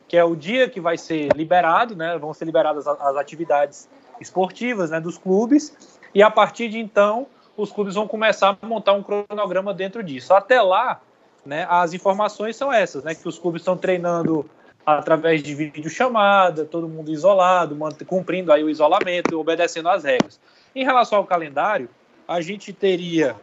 que 0.08 0.18
é 0.18 0.24
o 0.24 0.36
dia 0.36 0.70
que 0.70 0.82
vai 0.82 0.98
ser 0.98 1.30
liberado, 1.36 1.96
né? 1.96 2.18
vão 2.18 2.34
ser 2.34 2.46
liberadas 2.46 2.86
as, 2.88 3.16
atividades 3.16 3.88
esportivas 4.20 4.90
né, 4.90 5.00
dos 5.00 5.18
clubes, 5.18 5.98
e 6.14 6.24
a 6.24 6.32
partir 6.32 6.70
de 6.70 6.80
então 6.80 7.28
os 7.56 7.72
clubes 7.72 7.96
vão 7.96 8.08
começar 8.08 8.58
a 8.62 8.66
montar 8.66 8.94
um 8.94 9.04
cronograma 9.04 9.74
dentro 9.74 10.04
disso. 10.04 10.34
Até 10.34 10.62
lá, 10.62 11.02
né, 11.46 11.66
as 11.70 11.94
informações 11.94 12.56
são 12.56 12.72
essas, 12.72 13.04
né, 13.04 13.16
que 13.16 13.28
os 13.28 13.40
clubes 13.40 13.62
estão 13.62 13.78
treinando 13.78 14.48
através 14.88 15.44
de 15.44 15.54
videochamada, 15.54 16.64
todo 16.64 16.88
mundo 16.88 17.12
isolado, 17.12 17.78
cumprindo 18.06 18.54
aí 18.54 18.64
o 18.64 18.70
isolamento, 18.70 19.38
obedecendo 19.38 19.90
às 19.90 20.06
regras. 20.06 20.40
Em 20.74 20.86
relação 20.86 21.18
ao 21.18 21.26
calendário, 21.26 21.90
a 22.26 22.40
gente 22.40 22.72
teria 22.72 23.36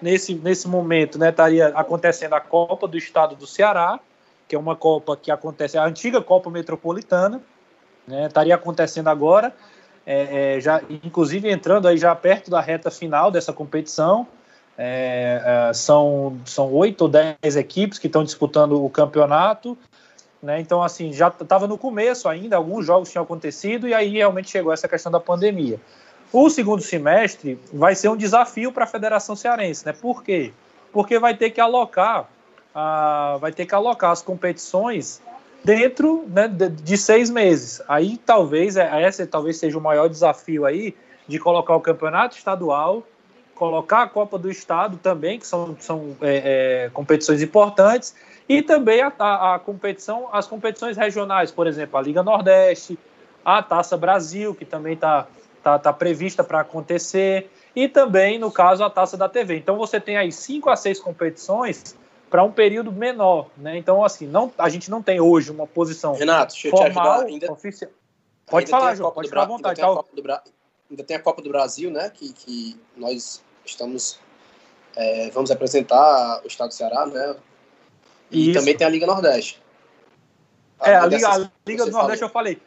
nesse, 0.00 0.32
nesse 0.32 0.66
momento, 0.66 1.18
né, 1.18 1.28
estaria 1.28 1.68
acontecendo 1.68 2.32
a 2.32 2.40
Copa 2.40 2.88
do 2.88 2.96
Estado 2.96 3.36
do 3.36 3.46
Ceará, 3.46 4.00
que 4.48 4.56
é 4.56 4.58
uma 4.58 4.74
Copa 4.74 5.14
que 5.14 5.30
acontece, 5.30 5.76
a 5.76 5.84
antiga 5.84 6.22
Copa 6.22 6.48
Metropolitana, 6.48 7.42
né, 8.06 8.24
estaria 8.24 8.54
acontecendo 8.54 9.08
agora, 9.08 9.54
é, 10.06 10.56
é, 10.56 10.60
já, 10.60 10.80
inclusive 11.04 11.50
entrando 11.50 11.86
aí 11.86 11.98
já 11.98 12.14
perto 12.14 12.50
da 12.50 12.62
reta 12.62 12.90
final 12.90 13.30
dessa 13.30 13.52
competição. 13.52 14.26
É, 14.80 15.68
é 15.68 15.72
são, 15.74 16.38
são 16.46 16.72
oito 16.72 17.02
ou 17.02 17.08
dez 17.08 17.56
equipes 17.56 17.98
que 17.98 18.06
estão 18.06 18.24
disputando 18.24 18.82
o 18.82 18.88
campeonato. 18.88 19.76
Né? 20.42 20.60
Então, 20.60 20.82
assim, 20.82 21.12
já 21.12 21.28
estava 21.28 21.66
no 21.66 21.76
começo 21.76 22.28
ainda, 22.28 22.56
alguns 22.56 22.86
jogos 22.86 23.10
tinham 23.10 23.24
acontecido 23.24 23.88
e 23.88 23.94
aí 23.94 24.08
realmente 24.08 24.50
chegou 24.50 24.72
essa 24.72 24.88
questão 24.88 25.10
da 25.10 25.18
pandemia. 25.18 25.80
O 26.32 26.48
segundo 26.50 26.82
semestre 26.82 27.58
vai 27.72 27.94
ser 27.94 28.08
um 28.08 28.16
desafio 28.16 28.70
para 28.70 28.84
a 28.84 28.86
Federação 28.86 29.34
Cearense, 29.34 29.84
né? 29.86 29.92
Por 29.92 30.22
quê? 30.22 30.52
Porque 30.92 31.18
vai 31.18 31.34
ter 31.34 31.50
que 31.50 31.60
alocar, 31.60 32.28
vai 33.40 33.50
ter 33.50 33.66
que 33.66 33.74
alocar 33.74 34.10
as 34.10 34.22
competições 34.22 35.20
dentro 35.64 36.24
né, 36.28 36.46
de, 36.46 36.68
de, 36.68 36.96
seis 36.96 37.30
meses. 37.30 37.82
Aí 37.88 38.18
talvez 38.18 38.76
é, 38.76 39.06
esse 39.06 39.26
talvez 39.26 39.58
seja 39.58 39.76
o 39.76 39.80
maior 39.80 40.08
desafio 40.08 40.64
aí 40.64 40.94
de 41.26 41.38
colocar 41.38 41.74
o 41.74 41.80
campeonato 41.80 42.36
estadual, 42.36 43.02
colocar 43.54 44.02
a 44.02 44.08
Copa 44.08 44.38
do 44.38 44.50
Estado 44.50 44.96
também, 44.96 45.38
que 45.38 45.46
são, 45.46 45.76
são 45.80 46.16
é, 46.20 46.84
é, 46.84 46.90
competições 46.90 47.42
importantes, 47.42 48.14
e 48.48 48.62
também 48.62 49.02
a, 49.02 49.12
a, 49.18 49.54
a 49.56 49.58
competição, 49.58 50.28
as 50.32 50.46
competições 50.46 50.96
regionais, 50.96 51.50
por 51.50 51.66
exemplo, 51.66 51.98
a 51.98 52.02
Liga 52.02 52.22
Nordeste, 52.22 52.98
a 53.44 53.62
Taça 53.62 53.96
Brasil, 53.96 54.54
que 54.54 54.64
também 54.64 54.94
está 54.94 55.26
tá, 55.62 55.78
tá 55.78 55.92
prevista 55.92 56.42
para 56.42 56.60
acontecer, 56.60 57.50
e 57.76 57.88
também, 57.88 58.38
no 58.38 58.50
caso, 58.50 58.82
a 58.82 58.90
taça 58.90 59.16
da 59.16 59.28
TV. 59.28 59.56
Então 59.56 59.76
você 59.76 60.00
tem 60.00 60.16
aí 60.16 60.32
cinco 60.32 60.70
a 60.70 60.76
seis 60.76 60.98
competições 60.98 61.94
para 62.30 62.42
um 62.42 62.50
período 62.50 62.90
menor, 62.90 63.48
né? 63.56 63.76
Então, 63.76 64.04
assim, 64.04 64.26
não, 64.26 64.52
a 64.58 64.68
gente 64.68 64.90
não 64.90 65.02
tem 65.02 65.20
hoje 65.20 65.50
uma 65.50 65.66
posição 65.66 66.14
Renato, 66.14 66.52
deixa 66.52 66.70
formal, 66.70 66.86
eu 66.86 66.92
te 66.92 66.98
ajudar. 66.98 67.26
Ainda, 67.26 67.52
oficial. 67.52 67.90
Pode 68.46 68.70
falar, 68.70 68.94
João, 68.94 69.10
pode 69.12 69.28
falar 69.28 69.42
à 69.42 69.46
vontade. 69.46 69.80
Tá? 69.80 70.04
Bra... 70.22 70.42
ainda 70.90 71.04
tem 71.04 71.16
a 71.16 71.20
Copa 71.20 71.42
do 71.42 71.50
Brasil, 71.50 71.90
né? 71.90 72.10
Que, 72.10 72.32
que 72.32 72.80
nós 72.96 73.42
estamos 73.64 74.18
é, 74.96 75.30
vamos 75.30 75.50
apresentar 75.50 76.40
o 76.44 76.46
Estado 76.48 76.68
do 76.68 76.74
Ceará, 76.74 77.06
né? 77.06 77.36
E 78.30 78.50
Isso. 78.50 78.58
também 78.58 78.76
tem 78.76 78.86
a 78.86 78.90
Liga 78.90 79.06
Nordeste. 79.06 79.60
A 80.80 80.90
é, 80.90 80.96
a 80.96 81.06
Liga, 81.06 81.28
a 81.28 81.50
Liga 81.66 81.84
do 81.84 81.90
Nordeste 81.90 82.20
falou. 82.20 82.28
eu 82.28 82.28
falei. 82.28 82.58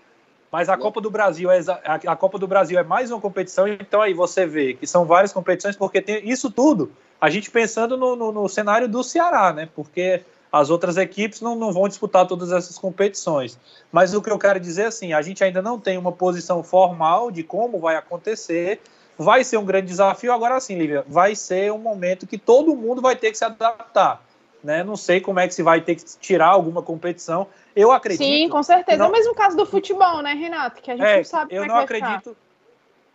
Mas 0.52 0.68
a 0.68 0.76
Copa 0.76 1.00
do 1.00 1.10
Brasil 1.10 1.50
é 1.50 1.60
a 1.86 2.16
Copa 2.16 2.38
do 2.38 2.46
Brasil 2.46 2.78
é 2.78 2.84
mais 2.84 3.10
uma 3.10 3.22
competição, 3.22 3.68
então 3.68 4.02
aí 4.02 4.14
você 4.14 4.46
vê 4.46 4.74
que 4.74 4.86
são 4.86 5.06
várias 5.06 5.32
competições, 5.32 5.78
porque 5.78 6.02
tem 6.02 6.30
isso 6.30 6.52
tudo, 6.52 6.92
a 7.22 7.30
gente 7.30 7.50
pensando 7.50 7.96
no, 7.96 8.18
no, 8.18 8.32
no 8.34 8.50
cenário 8.50 8.90
do 8.90 9.02
Ceará, 9.02 9.54
né? 9.54 9.70
Porque 9.74 10.22
as 10.52 10.70
outras 10.70 10.98
equipes 10.98 11.40
não, 11.40 11.56
não 11.56 11.72
vão 11.72 11.88
disputar 11.88 12.28
todas 12.28 12.52
essas 12.52 12.78
competições. 12.78 13.58
Mas 13.90 14.14
o 14.14 14.22
que 14.22 14.30
eu 14.30 14.38
quero 14.38 14.60
dizer 14.60 14.88
assim, 14.88 15.14
a 15.14 15.22
gente 15.22 15.42
ainda 15.42 15.62
não 15.62 15.80
tem 15.80 15.98
uma 15.98 16.12
posição 16.12 16.62
formal 16.62 17.32
de 17.32 17.44
como 17.44 17.80
vai 17.80 17.96
acontecer. 17.96 18.82
Vai 19.18 19.46
ser 19.46 19.58
um 19.58 19.66
grande 19.66 19.88
desafio. 19.88 20.34
Agora 20.34 20.60
sim, 20.60 20.78
Lívia, 20.78 21.06
vai 21.08 21.36
ser 21.36 21.72
um 21.72 21.78
momento 21.78 22.28
que 22.28 22.38
todo 22.38 22.76
mundo 22.76 23.02
vai 23.02 23.16
ter 23.16 23.32
que 23.32 23.38
se 23.38 23.46
adaptar. 23.46 24.22
Né? 24.64 24.84
Não 24.84 24.96
sei 24.96 25.20
como 25.20 25.40
é 25.40 25.48
que 25.48 25.56
se 25.56 25.64
vai 25.64 25.82
ter 25.82 25.96
que 25.96 26.04
tirar 26.20 26.48
alguma 26.48 26.84
competição. 26.84 27.48
Eu 27.76 27.92
acredito. 27.92 28.24
Sim, 28.24 28.48
com 28.50 28.62
certeza. 28.62 28.98
Não... 28.98 29.08
É 29.08 29.10
o 29.10 29.12
mesmo 29.12 29.34
caso 29.34 29.58
do 29.58 29.66
futebol, 29.66 30.22
né, 30.22 30.34
Renato? 30.34 30.82
Que 30.82 30.92
a 30.92 30.96
gente 30.96 31.06
é, 31.06 31.18
não 31.18 31.24
sabe 31.24 31.56
eu 31.56 31.62
como 31.62 31.72
é 31.72 31.76
não 31.76 31.82
acredito. 31.82 32.38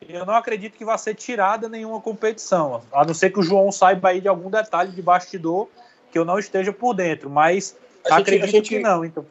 Eu 0.09 0.27
não 0.27 0.35
acredito 0.35 0.77
que 0.77 0.85
vai 0.85 0.99
ser 0.99 1.15
tirada 1.15 1.69
nenhuma 1.69 2.01
competição, 2.01 2.83
a 2.93 3.05
não 3.05 3.15
ser 3.15 3.31
que 3.31 3.41
o 3.41 3.43
João 3.43 3.73
saiba 3.73 4.11
aí 4.11 4.21
de 4.21 4.29
algum 4.29 4.51
detalhe 4.51 4.93
de 4.93 5.01
bastidor 5.01 5.69
que 6.13 6.19
eu 6.19 6.25
não 6.25 6.39
esteja 6.39 6.73
por 6.73 6.95
dentro, 6.95 7.31
mas 7.31 7.77
a 8.11 8.17
acredito 8.17 8.51
gente, 8.51 8.69
que 8.69 8.79
não. 8.79 9.05
Então. 9.05 9.25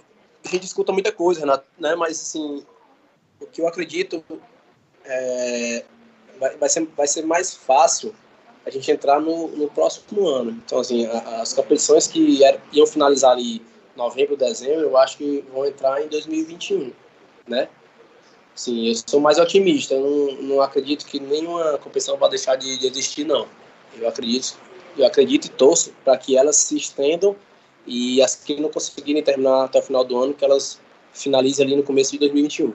A 0.43 0.47
gente 0.47 0.65
escuta 0.65 0.91
muita 0.91 1.11
coisa, 1.11 1.41
Renato, 1.41 1.65
né? 1.79 1.95
Mas 1.95 2.19
assim, 2.19 2.65
o 3.39 3.45
que 3.45 3.61
eu 3.61 3.67
acredito 3.67 4.23
é, 5.05 5.85
vai, 6.39 6.57
vai, 6.57 6.69
ser, 6.69 6.85
vai 6.97 7.07
ser 7.07 7.25
mais 7.25 7.55
fácil 7.55 8.13
a 8.65 8.69
gente 8.69 8.91
entrar 8.91 9.19
no, 9.19 9.47
no 9.49 9.69
próximo 9.69 10.27
ano. 10.27 10.51
Então, 10.65 10.79
assim, 10.79 11.05
as 11.05 11.53
competições 11.53 12.07
que 12.07 12.39
iam 12.73 12.87
finalizar 12.87 13.31
ali 13.31 13.61
novembro, 13.95 14.35
dezembro, 14.35 14.81
eu 14.81 14.97
acho 14.97 15.17
que 15.17 15.43
vão 15.53 15.65
entrar 15.65 16.01
em 16.03 16.07
2021, 16.07 16.91
né? 17.47 17.69
Sim, 18.55 18.87
eu 18.87 18.95
sou 19.07 19.19
mais 19.19 19.37
otimista. 19.37 19.93
Eu 19.93 20.01
não, 20.01 20.41
não 20.41 20.61
acredito 20.61 21.05
que 21.05 21.19
nenhuma 21.19 21.77
competição 21.77 22.17
vai 22.17 22.29
deixar 22.29 22.55
de, 22.55 22.77
de 22.77 22.87
existir, 22.87 23.25
não. 23.25 23.47
Eu 23.97 24.07
acredito 24.07 24.57
eu 24.97 25.05
acredito 25.05 25.45
e 25.45 25.49
torço 25.49 25.93
para 26.03 26.17
que 26.17 26.37
elas 26.37 26.55
se 26.55 26.77
estendam 26.77 27.35
e 27.85 28.21
as 28.21 28.35
que 28.35 28.59
não 28.59 28.69
conseguirem 28.69 29.21
terminar 29.21 29.65
até 29.65 29.79
o 29.79 29.81
final 29.81 30.03
do 30.03 30.17
ano, 30.17 30.33
que 30.33 30.43
elas 30.43 30.79
finalizem 31.13 31.65
ali 31.65 31.75
no 31.75 31.83
começo 31.83 32.13
de 32.13 32.19
2021. 32.19 32.73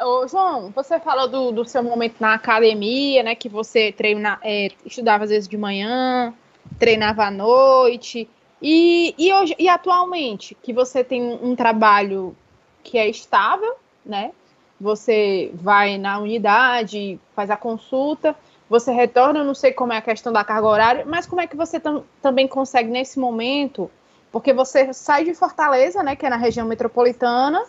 Ô, 0.00 0.26
João, 0.26 0.70
você 0.70 0.98
falou 0.98 1.28
do, 1.28 1.52
do 1.52 1.64
seu 1.64 1.82
momento 1.82 2.16
na 2.18 2.34
academia, 2.34 3.22
né? 3.22 3.34
Que 3.34 3.48
você 3.48 3.92
treina, 3.92 4.38
é, 4.42 4.68
estudava 4.84 5.24
às 5.24 5.30
vezes 5.30 5.48
de 5.48 5.56
manhã, 5.56 6.34
treinava 6.78 7.24
à 7.24 7.30
noite. 7.30 8.28
E, 8.60 9.14
e, 9.16 9.32
hoje, 9.32 9.54
e 9.58 9.68
atualmente, 9.68 10.56
que 10.62 10.72
você 10.72 11.04
tem 11.04 11.22
um 11.22 11.54
trabalho 11.54 12.36
que 12.82 12.98
é 12.98 13.08
estável, 13.08 13.74
né? 14.04 14.32
Você 14.80 15.52
vai 15.54 15.96
na 15.96 16.18
unidade, 16.18 17.20
faz 17.34 17.48
a 17.48 17.56
consulta, 17.56 18.34
você 18.68 18.90
retorna, 18.92 19.44
não 19.44 19.54
sei 19.54 19.72
como 19.72 19.92
é 19.92 19.98
a 19.98 20.02
questão 20.02 20.32
da 20.32 20.42
carga 20.42 20.66
horária, 20.66 21.04
mas 21.06 21.26
como 21.26 21.40
é 21.40 21.46
que 21.46 21.56
você 21.56 21.78
tam, 21.78 22.04
também 22.20 22.48
consegue 22.48 22.90
nesse 22.90 23.18
momento, 23.18 23.90
porque 24.32 24.52
você 24.52 24.92
sai 24.92 25.24
de 25.24 25.34
Fortaleza, 25.34 26.02
né, 26.02 26.16
que 26.16 26.26
é 26.26 26.30
na 26.30 26.36
região 26.36 26.66
metropolitana, 26.66 27.62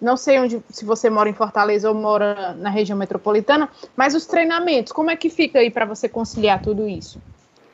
não 0.00 0.16
sei 0.16 0.38
onde, 0.38 0.62
se 0.70 0.84
você 0.84 1.10
mora 1.10 1.28
em 1.28 1.34
Fortaleza 1.34 1.88
ou 1.88 1.94
mora 1.94 2.54
na 2.54 2.70
região 2.70 2.96
metropolitana, 2.96 3.68
mas 3.96 4.14
os 4.14 4.26
treinamentos, 4.26 4.92
como 4.92 5.10
é 5.10 5.16
que 5.16 5.28
fica 5.28 5.58
aí 5.58 5.70
para 5.70 5.84
você 5.84 6.08
conciliar 6.08 6.62
tudo 6.62 6.88
isso? 6.88 7.20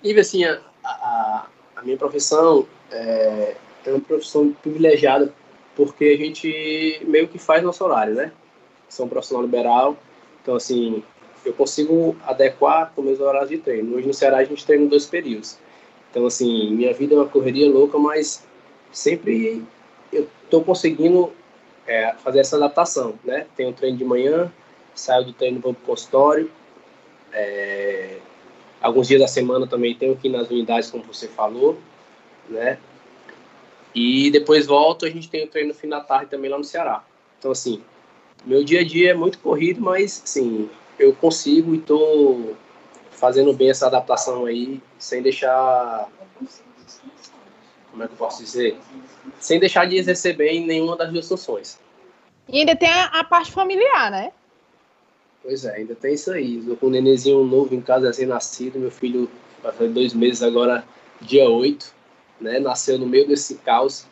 E 0.03 0.19
assim, 0.19 0.45
a, 0.45 0.61
a, 0.85 1.47
a 1.77 1.83
minha 1.83 1.97
profissão 1.97 2.67
é, 2.91 3.57
é 3.85 3.91
uma 3.91 4.01
profissão 4.01 4.53
privilegiada 4.63 5.33
porque 5.77 6.05
a 6.05 6.17
gente 6.17 7.01
meio 7.07 7.29
que 7.29 7.39
faz 7.39 7.63
nosso 7.63 7.85
horário, 7.85 8.15
né? 8.15 8.33
Sou 8.89 9.07
um 9.07 9.09
profissional 9.09 9.45
liberal, 9.45 9.97
então 10.41 10.55
assim, 10.55 11.03
eu 11.45 11.53
consigo 11.53 12.17
adequar 12.25 12.93
com 12.95 13.03
meus 13.03 13.21
horários 13.21 13.51
de 13.51 13.59
treino. 13.59 13.97
Hoje 13.97 14.07
no 14.07 14.15
Ceará 14.15 14.39
a 14.39 14.45
gente 14.45 14.65
treina 14.65 14.85
em 14.85 14.89
dois 14.89 15.07
períodos. 15.07 15.59
Então, 16.11 16.27
assim, 16.27 16.71
minha 16.73 16.95
vida 16.95 17.15
é 17.15 17.19
uma 17.19 17.27
correria 17.27 17.69
louca, 17.69 17.99
mas 17.99 18.45
sempre 18.93 19.65
eu 20.13 20.29
estou 20.45 20.63
conseguindo 20.63 21.33
é, 21.87 22.15
fazer 22.15 22.41
essa 22.41 22.57
adaptação, 22.57 23.15
né? 23.25 23.47
Tenho 23.57 23.73
treino 23.73 23.97
de 23.97 24.05
manhã, 24.05 24.53
saio 24.95 25.25
do 25.25 25.33
treino 25.33 25.61
vou 25.61 25.75
para 25.75 25.83
o 25.83 25.87
consultório. 25.87 26.51
É, 27.33 28.19
alguns 28.81 29.09
dias 29.09 29.21
da 29.21 29.29
semana 29.29 29.67
também 29.67 29.95
tenho 29.95 30.17
que 30.17 30.29
nas 30.29 30.49
unidades, 30.49 30.91
como 30.91 31.05
você 31.05 31.29
falou, 31.29 31.79
né? 32.49 32.79
E 33.95 34.31
depois 34.31 34.67
volto, 34.67 35.07
a 35.07 35.11
gente 35.11 35.29
tem 35.29 35.45
o 35.45 35.49
treino 35.49 35.69
no 35.69 35.75
fim 35.75 35.89
da 35.89 36.01
tarde 36.01 36.31
também 36.31 36.51
lá 36.51 36.59
no 36.59 36.65
Ceará. 36.65 37.05
Então, 37.39 37.53
assim, 37.53 37.83
meu 38.45 38.65
dia 38.65 38.81
a 38.81 38.85
dia 38.85 39.13
é 39.13 39.15
muito 39.15 39.39
corrido, 39.39 39.81
mas, 39.81 40.21
assim, 40.25 40.69
eu 40.99 41.15
consigo 41.15 41.75
e 41.75 41.79
estou 41.79 42.57
fazendo 43.13 43.53
bem 43.53 43.71
essa 43.71 43.87
adaptação 43.87 44.45
aí, 44.47 44.81
sem 44.99 45.23
deixar. 45.23 46.09
Como 47.95 48.03
é 48.03 48.09
que 48.09 48.15
eu 48.15 48.19
posso 48.19 48.43
dizer? 48.43 48.77
Sem 49.39 49.61
deixar 49.61 49.87
de 49.87 49.97
exercer 49.97 50.37
bem 50.37 50.67
nenhuma 50.67 50.97
das 50.97 51.13
duas 51.13 51.29
funções. 51.29 51.79
E 52.49 52.59
ainda 52.59 52.75
tem 52.75 52.89
a, 52.89 53.05
a 53.05 53.23
parte 53.23 53.53
familiar, 53.53 54.11
né? 54.11 54.33
Pois 55.41 55.65
é, 55.65 55.77
ainda 55.77 55.95
tem 55.95 56.15
isso 56.15 56.33
aí. 56.33 56.59
Estou 56.59 56.77
com 56.77 56.89
um 56.89 56.91
nenenzinho 56.91 57.45
novo 57.45 57.73
em 57.73 57.81
casa, 57.81 58.09
recém-nascido. 58.09 58.81
Meu 58.81 58.91
filho 58.91 59.31
vai 59.63 59.71
fazer 59.71 59.91
dois 59.91 60.13
meses 60.13 60.43
agora, 60.43 60.85
dia 61.21 61.49
8, 61.49 61.95
né? 62.41 62.59
Nasceu 62.59 62.99
no 62.99 63.07
meio 63.07 63.29
desse 63.29 63.55
caos. 63.59 64.09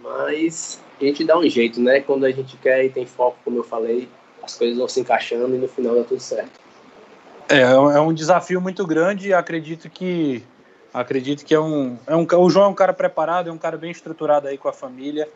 Mas 0.00 0.80
a 0.98 1.04
gente 1.04 1.24
dá 1.24 1.38
um 1.38 1.46
jeito, 1.46 1.78
né? 1.78 2.00
Quando 2.00 2.24
a 2.24 2.30
gente 2.30 2.56
quer 2.56 2.86
e 2.86 2.88
tem 2.88 3.04
foco, 3.04 3.36
como 3.44 3.58
eu 3.58 3.64
falei, 3.64 4.08
as 4.42 4.56
coisas 4.56 4.78
vão 4.78 4.88
se 4.88 4.98
encaixando 4.98 5.54
e 5.54 5.58
no 5.58 5.68
final 5.68 5.94
dá 5.94 6.04
tudo 6.04 6.20
certo. 6.20 6.58
É, 7.50 7.60
é 7.60 8.00
um 8.00 8.14
desafio 8.14 8.62
muito 8.62 8.86
grande 8.86 9.28
e 9.28 9.34
acredito 9.34 9.90
que 9.90 10.42
acredito 10.92 11.44
que 11.44 11.54
é 11.54 11.60
um, 11.60 11.96
é 12.06 12.14
um 12.14 12.26
o 12.26 12.50
João 12.50 12.66
é 12.66 12.68
um 12.68 12.74
cara 12.74 12.92
preparado, 12.92 13.48
é 13.48 13.52
um 13.52 13.58
cara 13.58 13.76
bem 13.76 13.90
estruturado 13.90 14.48
aí 14.48 14.58
com 14.58 14.68
a 14.68 14.72
família 14.72 15.28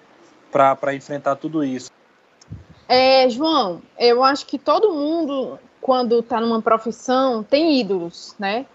para 0.51 0.95
enfrentar 0.95 1.37
tudo 1.37 1.65
isso. 1.65 1.91
É, 2.89 3.29
João, 3.29 3.83
eu 3.99 4.23
acho 4.23 4.47
que 4.47 4.59
todo 4.59 4.93
mundo 4.93 5.59
quando 5.81 6.19
está 6.21 6.41
numa 6.41 6.61
profissão 6.61 7.43
tem 7.43 7.81
ídolos, 7.81 8.35
né? 8.39 8.67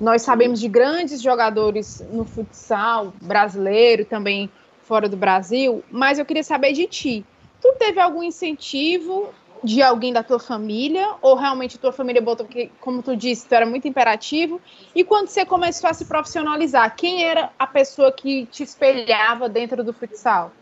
Nós 0.00 0.22
sabemos 0.22 0.60
de 0.60 0.68
grandes 0.68 1.20
jogadores 1.20 2.04
no 2.10 2.24
futsal 2.24 3.12
brasileiro, 3.20 4.04
também 4.04 4.50
fora 4.82 5.08
do 5.08 5.16
Brasil, 5.16 5.82
mas 5.90 6.18
eu 6.18 6.24
queria 6.24 6.44
saber 6.44 6.72
de 6.72 6.86
ti. 6.86 7.24
Tu 7.60 7.74
teve 7.78 8.00
algum 8.00 8.22
incentivo 8.22 9.30
de 9.62 9.82
alguém 9.82 10.12
da 10.12 10.22
tua 10.22 10.38
família, 10.38 11.14
ou 11.20 11.34
realmente 11.34 11.78
tua 11.78 11.92
família 11.92 12.20
botou, 12.20 12.46
porque, 12.46 12.70
como 12.80 13.02
tu 13.02 13.16
disse, 13.16 13.46
tu 13.46 13.54
era 13.54 13.66
muito 13.66 13.88
imperativo, 13.88 14.60
e 14.94 15.04
quando 15.04 15.28
você 15.28 15.44
começou 15.44 15.88
a 15.88 15.94
se 15.94 16.04
profissionalizar, 16.04 16.94
quem 16.96 17.24
era 17.24 17.50
a 17.58 17.66
pessoa 17.66 18.12
que 18.12 18.46
te 18.46 18.62
espelhava 18.62 19.48
dentro 19.48 19.82
do 19.82 19.92
futsal? 19.92 20.52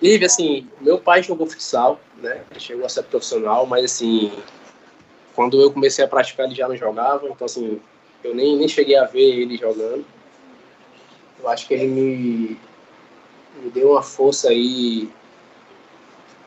Ive, 0.00 0.24
assim, 0.24 0.68
meu 0.80 0.98
pai 0.98 1.22
jogou 1.22 1.46
futsal, 1.46 2.00
né, 2.16 2.42
chegou 2.58 2.86
a 2.86 2.88
ser 2.88 3.02
profissional, 3.04 3.66
mas 3.66 3.84
assim, 3.84 4.32
quando 5.34 5.60
eu 5.60 5.72
comecei 5.72 6.04
a 6.04 6.08
praticar 6.08 6.46
ele 6.46 6.54
já 6.54 6.68
não 6.68 6.76
jogava, 6.76 7.28
então 7.28 7.44
assim, 7.44 7.80
eu 8.22 8.34
nem, 8.34 8.56
nem 8.56 8.68
cheguei 8.68 8.96
a 8.96 9.04
ver 9.04 9.40
ele 9.40 9.56
jogando. 9.56 10.04
Eu 11.38 11.48
acho 11.48 11.66
que 11.68 11.74
ele 11.74 11.86
me, 11.86 12.58
me 13.62 13.70
deu 13.70 13.92
uma 13.92 14.02
força 14.02 14.48
aí 14.48 15.08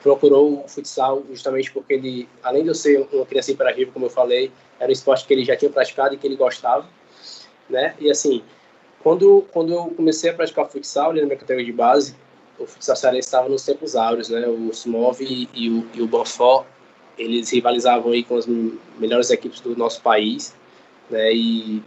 procurou 0.01 0.63
o 0.63 0.67
futsal 0.67 1.23
justamente 1.29 1.71
porque 1.71 1.93
ele, 1.93 2.29
além 2.43 2.63
de 2.63 2.69
eu 2.69 2.75
ser 2.75 3.07
uma 3.11 3.25
criança 3.25 3.51
imperativa, 3.51 3.91
como 3.91 4.05
eu 4.05 4.09
falei, 4.09 4.51
era 4.79 4.89
um 4.89 4.93
esporte 4.93 5.25
que 5.25 5.33
ele 5.33 5.45
já 5.45 5.55
tinha 5.55 5.71
praticado 5.71 6.15
e 6.15 6.17
que 6.17 6.25
ele 6.25 6.35
gostava, 6.35 6.87
né? 7.69 7.95
E 7.99 8.09
assim, 8.09 8.43
quando, 9.03 9.45
quando 9.51 9.73
eu 9.73 9.85
comecei 9.95 10.29
a 10.29 10.33
praticar 10.33 10.69
futsal 10.69 11.11
ali 11.11 11.21
na 11.21 11.27
minha 11.27 11.37
categoria 11.37 11.65
de 11.65 11.71
base, 11.71 12.15
o 12.59 12.65
futsal 12.65 12.95
cearense 12.95 13.27
estava 13.27 13.49
nos 13.49 13.63
tempos 13.63 13.95
áureos, 13.95 14.29
né? 14.29 14.47
O 14.47 14.69
Smov 14.71 15.21
e, 15.21 15.49
e, 15.53 15.69
o, 15.69 15.87
e 15.93 16.01
o 16.01 16.07
Bonfort, 16.07 16.65
eles 17.17 17.49
rivalizavam 17.51 18.11
aí 18.11 18.23
com 18.23 18.37
as 18.37 18.47
melhores 18.97 19.29
equipes 19.29 19.59
do 19.59 19.75
nosso 19.75 20.01
país, 20.01 20.55
né? 21.09 21.33
E 21.33 21.83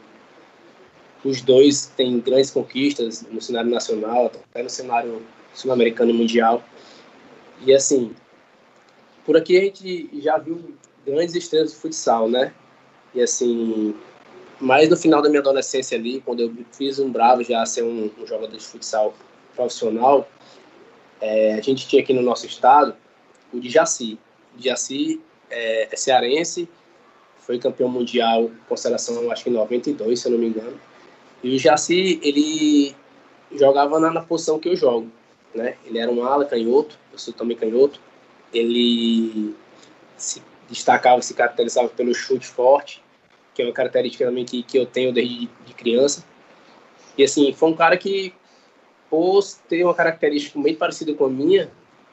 os 1.24 1.40
dois 1.40 1.86
têm 1.96 2.20
grandes 2.20 2.50
conquistas 2.50 3.22
no 3.30 3.40
cenário 3.40 3.70
nacional, 3.70 4.26
até 4.26 4.62
no 4.62 4.70
cenário 4.70 5.22
sul-americano 5.54 6.10
e 6.10 6.14
mundial. 6.14 6.62
E 7.60 7.74
assim, 7.74 8.14
por 9.24 9.36
aqui 9.36 9.56
a 9.56 9.60
gente 9.60 10.08
já 10.20 10.38
viu 10.38 10.74
grandes 11.06 11.34
estrelas 11.34 11.72
do 11.72 11.78
futsal, 11.78 12.28
né? 12.28 12.52
E 13.14 13.22
assim, 13.22 13.94
mais 14.60 14.88
no 14.88 14.96
final 14.96 15.22
da 15.22 15.28
minha 15.28 15.40
adolescência 15.40 15.96
ali, 15.96 16.20
quando 16.20 16.40
eu 16.40 16.52
fiz 16.72 16.98
um 16.98 17.10
bravo 17.10 17.42
já 17.42 17.64
ser 17.66 17.82
um, 17.82 18.10
um 18.18 18.26
jogador 18.26 18.56
de 18.56 18.64
futsal 18.64 19.14
profissional, 19.54 20.28
é, 21.20 21.54
a 21.54 21.60
gente 21.60 21.86
tinha 21.86 22.02
aqui 22.02 22.12
no 22.12 22.22
nosso 22.22 22.46
estado 22.46 22.94
o 23.52 23.60
Djaci. 23.60 24.18
O 24.54 24.60
Djaci 24.60 25.20
é, 25.50 25.88
é 25.92 25.96
cearense 25.96 26.68
foi 27.44 27.58
campeão 27.58 27.88
mundial 27.88 28.50
com 28.68 28.76
seleção, 28.76 29.30
acho 29.30 29.44
que 29.44 29.50
em 29.50 29.52
92, 29.52 30.18
se 30.18 30.26
eu 30.26 30.32
não 30.32 30.38
me 30.38 30.46
engano. 30.46 30.80
E 31.42 31.54
o 31.54 31.58
Jaci, 31.58 32.18
ele 32.22 32.96
jogava 33.52 34.00
na, 34.00 34.10
na, 34.10 34.22
posição 34.22 34.58
que 34.58 34.68
eu 34.68 34.76
jogo, 34.76 35.10
né? 35.54 35.76
Ele 35.84 35.98
era 35.98 36.10
um 36.10 36.24
ala 36.24 36.46
canhoto, 36.46 36.98
eu 37.14 37.18
sou 37.18 37.32
também 37.32 37.56
canhoto. 37.56 38.00
Ele 38.52 39.54
se 40.16 40.42
destacava, 40.68 41.20
se 41.22 41.34
caracterizava 41.34 41.88
pelo 41.88 42.14
chute 42.14 42.46
forte, 42.46 43.02
que 43.54 43.62
é 43.62 43.64
uma 43.64 43.72
característica 43.72 44.24
também 44.24 44.44
que, 44.44 44.62
que 44.62 44.78
eu 44.78 44.86
tenho 44.86 45.12
desde 45.12 45.48
de 45.64 45.74
criança. 45.74 46.24
E 47.16 47.22
assim, 47.22 47.52
foi 47.52 47.70
um 47.70 47.76
cara 47.76 47.96
que, 47.96 48.34
por 49.08 49.42
ter 49.68 49.84
uma 49.84 49.94
característica 49.94 50.60
bem 50.60 50.74
parecida 50.74 51.14
com 51.14 51.26
a 51.26 51.30
minha, 51.30 51.70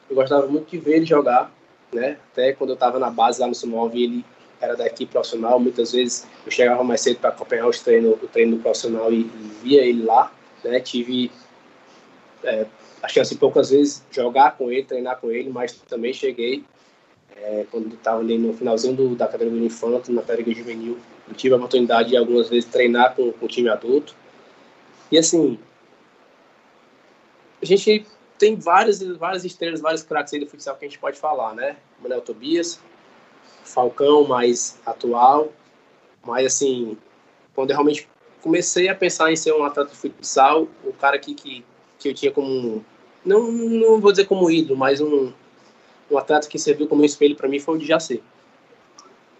eu 0.08 0.16
gostava 0.16 0.46
muito 0.46 0.70
de 0.70 0.78
ver 0.78 0.96
ele 0.96 1.06
jogar, 1.06 1.52
né? 1.92 2.18
Até 2.30 2.52
quando 2.52 2.70
eu 2.70 2.74
estava 2.74 2.98
na 2.98 3.10
base 3.10 3.40
lá 3.40 3.46
no 3.46 3.54
Sumov, 3.54 3.94
ele 3.94 4.24
era 4.60 4.76
da 4.76 4.86
equipe 4.86 5.10
profissional, 5.10 5.58
muitas 5.58 5.90
vezes 5.90 6.26
eu 6.46 6.52
chegava 6.52 6.84
mais 6.84 7.00
cedo 7.00 7.18
para 7.18 7.30
acompanhar 7.30 7.66
os 7.66 7.80
treinos, 7.80 8.16
o 8.22 8.28
treino 8.28 8.58
profissional 8.58 9.12
e, 9.12 9.22
e 9.22 9.52
via 9.62 9.84
ele 9.84 10.04
lá, 10.04 10.32
né? 10.62 10.78
Tive 10.78 11.32
é, 12.44 12.66
a 13.02 13.08
chance 13.08 13.34
poucas 13.36 13.70
vezes 13.70 14.04
jogar 14.10 14.56
com 14.56 14.70
ele, 14.70 14.84
treinar 14.84 15.18
com 15.20 15.30
ele, 15.30 15.50
mas 15.50 15.72
também 15.88 16.12
cheguei 16.12 16.64
é, 17.36 17.66
quando 17.70 17.94
estava 17.94 18.20
ali 18.20 18.38
no 18.38 18.52
finalzinho 18.54 18.94
do, 18.94 19.16
da 19.16 19.26
categoria 19.26 19.58
do 19.58 19.66
infanto, 19.66 20.12
na 20.12 20.22
categoria 20.22 20.54
juvenil, 20.54 20.98
eu 21.28 21.34
tive 21.34 21.54
a 21.54 21.56
oportunidade 21.56 22.10
de 22.10 22.16
algumas 22.16 22.48
vezes 22.48 22.68
treinar 22.70 23.14
com, 23.14 23.32
com 23.32 23.44
o 23.44 23.48
time 23.48 23.68
adulto. 23.68 24.14
E 25.10 25.18
assim, 25.18 25.58
a 27.60 27.66
gente 27.66 28.06
tem 28.38 28.56
várias, 28.56 29.02
várias 29.02 29.44
estrelas, 29.44 29.80
vários 29.80 30.02
craques 30.02 30.32
aí 30.32 30.40
do 30.40 30.46
futsal 30.46 30.76
que 30.76 30.84
a 30.84 30.88
gente 30.88 30.98
pode 30.98 31.18
falar, 31.18 31.54
né? 31.54 31.76
Manuel 32.00 32.20
Tobias, 32.20 32.80
Falcão 33.64 34.24
mais 34.26 34.78
atual, 34.84 35.52
mas 36.24 36.46
assim, 36.46 36.96
quando 37.54 37.70
eu 37.70 37.76
realmente 37.76 38.08
comecei 38.40 38.88
a 38.88 38.94
pensar 38.94 39.30
em 39.30 39.36
ser 39.36 39.52
um 39.52 39.64
atleta 39.64 39.90
de 39.90 39.96
futsal, 39.96 40.68
o 40.84 40.92
cara 40.92 41.18
que, 41.18 41.34
que 41.34 41.64
eu 42.04 42.12
tinha 42.12 42.32
como, 42.32 42.84
não, 43.24 43.50
não 43.50 44.00
vou 44.00 44.10
dizer 44.10 44.26
como 44.26 44.50
ídolo, 44.50 44.78
mas 44.78 45.00
um, 45.00 45.32
um 46.10 46.18
atleta 46.18 46.48
que 46.48 46.58
serviu 46.58 46.88
como 46.88 47.04
espelho 47.04 47.36
para 47.36 47.48
mim 47.48 47.58
foi 47.58 47.76
o 47.76 47.78
de 47.78 47.86
Jacê. 47.86 48.20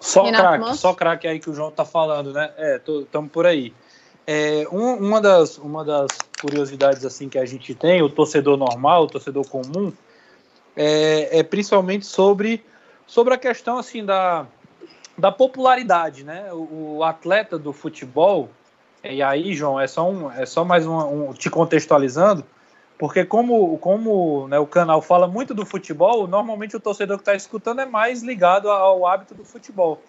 Só 0.01 0.25
craque, 0.25 0.77
só 0.77 0.95
craque 0.95 1.29
aí 1.29 1.39
que 1.39 1.49
o 1.49 1.55
João 1.55 1.71
tá 1.71 1.85
falando, 1.85 2.33
né? 2.33 2.51
É, 2.57 2.77
estamos 2.77 3.31
por 3.31 3.47
aí. 3.47 3.73
É, 4.27 4.67
um, 4.71 4.95
uma, 4.95 5.21
das, 5.21 5.59
uma 5.59 5.85
das 5.85 6.09
curiosidades 6.41 7.05
assim 7.05 7.29
que 7.29 7.39
a 7.39 7.45
gente 7.45 7.75
tem, 7.75 8.03
o 8.03 8.09
torcedor 8.09 8.57
normal, 8.57 9.05
o 9.05 9.07
torcedor 9.07 9.49
comum, 9.49 9.93
é, 10.77 11.39
é 11.39 11.43
principalmente 11.43 12.07
sobre, 12.07 12.65
sobre 13.07 13.35
a 13.35 13.39
questão 13.39 13.79
assim 13.79 14.05
da, 14.05 14.47
da 15.17 15.31
popularidade, 15.31 16.25
né? 16.25 16.53
O, 16.53 16.97
o, 16.97 17.05
atleta 17.05 17.59
do 17.59 17.73
futebol, 17.73 18.49
e 19.05 19.23
aí, 19.23 19.55
João, 19.55 19.79
é 19.79 19.87
só, 19.87 20.09
um, 20.09 20.31
é 20.31 20.47
só 20.47 20.65
mais 20.65 20.87
um, 20.87 21.29
um 21.29 21.33
te 21.33 21.51
contextualizando, 21.51 22.45
porque 23.03 23.25
como, 23.25 23.77
como 23.79 24.47
né, 24.47 24.61
o 24.61 24.67
canal 24.67 25.03
fala 25.03 25.27
muito 25.27 25.53
do 25.53 25.67
futebol, 25.67 26.29
normalmente 26.29 26.77
o 26.77 26.81
torcedor 26.81 27.17
que 27.17 27.23
está 27.23 27.35
escutando 27.35 27.81
é 27.81 27.85
mais 27.85 28.23
ligado 28.23 28.71
ao 28.71 29.05
hábito 29.05 29.35
do 29.35 29.45
futebol. 29.45 30.01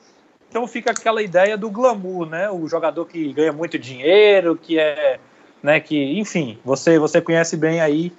Então 0.47 0.67
fica 0.67 0.91
aquela 0.91 1.19
ideia 1.19 1.57
do 1.57 1.71
glamour, 1.71 2.29
né? 2.29 2.51
O 2.51 2.67
jogador 2.67 3.07
que 3.07 3.33
ganha 3.33 3.51
muito 3.51 3.79
dinheiro, 3.79 4.55
que 4.55 4.77
é, 4.77 5.19
né? 5.63 5.79
Que, 5.79 6.19
enfim, 6.19 6.59
você 6.63 6.99
você 6.99 7.19
conhece 7.19 7.57
bem 7.57 7.81
aí 7.81 8.13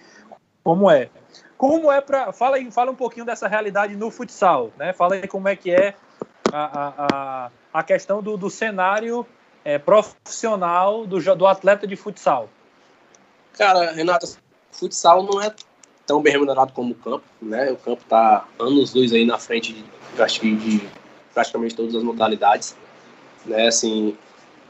como 0.65 0.91
é. 0.91 1.09
Como 1.57 1.93
é 1.93 2.01
para 2.01 2.33
fala 2.33 2.57
aí, 2.57 2.69
fala 2.73 2.91
um 2.91 2.97
pouquinho 2.97 3.25
dessa 3.25 3.47
realidade 3.47 3.95
no 3.95 4.11
futsal, 4.11 4.73
né? 4.77 4.93
Fala 4.93 5.15
aí 5.15 5.29
como 5.29 5.47
é 5.47 5.55
que 5.55 5.71
é 5.71 5.95
a, 6.53 6.93
a, 6.99 7.51
a 7.73 7.83
questão 7.85 8.21
do, 8.21 8.37
do 8.37 8.51
cenário 8.51 9.25
é, 9.65 9.79
profissional 9.79 11.07
do, 11.07 11.21
do 11.37 11.47
atleta 11.47 11.87
de 11.87 11.95
futsal. 11.95 12.49
Cara, 13.57 13.93
Renato, 13.93 14.27
futsal 14.75 15.23
não 15.23 15.41
é 15.41 15.55
tão 16.07 16.21
bem 16.21 16.33
remunerado 16.33 16.73
como 16.73 16.93
o 16.93 16.95
campo, 16.95 17.25
né? 17.41 17.71
O 17.73 17.77
campo 17.77 18.03
está 18.03 18.47
anos 18.59 18.93
luz 18.95 19.13
aí 19.13 19.25
na 19.25 19.39
frente 19.39 19.73
de, 19.73 20.23
acho 20.23 20.41
que 20.41 20.55
de 20.55 20.89
praticamente 21.33 21.75
todas 21.75 21.95
as 21.95 22.03
modalidades, 22.03 22.77
né? 23.47 23.67
Assim, 23.67 24.17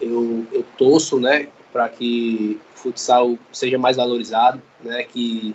eu, 0.01 0.47
eu 0.53 0.65
torço, 0.79 1.19
né, 1.19 1.49
para 1.73 1.89
que 1.89 2.61
o 2.75 2.79
futsal 2.79 3.37
seja 3.53 3.79
mais 3.79 3.97
valorizado, 3.97 4.63
né? 4.81 5.05
Que 5.05 5.55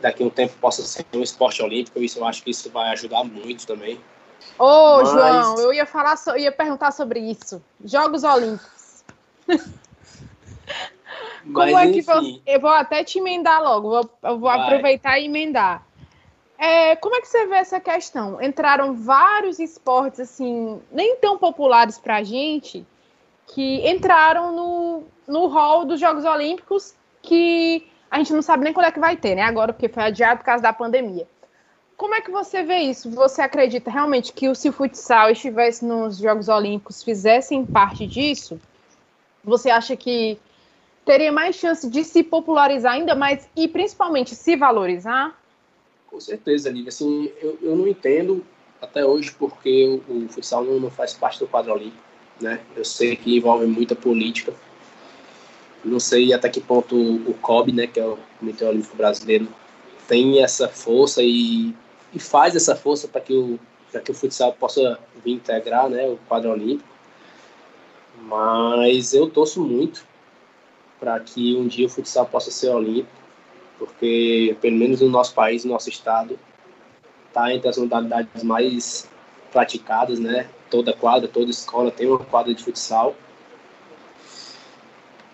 daqui 0.00 0.22
a 0.22 0.26
um 0.26 0.30
tempo 0.30 0.54
possa 0.60 0.82
ser 0.82 1.04
um 1.14 1.22
esporte 1.22 1.62
olímpico. 1.62 1.98
Isso 2.00 2.18
eu 2.18 2.24
acho 2.24 2.42
que 2.42 2.50
isso 2.50 2.70
vai 2.70 2.90
ajudar 2.92 3.24
muito 3.24 3.66
também. 3.66 3.98
Ô, 4.58 4.98
Mas... 4.98 5.10
João, 5.10 5.60
eu 5.60 5.72
ia 5.72 5.86
falar, 5.86 6.16
so, 6.16 6.36
ia 6.36 6.52
perguntar 6.52 6.92
sobre 6.92 7.18
isso. 7.20 7.62
Jogos 7.84 8.22
Olímpicos. 8.24 9.04
Como 11.44 11.72
Mas, 11.72 11.90
é 11.90 11.92
que 11.92 12.02
você. 12.02 12.40
Eu 12.46 12.60
vou 12.60 12.70
até 12.70 13.04
te 13.04 13.18
emendar 13.18 13.62
logo, 13.62 13.90
vou, 13.90 14.10
eu 14.22 14.38
vou 14.38 14.48
aproveitar 14.48 15.18
e 15.18 15.26
emendar. 15.26 15.86
É, 16.56 16.96
como 16.96 17.16
é 17.16 17.20
que 17.20 17.28
você 17.28 17.46
vê 17.46 17.56
essa 17.56 17.80
questão? 17.80 18.40
Entraram 18.40 18.94
vários 18.94 19.58
esportes, 19.58 20.20
assim, 20.20 20.80
nem 20.90 21.16
tão 21.16 21.36
populares 21.36 21.98
pra 21.98 22.22
gente, 22.22 22.86
que 23.48 23.86
entraram 23.88 24.54
no, 24.54 25.02
no 25.26 25.46
hall 25.48 25.84
dos 25.84 26.00
Jogos 26.00 26.24
Olímpicos, 26.24 26.94
que 27.20 27.86
a 28.10 28.18
gente 28.18 28.32
não 28.32 28.42
sabe 28.42 28.64
nem 28.64 28.72
quando 28.72 28.86
é 28.86 28.92
que 28.92 29.00
vai 29.00 29.16
ter, 29.16 29.34
né? 29.34 29.42
Agora, 29.42 29.72
porque 29.72 29.88
foi 29.88 30.04
adiado 30.04 30.38
por 30.38 30.44
causa 30.44 30.62
da 30.62 30.72
pandemia. 30.72 31.26
Como 31.96 32.14
é 32.14 32.20
que 32.20 32.30
você 32.30 32.62
vê 32.62 32.78
isso? 32.78 33.10
Você 33.10 33.42
acredita 33.42 33.90
realmente 33.90 34.32
que 34.32 34.48
o 34.48 34.54
se 34.54 34.68
o 34.68 34.72
futsal 34.72 35.30
estivesse 35.30 35.84
nos 35.84 36.18
Jogos 36.18 36.48
Olímpicos 36.48 37.02
fizessem 37.02 37.64
parte 37.64 38.06
disso? 38.06 38.60
Você 39.44 39.70
acha 39.70 39.96
que 39.96 40.38
teria 41.04 41.30
mais 41.30 41.56
chance 41.56 41.88
de 41.88 42.02
se 42.04 42.22
popularizar 42.22 42.92
ainda 42.92 43.14
mais 43.14 43.48
e 43.56 43.68
principalmente 43.68 44.34
se 44.34 44.56
valorizar? 44.56 45.38
Com 46.06 46.20
certeza, 46.20 46.70
Lívia. 46.70 46.88
Assim, 46.88 47.30
eu, 47.40 47.58
eu 47.60 47.76
não 47.76 47.86
entendo 47.86 48.44
até 48.80 49.04
hoje 49.04 49.34
porque 49.38 50.00
o, 50.08 50.24
o 50.24 50.28
futsal 50.28 50.64
não, 50.64 50.80
não, 50.80 50.90
faz 50.90 51.14
parte 51.14 51.38
do 51.38 51.46
quadro 51.46 51.72
olímpico. 51.72 52.02
Né? 52.40 52.60
Eu 52.76 52.84
sei 52.84 53.16
que 53.16 53.36
envolve 53.36 53.66
muita 53.66 53.94
política. 53.94 54.52
Não 55.84 56.00
sei 56.00 56.32
até 56.32 56.48
que 56.48 56.60
ponto 56.60 56.96
o 56.96 57.34
COB, 57.34 57.72
né, 57.72 57.86
que 57.86 58.00
é 58.00 58.06
o 58.06 58.18
Comitê 58.38 58.64
Olímpico 58.64 58.96
Brasileiro, 58.96 59.46
tem 60.08 60.42
essa 60.42 60.66
força 60.66 61.22
e, 61.22 61.74
e 62.12 62.18
faz 62.18 62.56
essa 62.56 62.74
força 62.74 63.06
para 63.06 63.20
que 63.20 63.34
o 63.34 63.60
que 64.02 64.10
o 64.10 64.14
futsal 64.14 64.52
possa 64.54 64.98
vir 65.24 65.34
integrar, 65.34 65.88
né, 65.88 66.08
o 66.08 66.18
quadro 66.28 66.50
olímpico. 66.50 66.88
Mas 68.22 69.12
eu 69.12 69.28
torço 69.28 69.60
muito 69.60 70.04
para 70.98 71.18
que 71.20 71.54
um 71.56 71.66
dia 71.66 71.86
o 71.86 71.90
futsal 71.90 72.26
possa 72.26 72.50
ser 72.50 72.70
olímpico, 72.70 73.10
porque 73.78 74.56
pelo 74.60 74.76
menos 74.76 75.00
no 75.00 75.08
nosso 75.08 75.34
país, 75.34 75.64
no 75.64 75.72
nosso 75.72 75.88
estado, 75.88 76.38
está 77.28 77.52
entre 77.52 77.68
as 77.68 77.76
modalidades 77.76 78.42
mais 78.42 79.08
praticadas, 79.52 80.18
né? 80.18 80.48
Toda 80.70 80.92
quadra, 80.92 81.28
toda 81.28 81.50
escola 81.50 81.90
tem 81.90 82.06
uma 82.08 82.18
quadra 82.18 82.54
de 82.54 82.62
futsal. 82.62 83.14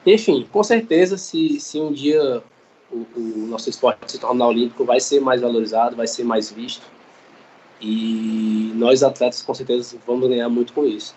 Enfim, 0.04 0.48
com 0.50 0.62
certeza, 0.64 1.18
se, 1.18 1.60
se 1.60 1.78
um 1.78 1.92
dia 1.92 2.42
o, 2.90 3.06
o 3.16 3.46
nosso 3.48 3.68
esporte 3.68 4.12
se 4.12 4.18
tornar 4.18 4.48
olímpico, 4.48 4.84
vai 4.84 5.00
ser 5.00 5.20
mais 5.20 5.40
valorizado, 5.40 5.96
vai 5.96 6.06
ser 6.06 6.24
mais 6.24 6.50
visto. 6.50 6.86
E 7.80 8.72
nós 8.74 9.02
atletas, 9.02 9.42
com 9.42 9.54
certeza, 9.54 9.96
vamos 10.06 10.28
ganhar 10.28 10.48
muito 10.48 10.72
com 10.72 10.84
isso. 10.84 11.14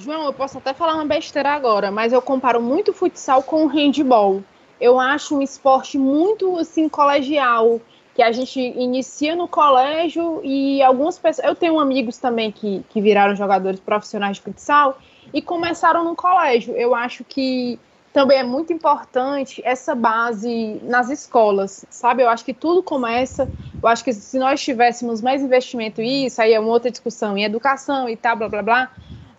João, 0.00 0.24
eu 0.24 0.32
posso 0.32 0.56
até 0.56 0.72
falar 0.72 0.94
uma 0.94 1.04
besteira 1.04 1.50
agora, 1.50 1.90
mas 1.90 2.10
eu 2.10 2.22
comparo 2.22 2.60
muito 2.60 2.90
o 2.90 2.94
futsal 2.94 3.42
com 3.42 3.64
o 3.64 3.66
handball. 3.66 4.42
Eu 4.80 4.98
acho 4.98 5.36
um 5.36 5.42
esporte 5.42 5.98
muito 5.98 6.56
assim 6.58 6.88
colegial, 6.88 7.78
que 8.14 8.22
a 8.22 8.32
gente 8.32 8.58
inicia 8.58 9.36
no 9.36 9.46
colégio 9.46 10.40
e 10.42 10.82
algumas 10.82 11.18
pessoas. 11.18 11.46
Eu 11.46 11.54
tenho 11.54 11.78
amigos 11.78 12.16
também 12.16 12.50
que, 12.50 12.82
que 12.88 13.00
viraram 13.00 13.36
jogadores 13.36 13.78
profissionais 13.78 14.38
de 14.38 14.42
futsal 14.42 14.98
e 15.34 15.42
começaram 15.42 16.02
no 16.02 16.16
colégio. 16.16 16.74
Eu 16.74 16.94
acho 16.94 17.22
que 17.22 17.78
também 18.10 18.38
é 18.38 18.42
muito 18.42 18.72
importante 18.72 19.60
essa 19.66 19.94
base 19.94 20.80
nas 20.82 21.10
escolas, 21.10 21.84
sabe? 21.90 22.22
Eu 22.22 22.30
acho 22.30 22.42
que 22.42 22.54
tudo 22.54 22.82
começa. 22.82 23.46
Eu 23.82 23.86
acho 23.86 24.02
que 24.02 24.14
se 24.14 24.38
nós 24.38 24.62
tivéssemos 24.62 25.20
mais 25.20 25.42
investimento 25.42 26.00
isso, 26.00 26.40
aí 26.40 26.54
é 26.54 26.58
uma 26.58 26.70
outra 26.70 26.90
discussão 26.90 27.36
em 27.36 27.44
educação 27.44 28.08
e 28.08 28.16
tal, 28.16 28.34
blá 28.36 28.48
blá 28.48 28.62
blá 28.62 28.90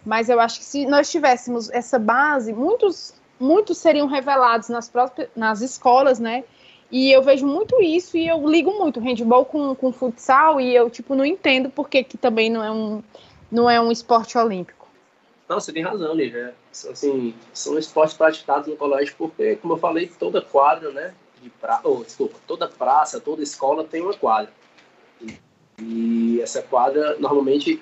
mas 0.05 0.29
eu 0.29 0.39
acho 0.39 0.59
que 0.59 0.65
se 0.65 0.85
nós 0.85 1.09
tivéssemos 1.09 1.69
essa 1.69 1.99
base, 1.99 2.53
muitos, 2.53 3.13
muitos 3.39 3.77
seriam 3.77 4.07
revelados 4.07 4.69
nas, 4.69 4.89
próprias, 4.89 5.29
nas 5.35 5.61
escolas, 5.61 6.19
né? 6.19 6.43
E 6.91 7.11
eu 7.11 7.23
vejo 7.23 7.47
muito 7.47 7.81
isso 7.81 8.17
e 8.17 8.27
eu 8.27 8.45
ligo 8.47 8.77
muito 8.77 8.99
handball 8.99 9.45
com, 9.45 9.73
com 9.73 9.93
futsal 9.93 10.59
e 10.59 10.75
eu, 10.75 10.89
tipo, 10.89 11.15
não 11.15 11.25
entendo 11.25 11.69
porque 11.69 12.03
que 12.03 12.17
também 12.17 12.49
não 12.49 12.63
é 12.63 12.71
um, 12.71 13.01
não 13.49 13.69
é 13.69 13.79
um 13.79 13.91
esporte 13.91 14.37
olímpico. 14.37 14.87
Não, 15.47 15.59
você 15.59 15.71
tem 15.71 15.83
razão, 15.83 16.13
Lívia. 16.13 16.53
Assim, 16.71 17.33
são 17.53 17.77
esportes 17.77 18.15
praticados 18.15 18.67
no 18.67 18.75
colégio 18.75 19.15
porque, 19.17 19.55
como 19.57 19.73
eu 19.73 19.77
falei, 19.77 20.07
toda 20.07 20.41
quadra, 20.41 20.91
né? 20.91 21.13
De 21.41 21.49
pra... 21.49 21.79
oh, 21.83 22.03
desculpa, 22.03 22.37
toda 22.45 22.67
praça, 22.67 23.19
toda 23.19 23.41
escola 23.41 23.83
tem 23.83 24.01
uma 24.01 24.13
quadra. 24.13 24.51
E, 25.21 25.37
e 25.79 26.41
essa 26.41 26.61
quadra, 26.61 27.17
normalmente, 27.19 27.81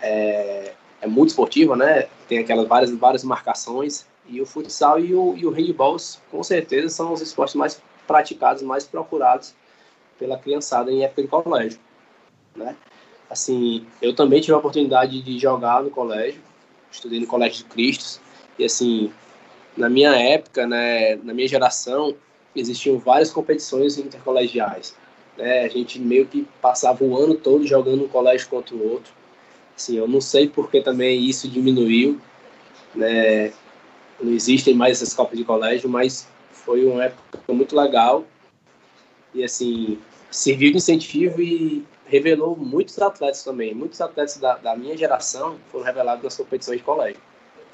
é, 0.00 0.72
é 1.00 1.06
muito 1.06 1.30
esportiva, 1.30 1.76
né? 1.76 2.08
Tem 2.28 2.38
aquelas 2.38 2.66
várias, 2.66 2.90
várias 2.92 3.24
marcações. 3.24 4.06
E 4.28 4.40
o 4.40 4.46
futsal 4.46 4.98
e 4.98 5.14
o, 5.14 5.36
e 5.36 5.46
o 5.46 5.50
handball, 5.50 5.96
com 6.30 6.42
certeza, 6.42 6.88
são 6.88 7.12
os 7.12 7.20
esportes 7.20 7.54
mais 7.54 7.80
praticados, 8.06 8.62
mais 8.62 8.84
procurados 8.84 9.54
pela 10.18 10.38
criançada 10.38 10.90
em 10.90 11.04
época 11.04 11.22
de 11.22 11.28
colégio, 11.28 11.78
né? 12.54 12.76
Assim, 13.28 13.86
eu 14.00 14.14
também 14.14 14.40
tive 14.40 14.52
a 14.54 14.58
oportunidade 14.58 15.20
de 15.20 15.38
jogar 15.38 15.82
no 15.82 15.90
colégio, 15.90 16.40
estudei 16.90 17.20
no 17.20 17.26
Colégio 17.26 17.58
de 17.58 17.64
Cristos, 17.64 18.20
e 18.58 18.64
assim, 18.64 19.12
na 19.76 19.88
minha 19.88 20.14
época, 20.14 20.66
né, 20.66 21.16
na 21.16 21.34
minha 21.34 21.48
geração, 21.48 22.14
existiam 22.54 22.98
várias 22.98 23.30
competições 23.30 23.98
intercolegiais. 23.98 24.96
Né? 25.36 25.64
A 25.64 25.68
gente 25.68 25.98
meio 25.98 26.26
que 26.26 26.46
passava 26.62 27.04
o 27.04 27.16
ano 27.16 27.34
todo 27.34 27.66
jogando 27.66 28.04
um 28.04 28.08
colégio 28.08 28.48
contra 28.48 28.74
o 28.74 28.92
outro. 28.92 29.12
Assim, 29.76 29.96
eu 29.96 30.08
não 30.08 30.20
sei 30.20 30.48
porque 30.48 30.80
também 30.80 31.22
isso 31.22 31.48
diminuiu, 31.48 32.18
né? 32.94 33.52
Não 34.18 34.32
existem 34.32 34.74
mais 34.74 35.02
essas 35.02 35.12
copas 35.12 35.36
de 35.36 35.44
colégio, 35.44 35.88
mas 35.88 36.26
foi 36.50 36.86
uma 36.86 37.04
época 37.04 37.52
muito 37.52 37.76
legal 37.76 38.24
e 39.34 39.44
assim 39.44 39.98
serviu 40.30 40.70
de 40.70 40.78
incentivo 40.78 41.40
e 41.40 41.84
revelou 42.06 42.56
muitos 42.56 42.98
atletas 42.98 43.44
também. 43.44 43.74
Muitos 43.74 44.00
atletas 44.00 44.38
da, 44.38 44.56
da 44.56 44.76
minha 44.76 44.96
geração 44.96 45.56
foram 45.70 45.84
revelados 45.84 46.24
nas 46.24 46.36
competições 46.36 46.78
de 46.78 46.84
colégio. 46.84 47.20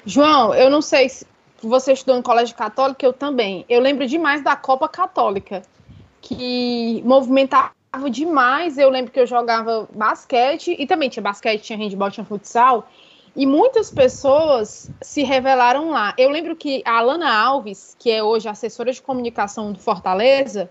João, 0.05 0.53
eu 0.53 0.69
não 0.69 0.81
sei 0.81 1.07
se 1.07 1.25
você 1.61 1.93
estudou 1.93 2.17
em 2.17 2.21
colégio 2.21 2.55
católico, 2.55 3.05
eu 3.05 3.13
também. 3.13 3.65
Eu 3.69 3.79
lembro 3.79 4.05
demais 4.05 4.43
da 4.43 4.55
Copa 4.55 4.89
Católica, 4.89 5.61
que 6.21 7.01
movimentava 7.05 7.71
demais. 8.09 8.77
Eu 8.77 8.89
lembro 8.89 9.11
que 9.11 9.19
eu 9.19 9.25
jogava 9.25 9.87
basquete, 9.93 10.75
e 10.77 10.85
também 10.85 11.09
tinha 11.09 11.23
basquete, 11.23 11.61
tinha 11.61 11.77
handball, 11.77 12.11
tinha 12.11 12.25
futsal. 12.25 12.87
E 13.35 13.45
muitas 13.45 13.89
pessoas 13.89 14.91
se 15.01 15.23
revelaram 15.23 15.89
lá. 15.89 16.13
Eu 16.17 16.29
lembro 16.29 16.55
que 16.55 16.83
a 16.85 16.99
Alana 16.99 17.33
Alves, 17.33 17.95
que 17.97 18.11
é 18.11 18.21
hoje 18.21 18.47
assessora 18.47 18.91
de 18.91 19.01
comunicação 19.01 19.71
do 19.71 19.79
Fortaleza, 19.79 20.69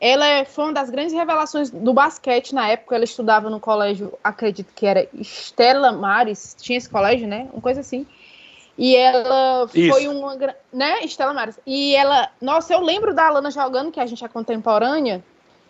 ela 0.00 0.24
é, 0.26 0.44
foi 0.44 0.64
uma 0.64 0.72
das 0.72 0.90
grandes 0.90 1.12
revelações 1.12 1.70
do 1.70 1.92
basquete 1.92 2.54
na 2.54 2.68
época. 2.68 2.94
Ela 2.94 3.04
estudava 3.04 3.50
no 3.50 3.58
colégio, 3.58 4.16
acredito 4.22 4.72
que 4.74 4.86
era 4.86 5.08
Estela 5.12 5.90
Mares, 5.90 6.56
tinha 6.60 6.78
esse 6.78 6.88
colégio, 6.88 7.26
né? 7.26 7.48
Uma 7.52 7.60
coisa 7.60 7.80
assim. 7.80 8.06
E 8.76 8.94
ela 8.94 9.68
Isso. 9.74 9.92
foi 9.92 10.06
uma. 10.06 10.36
Né, 10.72 11.00
Estela 11.02 11.34
Mares. 11.34 11.58
E 11.66 11.96
ela. 11.96 12.30
Nossa, 12.40 12.72
eu 12.72 12.80
lembro 12.80 13.12
da 13.12 13.26
Alana 13.26 13.50
jogando, 13.50 13.90
que 13.90 13.98
a 13.98 14.06
gente 14.06 14.24
é 14.24 14.28
contemporânea. 14.28 15.22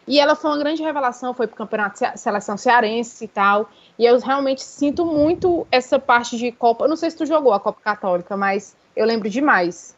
E 0.09 0.19
ela 0.19 0.35
foi 0.35 0.51
uma 0.51 0.59
grande 0.59 0.83
revelação, 0.83 1.35
foi 1.35 1.47
para 1.47 1.55
o 1.55 1.59
campeonato 1.59 1.99
seleção 2.17 2.57
cearense 2.57 3.27
e 3.27 3.29
tal. 3.29 3.69
E 3.99 4.07
eu 4.07 4.19
realmente 4.19 4.63
sinto 4.63 5.05
muito 5.05 5.67
essa 5.71 5.99
parte 5.99 6.39
de 6.39 6.51
Copa. 6.51 6.85
Eu 6.85 6.89
não 6.89 6.97
sei 6.97 7.11
se 7.11 7.17
tu 7.19 7.27
jogou 7.27 7.53
a 7.53 7.61
Copa 7.61 7.79
Católica, 7.83 8.35
mas 8.35 8.75
eu 8.97 9.05
lembro 9.05 9.29
demais. 9.29 9.95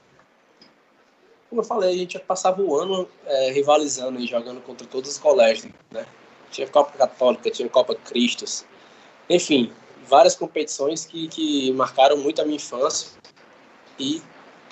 Como 1.49 1.61
eu 1.61 1.65
falei, 1.65 1.95
a 1.95 1.97
gente 1.97 2.19
passava 2.19 2.61
o 2.61 2.77
ano 2.77 3.09
é, 3.25 3.53
rivalizando 3.53 4.19
e 4.19 4.27
jogando 4.27 4.61
contra 4.61 4.85
todos 4.85 5.13
os 5.13 5.19
colégios, 5.19 5.73
né? 5.93 6.05
Tinha 6.51 6.67
Copa 6.67 6.99
Católica, 6.99 7.49
tinha 7.49 7.69
Copa 7.69 7.95
Cristos. 7.95 8.65
Enfim, 9.29 9.73
várias 10.05 10.35
competições 10.35 11.05
que, 11.05 11.29
que 11.29 11.73
marcaram 11.73 12.17
muito 12.17 12.43
a 12.43 12.45
minha 12.45 12.57
infância 12.57 13.17
e 13.97 14.21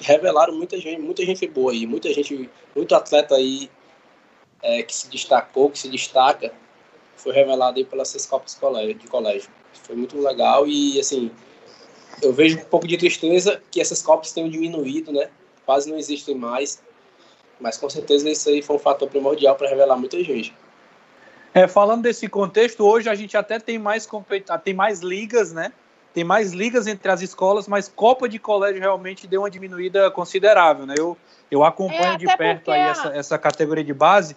revelaram 0.01 0.53
muita 0.53 0.81
gente, 0.81 1.01
muita 1.01 1.25
gente 1.25 1.47
boa 1.47 1.71
aí, 1.71 1.87
muita 1.87 2.13
gente, 2.13 2.51
muito 2.75 2.95
atleta 2.97 3.37
aí 3.37 3.71
é, 4.63 4.83
que 4.83 4.95
se 4.95 5.09
destacou, 5.09 5.71
que 5.71 5.79
se 5.79 5.89
destaca, 5.89 6.53
foi 7.17 7.33
revelado 7.33 7.79
aí 7.79 7.85
pelas 7.85 8.09
seis 8.09 8.27
Copas 8.27 8.55
de 8.55 9.09
colégio. 9.09 9.51
Foi 9.83 9.97
muito 9.97 10.19
legal 10.21 10.67
e, 10.67 10.99
assim, 10.99 11.31
eu 12.23 12.33
vejo 12.33 12.59
um 12.59 12.65
pouco 12.65 12.87
de 12.87 12.97
tristeza 12.97 13.63
que 13.71 13.81
essas 13.81 14.03
Copas 14.03 14.33
tenham 14.33 14.49
diminuído, 14.49 15.13
né? 15.13 15.29
Quase 15.65 15.91
não 15.91 15.99
existem 15.99 16.35
mais, 16.35 16.83
mas 17.61 17.77
com 17.77 17.89
certeza 17.91 18.29
isso 18.29 18.49
aí 18.49 18.63
foi 18.63 18.77
um 18.77 18.79
fator 18.79 19.09
primordial 19.09 19.55
para 19.57 19.69
revelar 19.69 19.97
muita 19.97 20.23
gente. 20.23 20.55
É, 21.53 21.67
falando 21.67 22.03
desse 22.03 22.29
contexto, 22.29 22.85
hoje 22.85 23.09
a 23.09 23.15
gente 23.15 23.37
até 23.37 23.59
tem 23.59 23.79
mais, 23.79 24.09
tem 24.65 24.75
mais 24.75 25.01
ligas, 25.01 25.53
né? 25.53 25.73
Tem 26.15 26.25
mais 26.25 26.53
ligas 26.53 26.87
entre 26.87 27.11
as 27.11 27.21
escolas, 27.21 27.69
mas 27.69 27.89
Copa 27.89 28.29
de 28.29 28.39
Colégio 28.39 28.81
realmente 28.81 29.27
deu 29.27 29.43
uma 29.43 29.51
diminuída 29.51 30.11
considerável, 30.11 30.87
né? 30.87 30.95
Eu, 30.99 31.17
eu 31.51 31.65
acompanho 31.65 32.15
é, 32.15 32.17
de 32.17 32.27
perto 32.37 32.71
aí 32.71 32.81
a... 32.81 32.89
essa, 32.89 33.09
essa 33.09 33.39
categoria 33.39 33.85
de 33.85 33.95
base. 33.95 34.37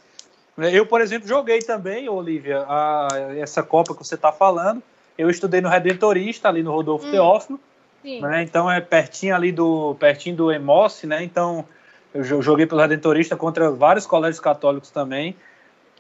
Eu, 0.58 0.86
por 0.86 1.02
exemplo, 1.02 1.28
joguei 1.28 1.60
também, 1.60 2.10
Olivia, 2.10 2.66
a, 2.68 3.08
essa 3.38 3.64
Copa 3.64 3.96
que 3.96 4.06
você 4.06 4.16
está 4.16 4.32
falando. 4.32 4.82
Eu 5.18 5.30
estudei 5.30 5.62
no 5.62 5.70
Redentorista, 5.70 6.50
ali 6.50 6.62
no 6.64 6.72
Rodolfo 6.72 7.08
hum, 7.08 7.12
Teófilo. 7.12 7.60
Né? 8.04 8.42
Então 8.44 8.70
é 8.70 8.82
pertinho 8.82 9.36
ali 9.36 9.52
do 9.52 9.96
pertinho 10.00 10.36
do 10.36 10.52
Emoce, 10.52 11.06
né? 11.06 11.24
Então 11.24 11.66
eu 12.14 12.42
joguei 12.42 12.66
pelo 12.66 12.82
Redentorista 12.82 13.36
contra 13.36 13.70
vários 13.70 14.06
colégios 14.06 14.40
católicos 14.40 14.90
também 14.90 15.36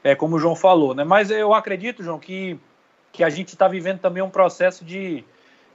é, 0.03 0.15
como 0.15 0.35
o 0.35 0.39
João 0.39 0.55
falou, 0.55 0.93
né? 0.93 1.03
Mas 1.03 1.29
eu 1.29 1.53
acredito, 1.53 2.03
João, 2.03 2.19
que, 2.19 2.59
que 3.11 3.23
a 3.23 3.29
gente 3.29 3.49
está 3.49 3.67
vivendo 3.67 3.99
também 3.99 4.23
um 4.23 4.29
processo 4.29 4.83
de, 4.83 5.23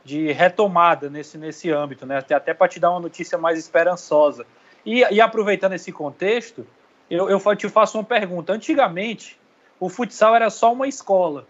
de 0.05 0.33
retomada 0.33 1.09
nesse, 1.09 1.39
nesse 1.39 1.71
âmbito, 1.71 2.05
né? 2.05 2.19
Até, 2.19 2.35
até 2.35 2.55
para 2.55 2.69
te 2.69 2.81
dar 2.81 2.91
uma 2.91 3.01
notícia 3.01 3.39
mais 3.39 3.59
esperançosa. 3.59 4.45
E, 4.85 5.01
e 5.01 5.21
aproveitando 5.21 5.75
esse 5.75 5.93
contexto, 5.93 6.67
eu, 7.11 7.29
eu 7.29 7.57
te 7.57 7.69
faço 7.69 7.99
uma 7.99 8.05
pergunta. 8.05 8.53
Antigamente, 8.53 9.39
o 9.79 9.89
futsal 9.89 10.35
era 10.35 10.51
só 10.51 10.73
uma 10.73 10.89
escola. 10.89 11.47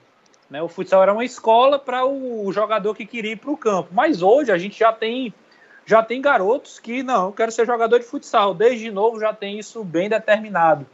Né? 0.50 0.62
O 0.62 0.68
futsal 0.68 1.02
era 1.02 1.12
uma 1.12 1.24
escola 1.24 1.78
para 1.78 2.04
o 2.06 2.50
jogador 2.52 2.94
que 2.94 3.06
queria 3.06 3.32
ir 3.32 3.36
para 3.36 3.50
o 3.50 3.56
campo. 3.56 3.90
Mas 3.92 4.22
hoje 4.22 4.52
a 4.52 4.58
gente 4.58 4.78
já 4.78 4.92
tem 4.92 5.32
já 5.88 6.02
tem 6.02 6.20
garotos 6.20 6.80
que 6.80 7.04
não, 7.04 7.26
eu 7.26 7.32
quero 7.32 7.52
ser 7.52 7.64
jogador 7.64 8.00
de 8.00 8.04
futsal. 8.04 8.52
Desde 8.52 8.90
novo 8.90 9.20
já 9.20 9.32
tem 9.32 9.58
isso 9.58 9.84
bem 9.84 10.08
determinado. 10.08 10.84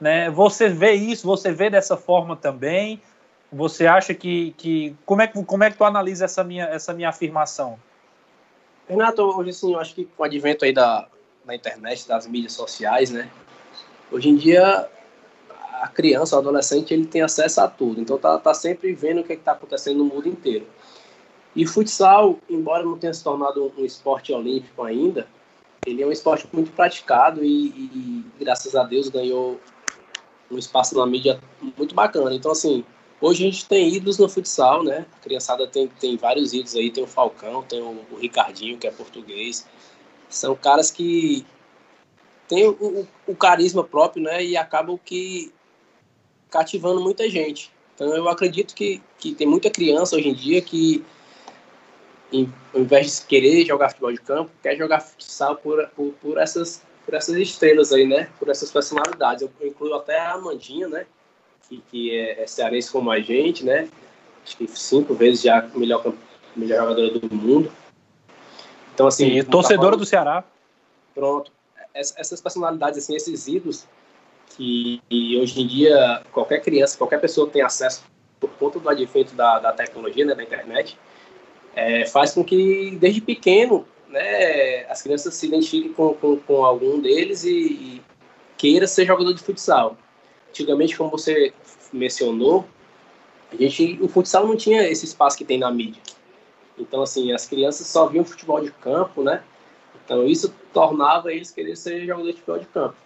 Né? 0.00 0.30
Você 0.30 0.68
vê 0.68 0.92
isso, 0.92 1.26
você 1.26 1.52
vê 1.52 1.68
dessa 1.68 1.96
forma 1.96 2.34
também? 2.34 3.00
Você 3.52 3.86
acha 3.86 4.14
que, 4.14 4.54
que 4.56 4.96
como 5.04 5.22
é 5.22 5.26
que 5.26 5.42
como 5.44 5.64
é 5.64 5.70
que 5.70 5.76
tu 5.76 5.84
analisa 5.84 6.24
essa 6.24 6.42
minha 6.44 6.64
essa 6.64 6.94
minha 6.94 7.08
afirmação? 7.08 7.78
Renato, 8.88 9.22
hoje 9.22 9.52
sim, 9.52 9.72
eu 9.74 9.80
acho 9.80 9.94
que 9.94 10.06
com 10.06 10.22
o 10.22 10.26
advento 10.26 10.64
aí 10.64 10.72
da, 10.72 11.08
da 11.44 11.54
internet, 11.54 12.08
das 12.08 12.26
mídias 12.26 12.52
sociais, 12.52 13.10
né? 13.10 13.28
Hoje 14.10 14.28
em 14.28 14.36
dia 14.36 14.88
a 15.80 15.88
criança, 15.88 16.36
o 16.36 16.38
adolescente, 16.38 16.92
ele 16.92 17.06
tem 17.06 17.22
acesso 17.22 17.60
a 17.60 17.68
tudo. 17.68 18.00
Então 18.00 18.18
tá, 18.18 18.38
tá 18.38 18.52
sempre 18.52 18.92
vendo 18.92 19.20
o 19.20 19.24
que 19.24 19.32
é 19.32 19.36
está 19.36 19.52
acontecendo 19.52 19.98
no 19.98 20.04
mundo 20.04 20.28
inteiro. 20.28 20.66
E 21.54 21.66
futsal, 21.66 22.38
embora 22.48 22.84
não 22.84 22.98
tenha 22.98 23.12
se 23.12 23.22
tornado 23.22 23.72
um 23.76 23.84
esporte 23.84 24.32
olímpico 24.32 24.82
ainda, 24.82 25.26
ele 25.86 26.02
é 26.02 26.06
um 26.06 26.12
esporte 26.12 26.48
muito 26.52 26.70
praticado 26.72 27.44
e, 27.44 27.68
e 27.68 28.24
graças 28.38 28.74
a 28.74 28.84
Deus 28.84 29.08
ganhou 29.08 29.60
um 30.50 30.58
espaço 30.58 30.96
na 30.96 31.06
mídia 31.06 31.40
muito 31.76 31.94
bacana. 31.94 32.34
Então, 32.34 32.52
assim, 32.52 32.84
hoje 33.20 33.42
a 33.42 33.50
gente 33.50 33.66
tem 33.66 33.92
ídolos 33.94 34.18
no 34.18 34.28
futsal, 34.28 34.82
né? 34.82 35.06
A 35.16 35.22
criançada 35.22 35.66
tem, 35.66 35.88
tem 35.88 36.16
vários 36.16 36.52
ídolos 36.52 36.74
aí, 36.74 36.90
tem 36.90 37.04
o 37.04 37.06
Falcão, 37.06 37.62
tem 37.62 37.80
o, 37.80 38.04
o 38.10 38.16
Ricardinho, 38.16 38.78
que 38.78 38.86
é 38.86 38.90
português. 38.90 39.66
São 40.28 40.54
caras 40.54 40.90
que 40.90 41.46
têm 42.48 42.66
o, 42.66 42.72
o, 42.80 43.08
o, 43.28 43.36
carisma 43.36 43.84
próprio, 43.84 44.22
né? 44.22 44.42
E 44.42 44.56
acabam 44.56 44.98
que 45.02 45.52
cativando 46.50 47.00
muita 47.00 47.28
gente. 47.28 47.70
Então, 47.94 48.14
eu 48.14 48.28
acredito 48.28 48.74
que, 48.74 49.02
que 49.18 49.34
tem 49.34 49.46
muita 49.46 49.70
criança 49.70 50.16
hoje 50.16 50.28
em 50.28 50.34
dia 50.34 50.62
que, 50.62 51.04
em, 52.32 52.52
ao 52.74 52.80
invés 52.80 53.20
de 53.20 53.26
querer 53.26 53.64
jogar 53.66 53.90
futebol 53.90 54.12
de 54.12 54.20
campo, 54.20 54.50
quer 54.62 54.76
jogar 54.76 55.00
futsal 55.00 55.56
por, 55.56 55.86
por, 55.88 56.12
por 56.14 56.38
essas 56.38 56.82
por 57.08 57.14
essas 57.14 57.36
estrelas 57.36 57.90
aí, 57.90 58.06
né? 58.06 58.28
Por 58.38 58.50
essas 58.50 58.70
personalidades. 58.70 59.42
Eu 59.42 59.66
incluo 59.66 59.94
até 59.94 60.18
a 60.18 60.34
Amandinha, 60.34 60.88
né? 60.88 61.06
Que, 61.66 61.82
que 61.90 62.14
é, 62.14 62.42
é 62.42 62.46
cearense 62.46 62.92
como 62.92 63.10
a 63.10 63.18
gente, 63.18 63.64
né? 63.64 63.88
Acho 64.44 64.58
que 64.58 64.66
cinco 64.68 65.14
vezes 65.14 65.40
já 65.40 65.66
melhor, 65.74 66.12
melhor 66.54 66.82
jogadora 66.82 67.18
do 67.18 67.34
mundo. 67.34 67.72
Então, 68.92 69.06
assim. 69.06 69.26
E 69.38 69.42
torcedora 69.42 69.96
do 69.96 70.04
Ceará. 70.04 70.44
Pronto. 71.14 71.50
Essas 71.98 72.40
personalidades, 72.40 72.98
assim, 72.98 73.16
esses 73.16 73.48
ídolos, 73.48 73.86
que 74.56 75.00
hoje 75.40 75.60
em 75.60 75.66
dia 75.66 76.22
qualquer 76.32 76.60
criança, 76.62 76.96
qualquer 76.96 77.20
pessoa 77.20 77.48
tem 77.48 77.62
acesso 77.62 78.04
por 78.40 78.50
conta 78.50 78.78
do 78.78 78.88
advento 78.88 79.34
da, 79.34 79.58
da 79.58 79.72
tecnologia, 79.72 80.24
né, 80.24 80.34
da 80.34 80.42
internet, 80.42 80.96
é, 81.74 82.06
faz 82.06 82.32
com 82.32 82.44
que 82.44 82.96
desde 83.00 83.20
pequeno 83.20 83.86
né, 84.08 84.84
as 84.90 85.02
crianças 85.02 85.34
se 85.34 85.46
identifiquem 85.46 85.92
com, 85.92 86.14
com, 86.14 86.36
com 86.38 86.64
algum 86.64 87.00
deles 87.00 87.44
e, 87.44 87.50
e, 87.50 88.02
queira 88.56 88.86
ser 88.86 89.06
jogador 89.06 89.32
de 89.32 89.42
futsal. 89.42 89.96
Antigamente, 90.48 90.96
como 90.96 91.10
você 91.10 91.52
mencionou, 91.92 92.64
a 93.52 93.56
gente, 93.56 93.98
o 94.00 94.08
futsal 94.08 94.46
não 94.46 94.56
tinha 94.56 94.88
esse 94.88 95.04
espaço 95.04 95.36
que 95.36 95.44
tem 95.44 95.58
na 95.58 95.70
mídia. 95.70 96.02
Então, 96.76 97.02
assim, 97.02 97.32
as 97.32 97.46
crianças 97.46 97.86
só 97.86 98.06
viam 98.06 98.24
futebol 98.24 98.60
de 98.60 98.70
campo, 98.70 99.22
né? 99.22 99.42
Então, 100.08 100.24
isso 100.24 100.54
tornava 100.72 101.30
eles 101.30 101.50
querer 101.50 101.76
ser 101.76 102.06
jogador 102.06 102.28
de 102.28 102.38
futebol 102.38 102.58
de 102.58 102.66
campo. 102.68 102.96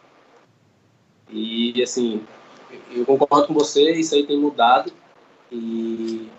E, 1.29 1.83
assim, 1.83 2.25
eu 2.95 3.05
concordo 3.05 3.49
com 3.49 3.55
você, 3.55 3.91
isso 3.91 4.15
aí 4.15 4.25
tem 4.25 4.39
mudado. 4.39 4.93
E 5.51 6.31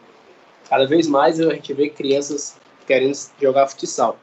cada 0.70 0.88
vez 0.88 1.05
mais 1.05 1.38
a 1.38 1.53
gente 1.53 1.74
vê 1.74 1.89
crianças 1.89 2.57
querendo 2.88 3.14
jogar 3.41 3.68
futsal. 3.68 4.18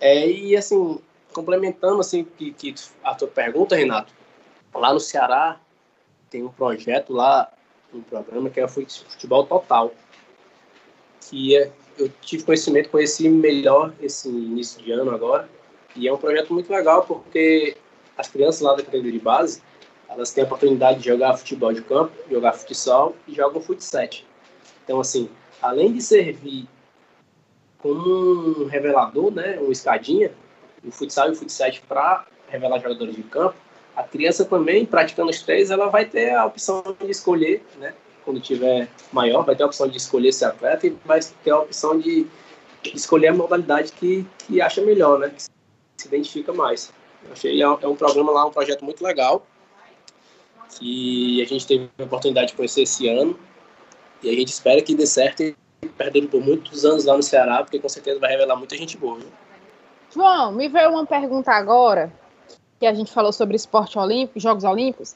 É, 0.00 0.26
e 0.26 0.56
assim, 0.56 0.98
complementando 1.34 2.00
assim 2.00 2.24
que, 2.24 2.52
que 2.52 2.74
a 3.04 3.14
tua 3.14 3.28
pergunta, 3.28 3.76
Renato, 3.76 4.14
lá 4.74 4.94
no 4.94 5.00
Ceará 5.00 5.60
tem 6.30 6.42
um 6.42 6.48
projeto 6.48 7.12
lá, 7.12 7.52
um 7.92 8.00
programa 8.00 8.48
que 8.48 8.58
é 8.58 8.64
o 8.64 8.68
Futebol 8.68 9.46
Total, 9.46 9.92
que 11.28 11.54
é, 11.54 11.70
eu 11.98 12.10
tive 12.20 12.44
conhecimento, 12.44 12.90
conheci 12.90 13.28
melhor 13.28 13.92
esse 14.00 14.28
início 14.28 14.82
de 14.82 14.92
ano 14.92 15.10
agora, 15.10 15.48
e 15.94 16.06
é 16.06 16.12
um 16.12 16.18
projeto 16.18 16.52
muito 16.52 16.70
legal 16.70 17.04
porque 17.06 17.76
as 18.16 18.28
crianças 18.28 18.60
lá 18.60 18.74
da 18.74 18.82
categoria 18.82 19.12
de 19.12 19.18
base, 19.18 19.62
elas 20.08 20.32
têm 20.32 20.44
a 20.44 20.46
oportunidade 20.46 21.00
de 21.00 21.06
jogar 21.06 21.36
futebol 21.36 21.72
de 21.72 21.82
campo, 21.82 22.12
jogar 22.30 22.52
futsal 22.52 23.14
e 23.26 23.34
jogam 23.34 23.60
futsal. 23.60 24.08
Então, 24.84 25.00
assim, 25.00 25.28
além 25.60 25.92
de 25.92 26.00
servir 26.00 26.68
como 27.78 28.62
um 28.62 28.66
revelador, 28.66 29.30
né, 29.32 29.58
uma 29.60 29.72
escadinha, 29.72 30.32
o 30.84 30.90
futsal 30.90 31.28
e 31.28 31.32
o 31.32 31.36
futsal 31.36 31.70
para 31.88 32.26
revelar 32.48 32.78
jogadores 32.78 33.16
de 33.16 33.22
campo, 33.24 33.56
a 33.94 34.02
criança 34.02 34.44
também, 34.44 34.84
praticando 34.84 35.30
os 35.30 35.42
três, 35.42 35.70
ela 35.70 35.88
vai 35.88 36.04
ter 36.04 36.34
a 36.34 36.44
opção 36.44 36.82
de 37.00 37.10
escolher, 37.10 37.64
né, 37.78 37.94
quando 38.26 38.40
tiver 38.40 38.88
maior, 39.12 39.44
vai 39.44 39.54
ter 39.54 39.62
a 39.62 39.66
opção 39.66 39.86
de 39.86 39.96
escolher 39.96 40.28
esse 40.28 40.44
atleta 40.44 40.88
e 40.88 40.90
vai 41.04 41.20
ter 41.44 41.50
a 41.52 41.60
opção 41.60 41.96
de 41.96 42.26
escolher 42.92 43.28
a 43.28 43.34
modalidade 43.34 43.92
que, 43.92 44.26
que 44.40 44.60
acha 44.60 44.82
melhor, 44.82 45.20
né, 45.20 45.30
que 45.30 45.42
se 45.42 46.08
identifica 46.08 46.52
mais. 46.52 46.92
Eu 47.24 47.32
achei 47.32 47.62
é 47.62 47.68
um 47.68 47.94
programa 47.94 48.32
lá, 48.32 48.44
um 48.44 48.50
projeto 48.50 48.84
muito 48.84 49.02
legal, 49.02 49.46
que 50.76 51.40
a 51.40 51.46
gente 51.46 51.66
teve 51.66 51.88
a 51.98 52.02
oportunidade 52.02 52.48
de 52.48 52.54
conhecer 52.54 52.82
esse 52.82 53.08
ano, 53.08 53.38
e 54.22 54.28
a 54.28 54.32
gente 54.32 54.48
espera 54.48 54.82
que 54.82 54.94
dê 54.94 55.06
certo 55.06 55.42
e 55.42 55.56
perdendo 55.96 56.28
por 56.28 56.40
muitos 56.40 56.84
anos 56.84 57.04
lá 57.04 57.16
no 57.16 57.22
Ceará, 57.22 57.62
porque 57.62 57.78
com 57.78 57.88
certeza 57.88 58.18
vai 58.18 58.30
revelar 58.30 58.56
muita 58.56 58.76
gente 58.76 58.96
boa. 58.96 59.18
Viu? 59.18 59.28
João, 60.12 60.50
me 60.50 60.68
veio 60.68 60.90
uma 60.90 61.06
pergunta 61.06 61.52
agora, 61.52 62.12
que 62.80 62.86
a 62.86 62.92
gente 62.92 63.12
falou 63.12 63.32
sobre 63.32 63.54
esporte 63.54 63.98
olímpico, 63.98 64.40
Jogos 64.40 64.64
Olímpicos. 64.64 65.14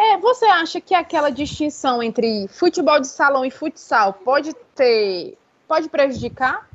É, 0.00 0.16
você 0.16 0.46
acha 0.46 0.80
que 0.80 0.94
aquela 0.94 1.28
distinção 1.28 2.02
entre 2.02 2.48
futebol 2.48 2.98
de 2.98 3.06
salão 3.06 3.44
e 3.44 3.50
futsal 3.50 4.14
pode 4.14 4.54
ter, 4.74 5.36
pode 5.68 5.90
prejudicar 5.90 6.66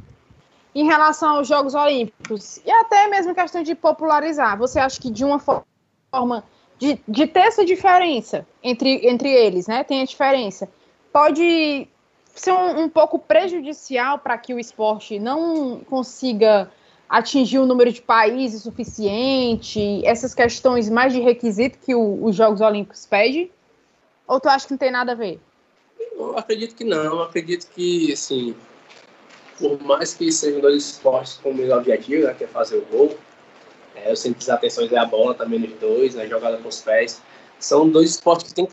em 0.76 0.86
relação 0.86 1.38
aos 1.38 1.48
Jogos 1.48 1.74
Olímpicos 1.74 2.58
e 2.64 2.70
até 2.70 3.08
mesmo 3.08 3.34
questão 3.34 3.64
de 3.64 3.74
popularizar? 3.74 4.56
Você 4.60 4.80
acha 4.80 5.02
que 5.02 5.10
de 5.10 5.26
uma 5.26 5.40
forma 5.40 6.44
de, 6.78 7.02
de 7.08 7.26
ter 7.26 7.48
essa 7.48 7.66
diferença 7.66 8.46
entre, 8.62 9.08
entre 9.08 9.32
eles, 9.32 9.66
né? 9.66 9.84
Tem 9.84 10.04
a 10.04 10.06
diferença. 10.06 10.70
Pode 11.12 11.88
ser 12.36 12.52
um, 12.52 12.82
um 12.82 12.90
pouco 12.90 13.18
prejudicial 13.18 14.20
para 14.20 14.38
que 14.38 14.54
o 14.54 14.60
esporte 14.60 15.18
não 15.18 15.80
consiga 15.90 16.70
atingir 17.18 17.60
o 17.60 17.66
número 17.66 17.92
de 17.94 18.02
países 18.02 18.64
suficiente, 18.64 20.06
essas 20.06 20.36
questões 20.36 20.90
mais 20.90 21.14
de 21.14 21.22
requisito 21.22 21.78
que 21.80 21.96
o, 21.96 22.26
os 22.26 22.36
Jogos 22.36 22.60
Olímpicos 22.60 23.06
pedem? 23.06 23.50
Ou 24.28 24.38
tu 24.38 24.50
acha 24.50 24.66
que 24.66 24.74
não 24.74 24.78
tem 24.78 24.92
nada 24.92 25.14
a 25.14 25.16
ver? 25.16 25.40
Eu 26.12 26.38
acredito 26.38 26.76
que 26.76 26.84
não, 26.84 27.04
eu 27.04 27.22
acredito 27.22 27.68
que, 27.74 28.12
assim, 28.12 28.54
por 29.58 29.82
mais 29.82 30.14
que 30.14 30.30
sejam 30.30 30.60
dois 30.60 30.92
esportes 30.92 31.40
com 31.42 31.52
o 31.52 31.54
mesmo 31.54 31.76
objetivo, 31.76 32.26
né, 32.26 32.34
que 32.34 32.44
é 32.44 32.48
fazer 32.48 32.78
o 32.78 32.86
gol, 32.86 33.18
é, 33.96 34.12
eu 34.12 34.16
sempre 34.18 34.42
as 34.42 34.50
atenções 34.50 34.92
é 34.92 34.98
a 34.98 35.06
bola 35.06 35.34
também 35.34 35.60
nos 35.60 35.72
dois, 35.80 36.16
né, 36.16 36.28
jogada 36.28 36.58
com 36.58 36.68
os 36.68 36.82
pés, 36.82 37.22
são 37.60 37.88
dois 37.88 38.10
esportes 38.10 38.52
que 38.52 38.54
têm 38.54 38.68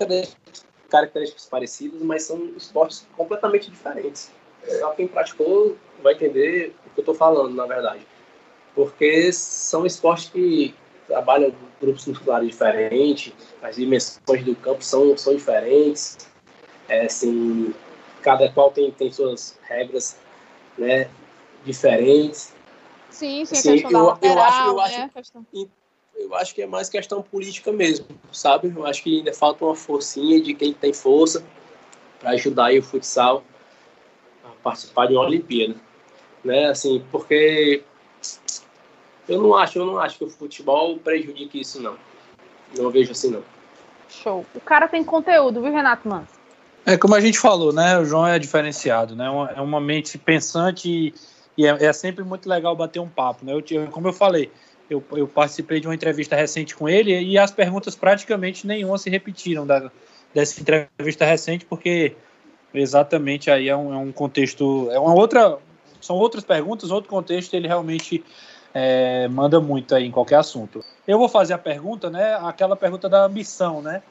características 0.91 1.47
parecidas, 1.47 2.03
mas 2.03 2.25
são 2.25 2.45
esportes 2.57 3.07
completamente 3.17 3.71
diferentes. 3.71 4.33
Só 4.81 4.91
quem 4.91 5.07
praticou 5.07 5.77
vai 6.03 6.15
entender 6.15 6.75
o 6.87 6.91
que 6.91 6.99
eu 6.99 7.03
estou 7.03 7.15
falando, 7.15 7.55
na 7.55 7.67
verdade 7.67 8.05
porque 8.75 9.33
são 9.33 9.85
esportes 9.87 10.29
que 10.31 10.75
trabalham 11.07 11.53
grupos 11.81 12.07
musculares 12.07 12.49
diferentes, 12.49 13.33
as 13.61 13.77
dimensões 13.77 14.45
do 14.45 14.55
campo 14.57 14.83
são, 14.83 15.17
são 15.17 15.35
diferentes, 15.35 16.17
é, 16.89 17.07
assim, 17.07 17.75
cada 18.23 18.49
qual 18.51 18.71
tem, 18.71 18.91
tem 18.91 19.11
suas 19.11 19.59
regras 19.63 20.17
né, 20.79 21.09
diferentes. 21.65 22.55
Sim, 23.11 23.45
sim, 23.45 23.57
assim, 23.57 23.83
eu, 23.91 24.05
lateral, 24.05 24.37
eu 24.37 24.81
acho, 24.81 24.97
eu 24.97 25.01
né? 25.01 25.11
Acho, 25.15 25.69
eu 26.17 26.35
acho 26.35 26.55
que 26.55 26.63
é 26.63 26.67
mais 26.67 26.89
questão 26.89 27.23
política 27.23 27.73
mesmo, 27.73 28.07
sabe? 28.31 28.73
Eu 28.75 28.87
acho 28.87 29.03
que 29.03 29.19
ainda 29.19 29.35
falta 29.35 29.65
uma 29.65 29.75
forcinha 29.75 30.41
de 30.41 30.55
quem 30.55 30.73
tem 30.73 30.93
força 30.93 31.45
para 32.21 32.31
ajudar 32.31 32.73
o 32.73 32.83
futsal 32.83 33.45
a 34.45 34.49
participar 34.63 35.07
de 35.07 35.15
uma 35.15 35.25
Olimpíada, 35.25 35.75
né? 36.45 36.67
Assim, 36.67 37.05
porque 37.11 37.83
eu 39.29 39.41
não 39.41 39.55
acho, 39.55 39.79
eu 39.79 39.87
não 39.87 39.99
acho 39.99 40.19
que 40.19 40.25
o 40.25 40.31
futebol 40.31 40.99
prejudique 40.99 41.61
isso, 41.61 41.81
não. 41.81 41.97
Não 42.77 42.91
vejo 42.91 43.13
assim, 43.13 43.31
não. 43.31 43.43
Show. 44.09 44.45
O 44.55 44.61
cara 44.61 44.89
tem 44.89 45.05
conteúdo, 45.05 45.61
viu, 45.63 45.73
Renato 45.73 46.09
Mans? 46.09 46.29
É 46.85 46.97
como 46.97 47.15
a 47.15 47.21
gente 47.21 47.39
falou, 47.39 47.73
né? 47.73 47.99
O 47.99 48.05
João 48.05 48.27
é 48.27 48.39
diferenciado, 48.39 49.15
né? 49.15 49.27
É 49.57 49.61
uma 49.61 49.81
mente 49.81 50.19
pensante 50.19 50.89
e, 50.89 51.15
e 51.57 51.67
é, 51.67 51.85
é, 51.85 51.93
sempre 51.93 52.25
muito 52.25 52.49
legal 52.49 52.75
bater 52.75 52.99
um 52.99 53.09
papo, 53.09 53.45
né? 53.45 53.53
Eu, 53.55 53.87
como 53.89 54.09
eu 54.09 54.13
falei, 54.13 54.51
eu, 54.91 55.03
eu, 55.13 55.29
participei 55.29 55.81
de 55.81 55.87
uma 55.87 55.95
entrevista 55.95 56.35
recente 56.35 56.75
com 56.75 56.89
ele 56.89 57.17
e 57.19 57.39
as 57.39 57.53
perguntas 57.53 57.95
praticamente 57.95 58.67
nenhuma 58.67 58.99
se 58.99 59.09
repetiram 59.09 59.65
da, 59.65 59.91
dessa 60.35 60.61
entrevista 60.61 61.25
recente, 61.25 61.65
porque 61.65 62.17
exatamente 62.75 63.51
aí 63.51 63.69
é 63.69 63.77
um, 63.77 63.95
é 63.95 63.97
um 63.97 64.11
contexto, 64.11 64.89
é 64.91 64.99
uma 64.99 65.15
outra, 65.15 65.59
são 66.01 66.17
outras 66.17 66.43
perguntas, 66.43 66.91
outro 66.91 67.09
contexto, 67.09 67.55
ele 67.55 67.69
realmente 67.69 68.25
é, 68.75 69.29
manda 69.29 69.61
muito 69.61 69.95
aí 69.95 70.07
em 70.07 70.11
qualquer 70.11 70.37
assunto. 70.37 70.85
Eu 71.07 71.19
vou 71.19 71.29
fazer 71.29 71.53
a 71.53 71.59
pergunta, 71.59 72.09
né? 72.11 72.35
Aquela 72.43 72.77
pergunta 72.77 73.09
da 73.09 73.25
ambição, 73.25 73.83
né? 73.83 74.03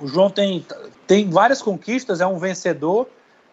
O 0.00 0.08
João 0.08 0.28
tem, 0.28 0.66
tem 1.06 1.30
várias 1.30 1.62
conquistas, 1.62 2.20
é 2.20 2.26
um 2.26 2.38
vencedor, 2.38 3.06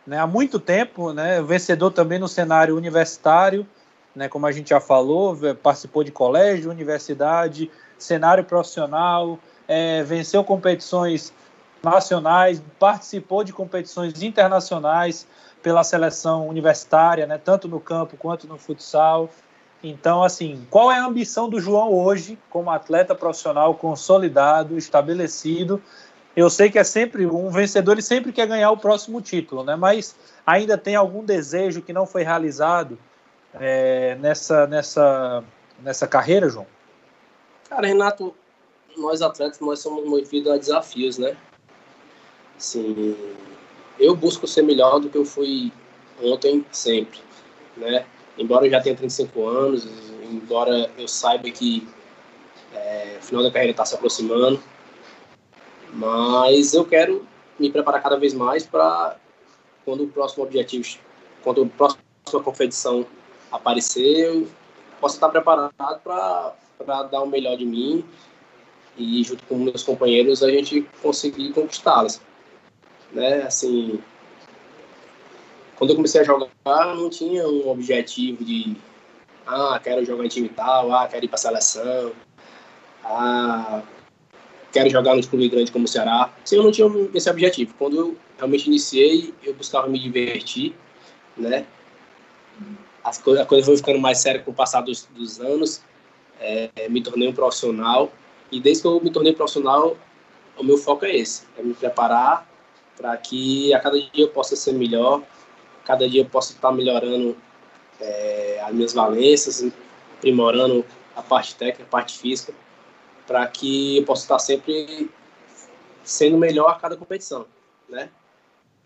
né? 0.05 0.17
Há 0.17 0.25
muito 0.25 0.59
tempo, 0.59 1.13
né? 1.13 1.41
Vencedor 1.41 1.91
também 1.91 2.17
no 2.17 2.27
cenário 2.27 2.75
universitário, 2.75 3.67
né? 4.15 4.27
Como 4.27 4.45
a 4.45 4.51
gente 4.51 4.69
já 4.69 4.79
falou, 4.79 5.37
participou 5.61 6.03
de 6.03 6.11
colégio, 6.11 6.71
universidade, 6.71 7.69
cenário 7.97 8.43
profissional, 8.43 9.37
é, 9.67 10.01
venceu 10.03 10.43
competições 10.43 11.31
nacionais, 11.83 12.61
participou 12.79 13.43
de 13.43 13.53
competições 13.53 14.21
internacionais 14.21 15.27
pela 15.61 15.83
seleção 15.83 16.47
universitária, 16.47 17.27
né? 17.27 17.37
Tanto 17.37 17.67
no 17.67 17.79
campo 17.79 18.17
quanto 18.17 18.47
no 18.47 18.57
futsal. 18.57 19.29
Então, 19.83 20.23
assim, 20.23 20.65
qual 20.69 20.91
é 20.91 20.99
a 20.99 21.05
ambição 21.05 21.49
do 21.49 21.59
João 21.59 21.91
hoje, 21.91 22.37
como 22.49 22.69
atleta 22.69 23.15
profissional 23.15 23.73
consolidado, 23.73 24.77
estabelecido? 24.77 25.81
Eu 26.35 26.49
sei 26.49 26.69
que 26.69 26.77
é 26.77 26.83
sempre 26.83 27.25
um 27.25 27.49
vencedor, 27.49 27.93
ele 27.93 28.01
sempre 28.01 28.31
quer 28.31 28.47
ganhar 28.47 28.71
o 28.71 28.77
próximo 28.77 29.21
título, 29.21 29.63
né? 29.63 29.75
Mas 29.75 30.15
ainda 30.45 30.77
tem 30.77 30.95
algum 30.95 31.25
desejo 31.25 31.81
que 31.81 31.91
não 31.91 32.05
foi 32.05 32.23
realizado 32.23 32.97
é, 33.55 34.15
nessa, 34.15 34.67
nessa, 34.67 35.43
nessa 35.81 36.07
carreira, 36.07 36.47
João? 36.47 36.67
Cara, 37.67 37.87
Renato, 37.87 38.35
nós 38.95 39.21
atletas, 39.21 39.59
nós 39.59 39.79
somos 39.79 40.05
movidos 40.05 40.51
a 40.51 40.57
desafios, 40.57 41.17
né? 41.17 41.35
Assim, 42.57 43.15
eu 43.99 44.15
busco 44.15 44.47
ser 44.47 44.61
melhor 44.61 44.99
do 44.99 45.09
que 45.09 45.17
eu 45.17 45.25
fui 45.25 45.71
ontem, 46.21 46.63
sempre, 46.71 47.19
né? 47.75 48.05
Embora 48.37 48.65
eu 48.65 48.71
já 48.71 48.81
tenha 48.81 48.95
35 48.95 49.47
anos, 49.47 49.87
embora 50.29 50.89
eu 50.97 51.07
saiba 51.07 51.49
que 51.49 51.87
é, 52.73 53.17
o 53.19 53.23
final 53.23 53.43
da 53.43 53.51
carreira 53.51 53.71
está 53.71 53.85
se 53.85 53.95
aproximando, 53.95 54.61
mas 55.93 56.73
eu 56.73 56.85
quero 56.85 57.25
me 57.59 57.69
preparar 57.71 58.01
cada 58.01 58.17
vez 58.17 58.33
mais 58.33 58.65
para 58.65 59.17
quando 59.85 60.03
o 60.03 60.07
próximo 60.07 60.43
objetivo, 60.43 60.97
quando 61.43 61.63
a 61.63 61.65
próxima 61.65 62.43
competição 62.43 63.05
aparecer, 63.51 64.19
eu 64.19 64.47
possa 64.99 65.15
estar 65.15 65.29
preparado 65.29 65.73
para 66.03 67.03
dar 67.03 67.21
o 67.21 67.27
melhor 67.27 67.57
de 67.57 67.65
mim 67.65 68.05
e 68.97 69.23
junto 69.23 69.43
com 69.45 69.55
meus 69.55 69.83
companheiros 69.83 70.43
a 70.43 70.49
gente 70.49 70.87
conseguir 71.01 71.51
conquistá-las, 71.53 72.21
né? 73.11 73.43
Assim, 73.43 74.01
quando 75.81 75.89
eu 75.89 75.95
comecei 75.95 76.21
a 76.21 76.23
jogar, 76.23 76.95
não 76.95 77.09
tinha 77.09 77.43
um 77.47 77.67
objetivo 77.67 78.45
de, 78.45 78.77
ah, 79.47 79.81
quero 79.83 80.05
jogar 80.05 80.23
em 80.23 80.27
time 80.27 80.47
tal, 80.47 80.93
ah, 80.93 81.07
quero 81.07 81.25
ir 81.25 81.27
para 81.27 81.39
seleção, 81.39 82.11
ah, 83.03 83.81
quero 84.71 84.91
jogar 84.91 85.15
no 85.15 85.25
clube 85.25 85.49
grande 85.49 85.71
como 85.71 85.85
o 85.85 85.87
Ceará. 85.87 86.31
Sim, 86.45 86.57
eu 86.57 86.63
não 86.65 86.71
tinha 86.71 86.87
esse 87.15 87.27
objetivo. 87.27 87.73
Quando 87.79 87.97
eu 87.97 88.17
realmente 88.37 88.67
iniciei, 88.67 89.33
eu 89.41 89.55
buscava 89.55 89.87
me 89.87 89.97
divertir, 89.97 90.75
né? 91.35 91.65
As 93.03 93.17
co 93.17 93.31
a 93.31 93.45
coisa 93.47 93.65
foi 93.65 93.75
ficando 93.75 93.97
mais 93.97 94.19
séria 94.19 94.39
com 94.39 94.51
o 94.51 94.53
passar 94.53 94.81
dos, 94.81 95.09
dos 95.15 95.39
anos. 95.39 95.81
É, 96.39 96.87
me 96.89 97.01
tornei 97.01 97.27
um 97.27 97.33
profissional 97.33 98.13
e 98.51 98.59
desde 98.59 98.83
que 98.83 98.87
eu 98.87 99.01
me 99.01 99.09
tornei 99.09 99.33
profissional, 99.33 99.97
o 100.59 100.63
meu 100.63 100.77
foco 100.77 101.05
é 101.05 101.15
esse, 101.15 101.41
é 101.57 101.63
me 101.63 101.73
preparar 101.73 102.47
para 102.95 103.17
que 103.17 103.73
a 103.73 103.79
cada 103.79 103.97
dia 103.97 104.11
eu 104.13 104.29
possa 104.29 104.55
ser 104.55 104.73
melhor 104.73 105.23
cada 105.85 106.07
dia 106.07 106.21
eu 106.21 106.25
possa 106.25 106.53
estar 106.53 106.71
melhorando 106.71 107.35
é, 107.99 108.61
as 108.65 108.73
minhas 108.73 108.93
valências, 108.93 109.63
aprimorando 110.17 110.85
a 111.15 111.21
parte 111.21 111.55
técnica, 111.55 111.83
a 111.83 111.87
parte 111.87 112.17
física, 112.19 112.53
para 113.27 113.45
que 113.47 113.97
eu 113.97 114.03
possa 114.03 114.23
estar 114.23 114.39
sempre 114.39 115.09
sendo 116.03 116.37
melhor 116.37 116.69
a 116.69 116.75
cada 116.75 116.95
competição, 116.95 117.45
né? 117.87 118.09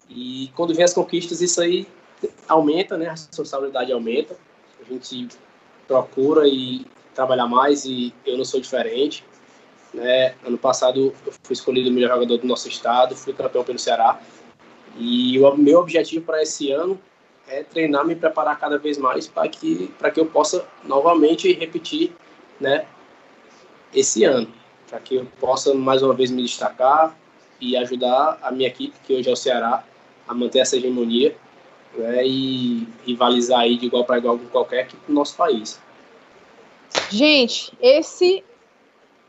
E 0.10 0.52
quando 0.56 0.74
vem 0.74 0.84
as 0.84 0.93
conquistas, 0.93 1.41
isso 1.41 1.62
aí 1.62 1.88
aumenta, 2.48 2.98
né? 2.98 3.08
A 3.08 3.12
responsabilidade 3.12 3.91
aumenta. 3.91 4.38
A 4.80 4.93
gente 4.93 5.30
procura 5.88 6.48
e 6.48 6.86
trabalhar 7.14 7.48
mais 7.48 7.86
e 7.86 8.14
eu 8.26 8.38
não 8.38 8.46
sou 8.46 8.60
diferente. 8.60 9.26
Né? 9.93 10.36
Ano 10.46 10.58
passado 10.58 11.16
eu 11.26 11.34
fui 11.41 11.54
escolhido 11.54 11.89
o 11.89 11.93
melhor 11.93 12.10
jogador 12.10 12.38
do 12.38 12.46
nosso 12.46 12.68
estado, 12.68 13.16
fui 13.16 13.34
campeão 13.34 13.64
pelo 13.64 13.80
Ceará. 13.80 14.20
E 14.98 15.39
o 15.39 15.56
meu 15.58 15.80
objetivo 15.80 16.26
para 16.26 16.41
esse 16.41 16.72
ano 16.72 17.00
é 17.48 17.64
treinar, 17.64 18.06
me 18.06 18.16
preparar 18.16 18.60
cada 18.60 18.78
vez 18.78 18.98
mais 18.98 19.28
para 19.28 19.48
que, 19.48 19.91
que 20.14 20.20
eu 20.20 20.26
possa 20.26 20.66
novamente 20.84 21.52
repetir 21.54 22.12
né, 22.60 22.86
esse 23.93 24.24
ano. 24.24 24.48
Para 24.89 25.00
que 25.00 25.16
eu 25.16 25.26
possa 25.39 25.74
mais 25.74 26.02
uma 26.02 26.14
vez 26.14 26.32
me 26.32 26.41
destacar 26.41 27.16
e 27.60 27.76
ajudar 27.78 28.39
a 28.41 28.52
minha 28.52 28.68
equipe, 28.68 28.96
que 29.04 29.14
hoje 29.14 29.30
é 29.30 29.34
o 29.34 29.36
Ceará, 29.36 29.84
a 30.28 30.34
manter 30.34 30.60
essa 30.60 30.78
hegemonia 30.78 31.36
né, 31.93 32.26
e 32.26 32.88
rivalizar 33.06 33.62
aí 33.62 33.78
de 33.78 33.86
igual 33.86 34.06
para 34.06 34.18
igual 34.18 34.38
com 34.38 34.46
qualquer 34.48 34.82
equipe 34.82 35.02
do 35.08 35.14
nosso 35.14 35.36
país. 35.36 35.80
Gente, 37.10 37.74
esse 37.82 38.43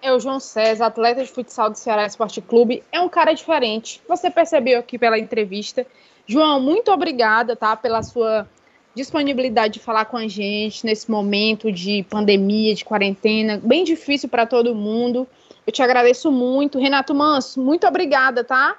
é 0.07 0.13
o 0.13 0.21
João 0.21 0.39
César, 0.39 0.87
atleta 0.87 1.23
de 1.23 1.31
futsal 1.31 1.71
do 1.71 1.77
Ceará 1.77 2.07
Esporte 2.07 2.41
Clube. 2.41 2.83
É 2.93 3.01
um 3.01 3.09
cara 3.09 3.33
diferente. 3.33 4.01
Você 4.09 4.31
percebeu 4.31 4.79
aqui 4.79 4.99
pela 4.99 5.19
entrevista. 5.19 5.87
João, 6.27 6.61
muito 6.61 6.91
obrigada, 6.91 7.57
tá, 7.57 7.77
pela 7.77 8.03
sua 8.03 8.49
disponibilidade 8.95 9.75
de 9.75 9.81
falar 9.81 10.07
com 10.07 10.17
a 10.17 10.27
gente 10.27 10.87
nesse 10.87 11.11
momento 11.11 11.71
de 11.71 12.03
pandemia, 12.09 12.75
de 12.75 12.85
quarentena, 12.85 13.61
bem 13.63 13.85
difícil 13.85 14.29
para 14.29 14.47
todo 14.47 14.75
mundo. 14.75 15.27
Eu 15.67 15.73
te 15.73 15.83
agradeço 15.83 16.33
muito. 16.33 16.79
Renato 16.79 17.15
Manso, 17.15 17.61
muito 17.61 17.87
obrigada, 17.87 18.43
tá? 18.43 18.79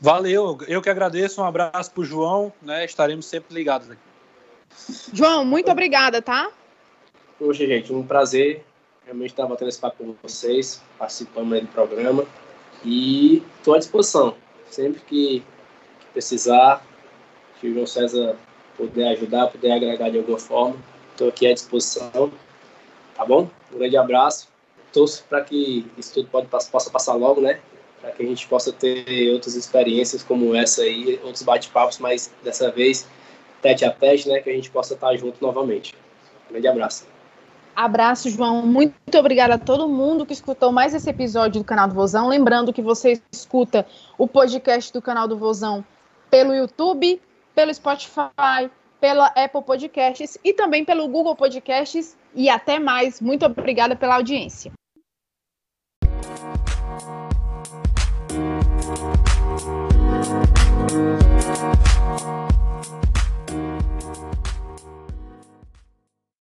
Valeu, 0.00 0.58
eu 0.68 0.82
que 0.82 0.90
agradeço. 0.90 1.40
Um 1.40 1.44
abraço 1.44 1.90
pro 1.90 2.04
João, 2.04 2.52
né? 2.62 2.84
Estaremos 2.84 3.26
sempre 3.26 3.54
ligados 3.54 3.90
aqui. 3.90 4.00
João, 5.12 5.44
muito 5.44 5.70
obrigada, 5.70 6.20
tá? 6.20 6.50
Poxa, 7.38 7.66
gente, 7.66 7.92
um 7.92 8.06
prazer 8.06 8.62
realmente 9.06 9.30
estar 9.30 9.46
batendo 9.46 9.68
esse 9.68 9.78
papo 9.78 10.04
com 10.04 10.14
vocês, 10.20 10.82
participando 10.98 11.60
do 11.60 11.68
programa. 11.68 12.26
E 12.84 13.42
estou 13.58 13.74
à 13.74 13.78
disposição. 13.78 14.34
Sempre 14.68 15.00
que, 15.00 15.40
que 16.00 16.06
precisar, 16.12 16.84
que 17.60 17.68
o 17.68 17.74
João 17.74 17.86
César 17.86 18.36
puder 18.76 19.08
ajudar, 19.12 19.46
puder 19.46 19.72
agregar 19.72 20.10
de 20.10 20.18
alguma 20.18 20.38
forma, 20.38 20.76
estou 21.12 21.28
aqui 21.28 21.46
à 21.46 21.54
disposição. 21.54 22.32
Tá 23.14 23.24
bom? 23.24 23.48
Um 23.72 23.78
grande 23.78 23.96
abraço. 23.96 24.48
Torço 24.92 25.24
para 25.28 25.42
que 25.42 25.86
isso 25.96 26.12
tudo 26.12 26.28
pode, 26.28 26.48
possa 26.48 26.90
passar 26.90 27.14
logo, 27.14 27.40
né? 27.40 27.60
Para 28.00 28.10
que 28.10 28.22
a 28.22 28.26
gente 28.26 28.46
possa 28.48 28.72
ter 28.72 29.32
outras 29.32 29.54
experiências 29.54 30.22
como 30.22 30.54
essa 30.54 30.82
aí, 30.82 31.20
outros 31.22 31.42
bate-papos, 31.42 31.98
mas 31.98 32.32
dessa 32.42 32.70
vez 32.70 33.06
tete 33.62 33.84
a 33.84 33.90
tete, 33.90 34.28
né? 34.28 34.40
Que 34.40 34.50
a 34.50 34.52
gente 34.52 34.70
possa 34.70 34.94
estar 34.94 35.16
junto 35.16 35.40
novamente. 35.40 35.94
Um 36.48 36.52
grande 36.52 36.68
abraço. 36.68 37.15
Abraço, 37.76 38.30
João. 38.30 38.66
Muito 38.66 39.18
obrigada 39.18 39.56
a 39.56 39.58
todo 39.58 39.86
mundo 39.86 40.24
que 40.24 40.32
escutou 40.32 40.72
mais 40.72 40.94
esse 40.94 41.10
episódio 41.10 41.60
do 41.60 41.64
canal 41.64 41.86
do 41.86 41.94
Vozão. 41.94 42.26
Lembrando 42.26 42.72
que 42.72 42.80
você 42.80 43.20
escuta 43.30 43.86
o 44.16 44.26
podcast 44.26 44.90
do 44.90 45.02
canal 45.02 45.28
do 45.28 45.36
Vozão 45.36 45.84
pelo 46.30 46.54
YouTube, 46.54 47.20
pelo 47.54 47.74
Spotify, 47.74 48.70
pela 48.98 49.26
Apple 49.26 49.62
Podcasts 49.62 50.38
e 50.42 50.54
também 50.54 50.86
pelo 50.86 51.06
Google 51.06 51.36
Podcasts. 51.36 52.16
E 52.34 52.48
até 52.48 52.78
mais. 52.78 53.20
Muito 53.20 53.44
obrigada 53.44 53.94
pela 53.94 54.14
audiência. 54.14 54.72